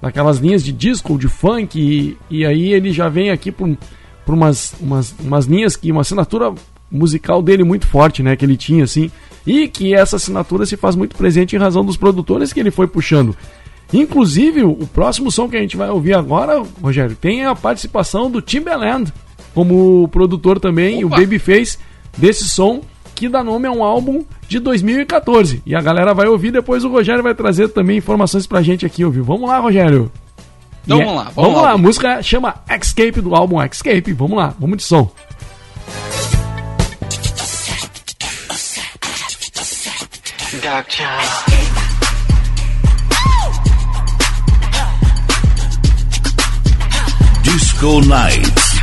[0.02, 3.78] daquelas linhas de disco, de funk, e, e aí ele já vem aqui por,
[4.26, 6.54] por umas, umas, umas linhas que uma assinatura
[6.90, 9.12] musical dele muito forte, né, que ele tinha, assim,
[9.46, 12.88] e que essa assinatura se faz muito presente em razão dos produtores que ele foi
[12.88, 13.36] puxando.
[13.92, 18.42] Inclusive, o próximo som que a gente vai ouvir agora, Rogério, tem a participação do
[18.42, 19.12] Timbaland
[19.54, 21.18] como produtor também, e o Opa!
[21.18, 21.78] Babyface
[22.18, 22.82] desse som
[23.16, 25.62] que dá nome a um álbum de 2014.
[25.66, 29.04] E a galera vai ouvir, depois o Rogério vai trazer também informações pra gente aqui,
[29.04, 29.24] ouviu?
[29.24, 30.12] Vamos lá, Rogério.
[30.86, 33.62] Então E é- vamos lá, vamos Vamos lá, lá, a música chama Escape do álbum
[33.62, 34.14] Escape.
[34.14, 35.12] Vamos lá, vamos de som.
[40.62, 40.90] Dark
[47.80, 48.76] Disco Nights.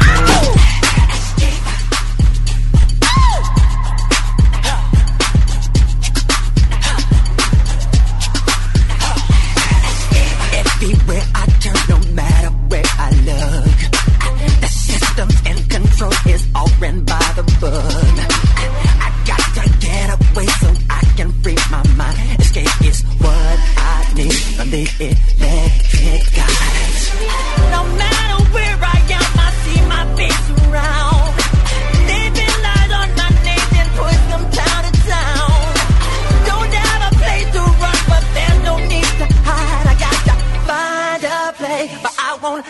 [10.55, 13.77] Everywhere I turn, no matter where I look,
[14.63, 16.71] the systems control is all
[17.05, 17.83] by the book.
[19.05, 22.41] I got to get away so I can free my mind.
[22.41, 24.33] Escape is what I need
[25.03, 27.11] electric guys.
[27.71, 28.16] No matter
[42.47, 42.63] on.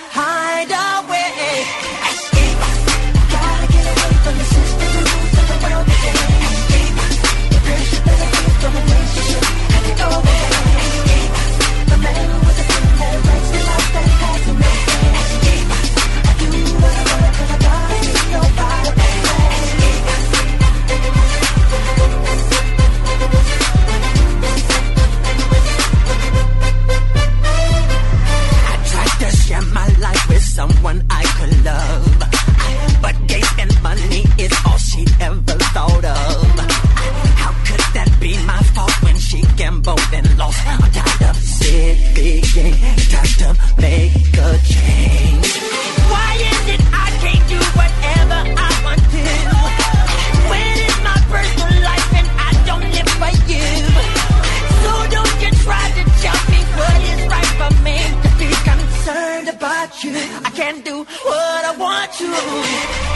[62.08, 63.15] What I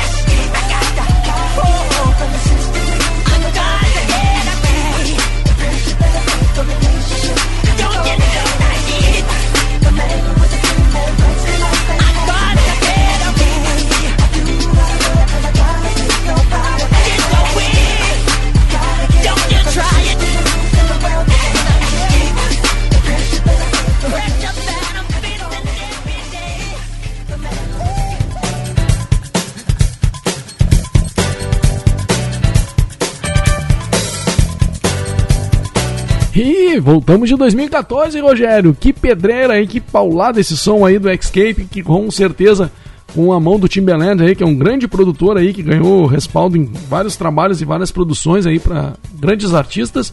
[36.81, 38.77] Voltamos de 2014, Rogério.
[38.79, 42.73] Que pedreira aí, que paulada esse som aí do Escape, que com certeza
[43.15, 46.57] com a mão do Timbaland aí, que é um grande produtor aí, que ganhou respaldo
[46.57, 50.13] em vários trabalhos e várias produções aí para grandes artistas.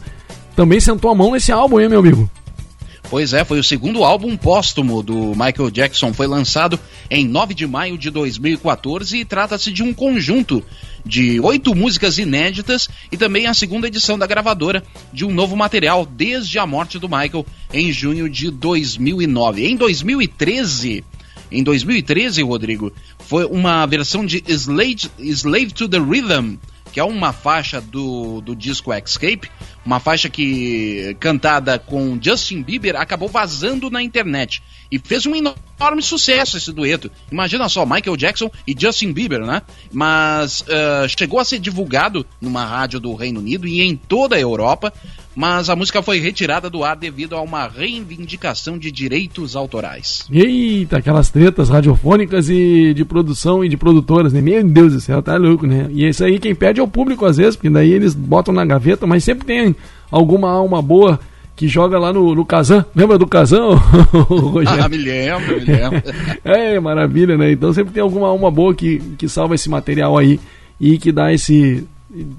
[0.54, 2.28] Também sentou a mão nesse álbum, hein, meu amigo?
[3.10, 6.12] Pois é, foi o segundo álbum póstumo do Michael Jackson.
[6.12, 6.78] Foi lançado
[7.10, 10.62] em 9 de maio de 2014 e trata-se de um conjunto
[11.08, 16.04] de oito músicas inéditas e também a segunda edição da gravadora de um novo material
[16.04, 19.66] desde a morte do Michael em junho de 2009.
[19.66, 21.02] Em 2013,
[21.50, 26.58] em 2013, Rodrigo, foi uma versão de Slave, Slave to the Rhythm,
[26.92, 29.50] que é uma faixa do, do disco Escape,
[29.88, 34.62] uma faixa que cantada com Justin Bieber acabou vazando na internet
[34.92, 37.10] e fez um enorme sucesso esse dueto.
[37.32, 39.62] Imagina só, Michael Jackson e Justin Bieber, né?
[39.90, 44.40] Mas ah, chegou a ser divulgado numa rádio do Reino Unido e em toda a
[44.40, 44.92] Europa,
[45.34, 50.26] mas a música foi retirada do ar devido a uma reivindicação de direitos autorais.
[50.32, 54.40] Eita, aquelas tretas radiofônicas e de produção e de produtoras, né?
[54.40, 55.86] Meu Deus do céu, tá louco, né?
[55.90, 58.64] E isso aí quem pede é o público às vezes, porque daí eles botam na
[58.64, 59.76] gaveta, mas sempre tem
[60.10, 61.18] alguma alma boa
[61.58, 62.86] que joga lá no, no Kazan.
[62.94, 64.84] Lembra do Kazan, Rogério?
[64.84, 66.02] Ah, me lembro, me lembro.
[66.44, 67.50] É, maravilha, né?
[67.50, 70.38] Então sempre tem alguma uma boa que, que salva esse material aí
[70.80, 71.84] e que dá esse.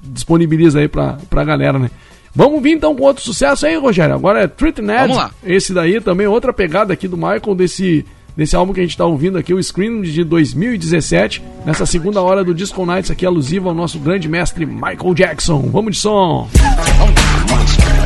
[0.03, 1.91] disponibiliza aí pra, pra galera, né?
[2.33, 4.15] Vamos vir então com outro sucesso aí, Rogério.
[4.15, 5.01] Agora é Treat Ned.
[5.01, 5.31] Vamos lá.
[5.43, 9.05] Esse daí também, outra pegada aqui do Michael, desse, desse álbum que a gente tá
[9.05, 11.43] ouvindo aqui, o Scream de 2017.
[11.65, 15.69] Nessa segunda hora do Disco Nights aqui, alusiva ao nosso grande mestre Michael Jackson.
[15.71, 16.47] Vamos de som.
[16.53, 17.98] Disco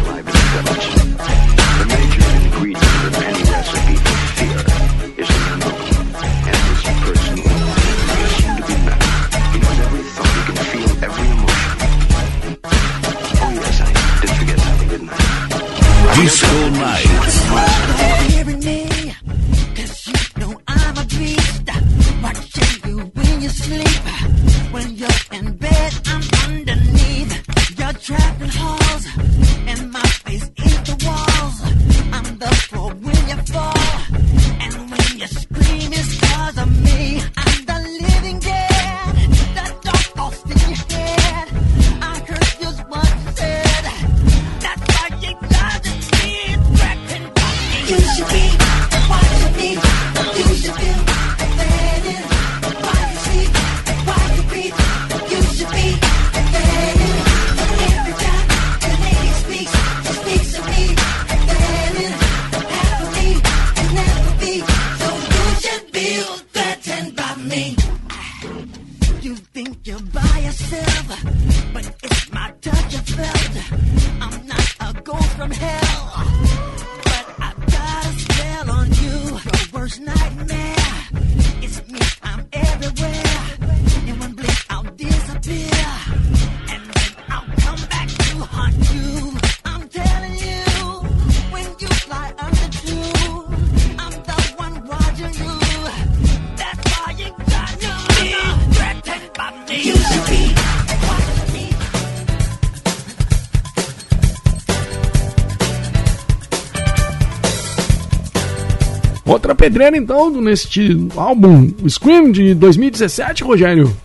[109.64, 113.96] pedreira então neste álbum Scream de 2017, Rogério.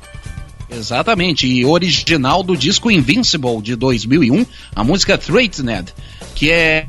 [0.70, 5.92] Exatamente, e original do disco Invincible de 2001, a música Threatened,
[6.36, 6.86] que é,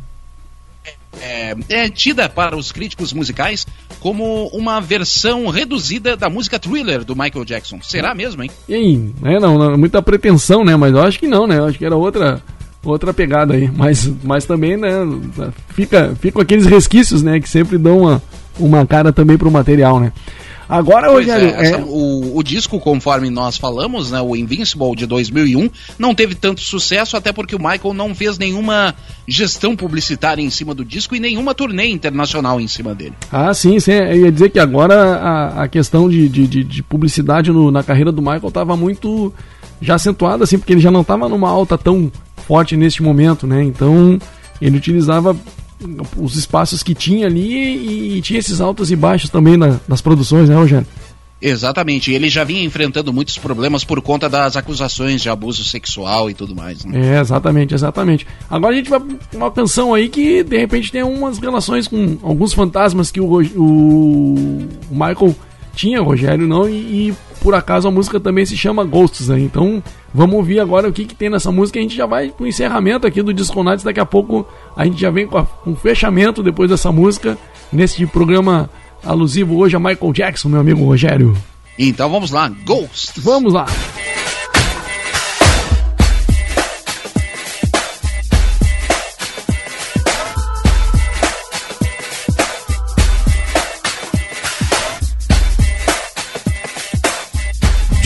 [1.20, 3.66] é, é tida para os críticos musicais
[4.00, 7.80] como uma versão reduzida da música Thriller do Michael Jackson.
[7.82, 8.52] Será mesmo, hein?
[8.68, 10.76] E aí, né, não, não, muita pretensão, né?
[10.76, 11.58] Mas eu acho que não, né?
[11.58, 12.40] Eu acho que era outra
[12.84, 13.70] outra pegada aí.
[13.76, 14.92] Mas, mas também, né?
[15.70, 17.40] Fica, ficam aqueles resquícios, né?
[17.40, 18.22] Que sempre dão uma,
[18.60, 20.12] uma cara também pro material, né?
[20.68, 24.96] Agora, Pois Rogério, é, essa- é, o, o disco, conforme nós falamos, né, o Invincible
[24.96, 25.68] de 2001,
[25.98, 28.94] não teve tanto sucesso, até porque o Michael não fez nenhuma
[29.28, 33.14] gestão publicitária em cima do disco e nenhuma turnê internacional em cima dele.
[33.32, 33.94] Ah, sim, sim.
[33.94, 37.82] Eu ia dizer que agora a, a questão de, de, de- de publicidade no- na
[37.82, 39.34] carreira do Michael estava muito
[39.82, 42.12] já acentuada, assim, porque ele já não estava numa alta tão
[42.46, 43.64] forte neste momento, né?
[43.64, 44.20] Então
[44.62, 45.36] ele utilizava
[46.18, 50.50] os espaços que tinha ali e, tinha esses altos e baixos também na- nas produções,
[50.50, 50.86] né, Rogério?
[51.42, 56.34] Exatamente, ele já vinha enfrentando muitos problemas por conta das acusações de abuso sexual e
[56.34, 56.84] tudo mais.
[56.84, 57.16] Né?
[57.16, 58.28] É, exatamente, exatamente.
[58.50, 62.18] Agora a gente vai pra uma canção aí que de repente tem umas relações com
[62.22, 64.58] alguns fantasmas que o, o
[64.92, 65.34] Michael
[65.80, 69.40] tinha, Rogério não, e, e por acaso a música também se chama Ghosts, né?
[69.40, 69.82] Então
[70.14, 71.80] vamos ouvir agora o que, que tem nessa música.
[71.80, 73.84] A gente já vai pro encerramento aqui do Disco Nights.
[73.86, 77.38] Daqui a pouco a gente já vem com, a- com o fechamento depois dessa música,
[77.72, 78.70] nesse programa
[79.06, 81.34] alusivo hoje a Michael Jackson, meu amigo Rogério.
[81.78, 83.20] Então vamos lá, Ghost.
[83.22, 83.66] Vamos lá.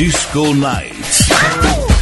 [0.03, 1.92] Disco Nights.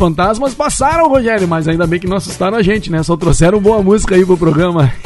[0.00, 3.02] Fantasmas passaram, Rogério, mas ainda bem que não assustaram a gente, né?
[3.02, 4.90] Só trouxeram boa música aí pro programa.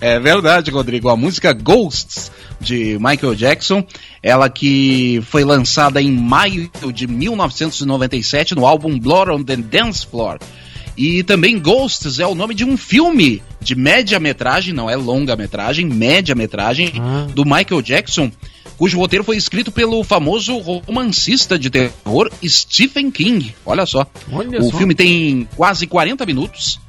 [0.00, 1.08] É verdade, Rodrigo.
[1.08, 3.84] A música Ghosts de Michael Jackson,
[4.20, 10.38] ela que foi lançada em maio de 1997 no álbum Blood on the Dance Floor.
[10.96, 16.94] E também Ghosts é o nome de um filme de média-metragem, não é longa-metragem, média-metragem,
[17.32, 18.32] do Michael Jackson,
[18.76, 23.54] cujo roteiro foi escrito pelo famoso romancista de terror Stephen King.
[23.64, 24.06] Olha só.
[24.30, 24.78] Olha o só.
[24.78, 26.80] filme tem quase 40 minutos.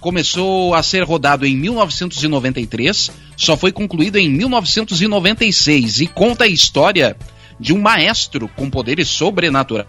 [0.00, 7.16] Começou a ser rodado em 1993, só foi concluído em 1996 e conta a história
[7.58, 9.88] de um maestro com poderes sobrenaturais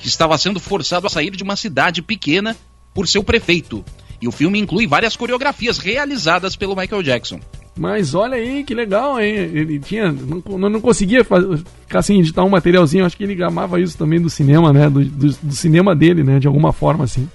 [0.00, 2.56] que estava sendo forçado a sair de uma cidade pequena
[2.94, 3.84] por seu prefeito.
[4.20, 7.40] E o filme inclui várias coreografias realizadas pelo Michael Jackson.
[7.78, 9.32] Mas olha aí, que legal, hein?
[9.34, 10.12] Ele tinha.
[10.12, 11.44] Não, não conseguia faz-
[11.86, 13.04] ficar sem editar um materialzinho.
[13.06, 14.90] Acho que ele amava isso também do cinema, né?
[14.90, 16.38] Do, do, do cinema dele, né?
[16.38, 17.28] De alguma forma, assim.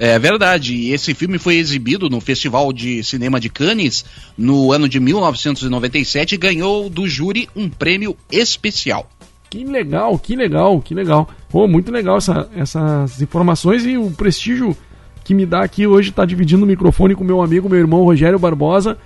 [0.00, 4.04] É verdade, e esse filme foi exibido no Festival de Cinema de Cannes
[4.38, 9.08] no ano de 1997 e ganhou do júri um prêmio especial.
[9.50, 11.28] Que legal, que legal, que legal.
[11.48, 14.76] Pô, muito legal essa- essas informações e o prestígio
[15.24, 18.38] que me dá aqui hoje tá dividindo o microfone com meu amigo, meu irmão Rogério
[18.38, 18.96] Barbosa,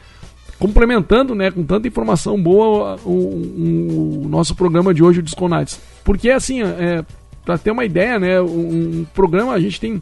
[0.63, 5.49] complementando, né, com tanta informação boa o, o- o nosso programa de hoje, o Disco
[5.49, 5.81] Nights.
[6.05, 7.05] Porque assim, é,
[7.45, 10.01] para ter uma ideia, né, um, um programa a gente tem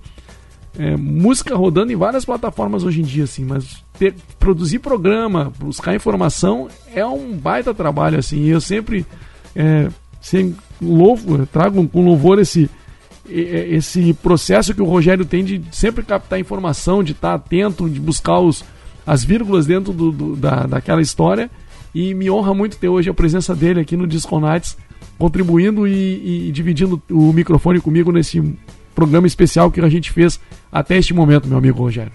[0.78, 5.94] é, música rodando em várias plataformas hoje em dia, assim, mas ter- produzir programa, buscar
[5.94, 8.42] informação é um baita trabalho, assim.
[8.44, 9.04] E eu sempre,
[9.56, 9.88] é,
[10.20, 12.70] sempre louvo, trago com louvor esse,
[13.28, 13.40] e-
[13.76, 18.38] esse processo que o Rogério tem de sempre captar informação, de estar atento, de buscar
[18.38, 18.62] os,
[19.06, 21.50] as vírgulas dentro do, do- da, daquela história.
[21.94, 24.76] E me honra muito ter hoje a presença dele aqui no Disco Nights,
[25.18, 28.40] contribuindo e, e dividindo o microfone comigo nesse
[28.94, 30.38] programa especial que a gente fez
[30.70, 32.12] até este momento, meu amigo Rogério.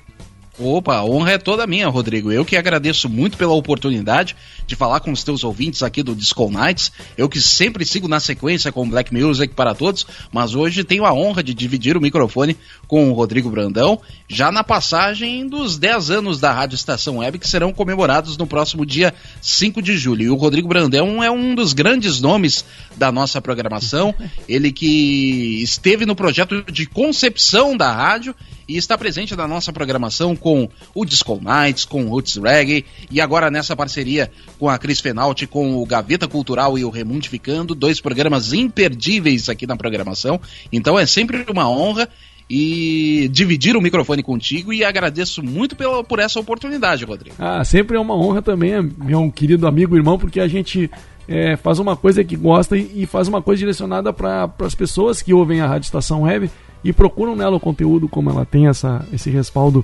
[0.57, 2.31] Opa, a honra é toda minha, Rodrigo.
[2.31, 6.49] Eu que agradeço muito pela oportunidade de falar com os teus ouvintes aqui do Disco
[6.49, 6.93] Nights.
[7.17, 11.13] Eu que sempre sigo na sequência com Black Music para todos, mas hoje tenho a
[11.13, 12.55] honra de dividir o microfone
[12.87, 17.49] com o Rodrigo Brandão, já na passagem dos 10 anos da Rádio Estação Web, que
[17.49, 20.23] serão comemorados no próximo dia 5 de julho.
[20.23, 22.63] E o Rodrigo Brandão é um dos grandes nomes
[22.95, 24.15] da nossa programação,
[24.47, 28.33] ele que esteve no projeto de concepção da rádio
[28.67, 33.19] e está presente na nossa programação com o Disco Nights, com o Roots Reggae e
[33.19, 37.99] agora nessa parceria com a Cris Fenalti, com o Gaveta Cultural e o Remundificando, dois
[37.99, 40.39] programas imperdíveis aqui na programação.
[40.71, 42.07] Então é sempre uma honra
[42.47, 47.35] e dividir o microfone contigo e agradeço muito pela, por essa oportunidade, Rodrigo.
[47.39, 50.91] Ah, sempre é uma honra também, meu querido amigo irmão, porque a gente
[51.27, 55.33] é, faz uma coisa que gosta e, faz uma coisa direcionada para as pessoas que
[55.33, 56.51] ouvem a Rádio Estação Web
[56.83, 59.83] e procuram nela o conteúdo, como ela tem essa, esse respaldo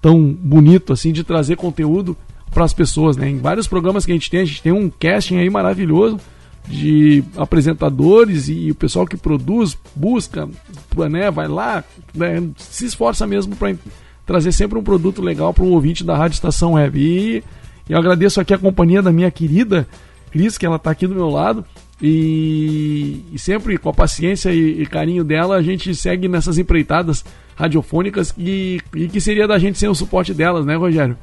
[0.00, 2.16] tão bonito, assim, de trazer conteúdo
[2.50, 3.28] para as pessoas, né?
[3.28, 6.18] Em vários programas que a gente tem, a gente tem um casting aí maravilhoso
[6.68, 10.48] de apresentadores e o pessoal que produz, busca,
[11.10, 11.82] né, vai lá,
[12.14, 13.74] né, se esforça mesmo para
[14.26, 17.00] trazer sempre um produto legal para o ouvinte da Rádio Estação Web.
[17.00, 17.42] E
[17.88, 19.86] eu agradeço aqui a companhia da minha querida
[20.30, 21.64] Cris, que ela está aqui do meu lado.
[22.00, 27.24] E, e sempre com a paciência e, e carinho dela, a gente segue nessas empreitadas
[27.60, 31.16] radiofônicas e, e que seria da gente sem o suporte delas, né, Rogério?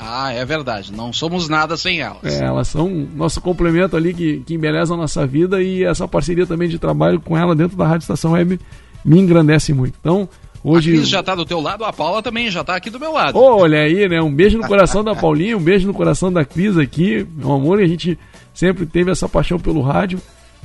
[0.00, 2.24] Ah, é verdade, não somos nada sem elas.
[2.24, 6.46] É, elas são nosso complemento ali que, que embeleza a nossa vida e essa parceria
[6.46, 8.60] também de trabalho com ela dentro da Rádio Estação Web
[9.04, 9.94] me engrandece muito.
[10.00, 10.28] Então,
[10.62, 10.92] hoje.
[10.92, 13.12] A Cris já tá do teu lado, a Paula também já tá aqui do meu
[13.12, 13.36] lado.
[13.38, 14.20] Olha aí, né?
[14.22, 17.80] Um beijo no coração da Paulinha, um beijo no coração da Cris aqui, meu amor.
[17.80, 18.16] E a gente
[18.54, 20.20] sempre teve essa paixão pelo rádio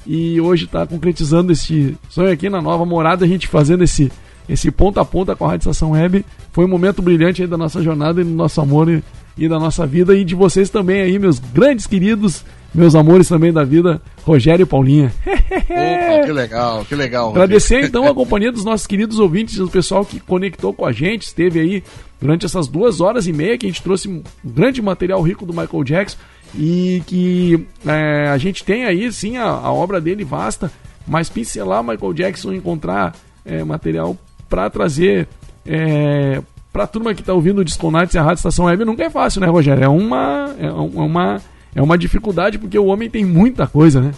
[0.05, 4.11] e hoje está concretizando esse sonho aqui na nova morada, a gente fazendo esse,
[4.47, 6.25] esse ponta a ponta com a Rádio Estação Web.
[6.51, 9.03] Foi um momento brilhante aí da nossa jornada e do nosso amor e,
[9.37, 13.53] e da nossa vida e de vocês também aí, meus grandes queridos, meus amores também
[13.53, 15.13] da vida, Rogério e Paulinha.
[15.25, 17.29] Opa, que legal, que legal.
[17.29, 21.23] Agradecer então a companhia dos nossos queridos ouvintes, do pessoal que conectou com a gente,
[21.23, 21.83] esteve aí
[22.19, 25.53] durante essas duas horas e meia que a gente trouxe um grande material rico do
[25.53, 26.17] Michael Jackson
[26.55, 30.71] e que é, a gente tem aí sim a, a, obra dele vasta,
[31.07, 33.15] mas pincelar Michael Jackson, encontrar
[33.45, 34.17] é, material
[34.53, 35.27] para trazer
[35.65, 36.39] é,
[36.71, 39.03] para a turma que está ouvindo o Disco Nights e a Rádio Estação Web nunca
[39.03, 39.83] é fácil, né, Rogério?
[39.83, 41.41] É uma, é uma,
[41.73, 44.11] é uma dificuldade porque o homem tem muita coisa, né?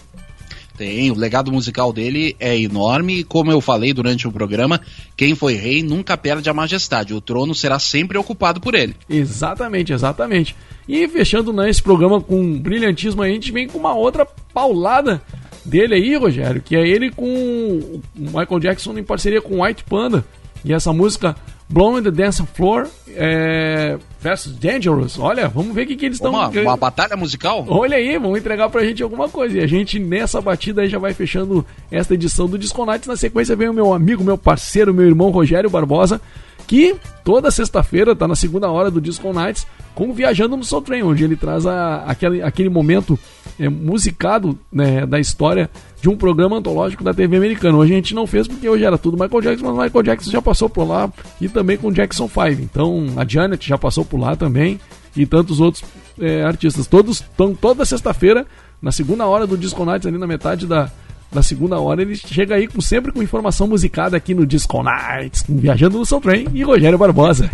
[0.77, 4.81] Tem, o legado musical dele é enorme e, como eu falei durante o programa,
[5.15, 7.13] quem foi rei nunca perde a majestade.
[7.13, 8.93] O trono será sempre ocupado por ele.
[9.09, 10.53] Exatamente, exatamente.
[10.85, 15.21] E fechando né, esse programa com brilhantismo, a gente vem com uma outra paulada
[15.65, 20.23] dele aí, Rogério, que é ele com o Michael Jackson em parceria com White Panda.
[20.63, 21.35] E essa música
[21.67, 25.17] Blown in the Dance Floor é, versus Dangerous.
[25.17, 26.31] Olha, vamos ver o que, que eles estão...
[26.31, 27.65] Uma, uma batalha musical?
[27.67, 29.57] Olha aí, vão entregar pra gente alguma coisa.
[29.57, 33.07] E a gente, nessa batida aí, já vai fechando esta edição do Disco Nights.
[33.07, 36.21] Na sequência vem o meu amigo, meu parceiro, meu irmão Rogério Barbosa,
[36.67, 41.03] que toda sexta-feira tá na segunda hora do Disco Nights com Viajando no Soul Train,
[41.03, 43.17] onde ele traz a, aquele, aquele momento
[43.57, 45.69] é, musicado né, da história
[46.01, 47.77] de um programa antológico da TV americana.
[47.77, 50.41] Hoje a gente não fez porque hoje era tudo Michael Jackson, mas Michael Jackson já
[50.41, 52.61] passou por lá e também com Jackson 5.
[52.61, 54.79] Então a Janet já passou por lá também
[55.15, 55.83] e tantos outros
[56.19, 56.87] é, artistas.
[56.87, 58.45] Todos estão toda sexta-feira,
[58.81, 60.91] na segunda hora do Disco Nights, ali na metade da,
[61.31, 65.41] da segunda hora, ele chega aí com, sempre com informação musicada aqui no Disco Nights,
[65.41, 67.49] com Viajando no Soul Train e Rogério Barbosa.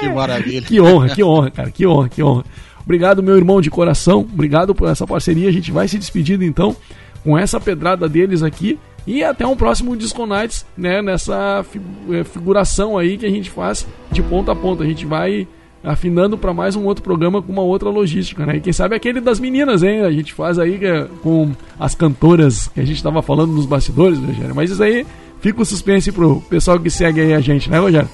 [0.00, 0.62] Que maravilha.
[0.62, 2.44] que honra, que honra, cara, que honra, que honra.
[2.84, 5.48] Obrigado, meu irmão de coração, obrigado por essa parceria.
[5.48, 6.76] A gente vai se despedindo então
[7.22, 8.78] com essa pedrada deles aqui.
[9.06, 11.00] E até um próximo Disco Nights, né?
[11.00, 11.64] Nessa
[12.10, 14.84] eh, figuração aí que a gente faz de ponta a ponta.
[14.84, 15.48] A gente vai
[15.82, 18.56] afinando para mais um outro programa com uma outra logística, né?
[18.56, 20.02] E quem sabe aquele das meninas, hein?
[20.02, 24.18] A gente faz aí eh, com as cantoras que a gente tava falando nos bastidores,
[24.18, 24.54] Rogério.
[24.54, 25.06] Mas isso aí
[25.40, 28.08] fica o suspense pro pessoal que segue aí a gente, né, Rogério?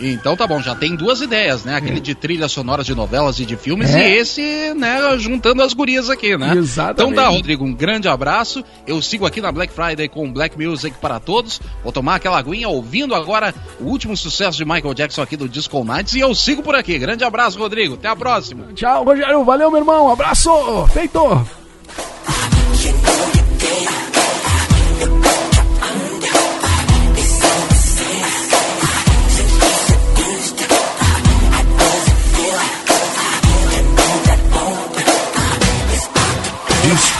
[0.00, 1.74] Então tá bom, já tem duas ideias, né?
[1.76, 4.08] Aquele de trilhas sonoras de novelas e de filmes É.
[4.10, 6.54] e esse, né, juntando as gurias aqui, né?
[6.56, 7.12] Exatamente.
[7.12, 8.64] Então tá, Rodrigo, um grande abraço.
[8.86, 11.60] Eu sigo aqui na Black Friday com Black Music para todos.
[11.82, 15.82] Vou tomar aquela aguinha ouvindo agora o último sucesso de Michael Jackson aqui do Disco
[15.84, 16.98] Nights e eu sigo por aqui.
[16.98, 17.94] Grande abraço, Rodrigo.
[17.94, 18.66] Até a próxima.
[18.74, 19.44] Tchau, Rogério.
[19.44, 20.10] Valeu, meu irmão.
[20.12, 20.50] Abraço.
[20.92, 21.18] Feito.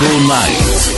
[0.01, 0.98] Disco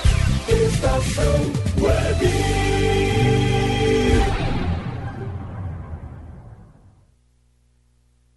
[0.81, 1.35] Estação
[1.79, 3.20] Web.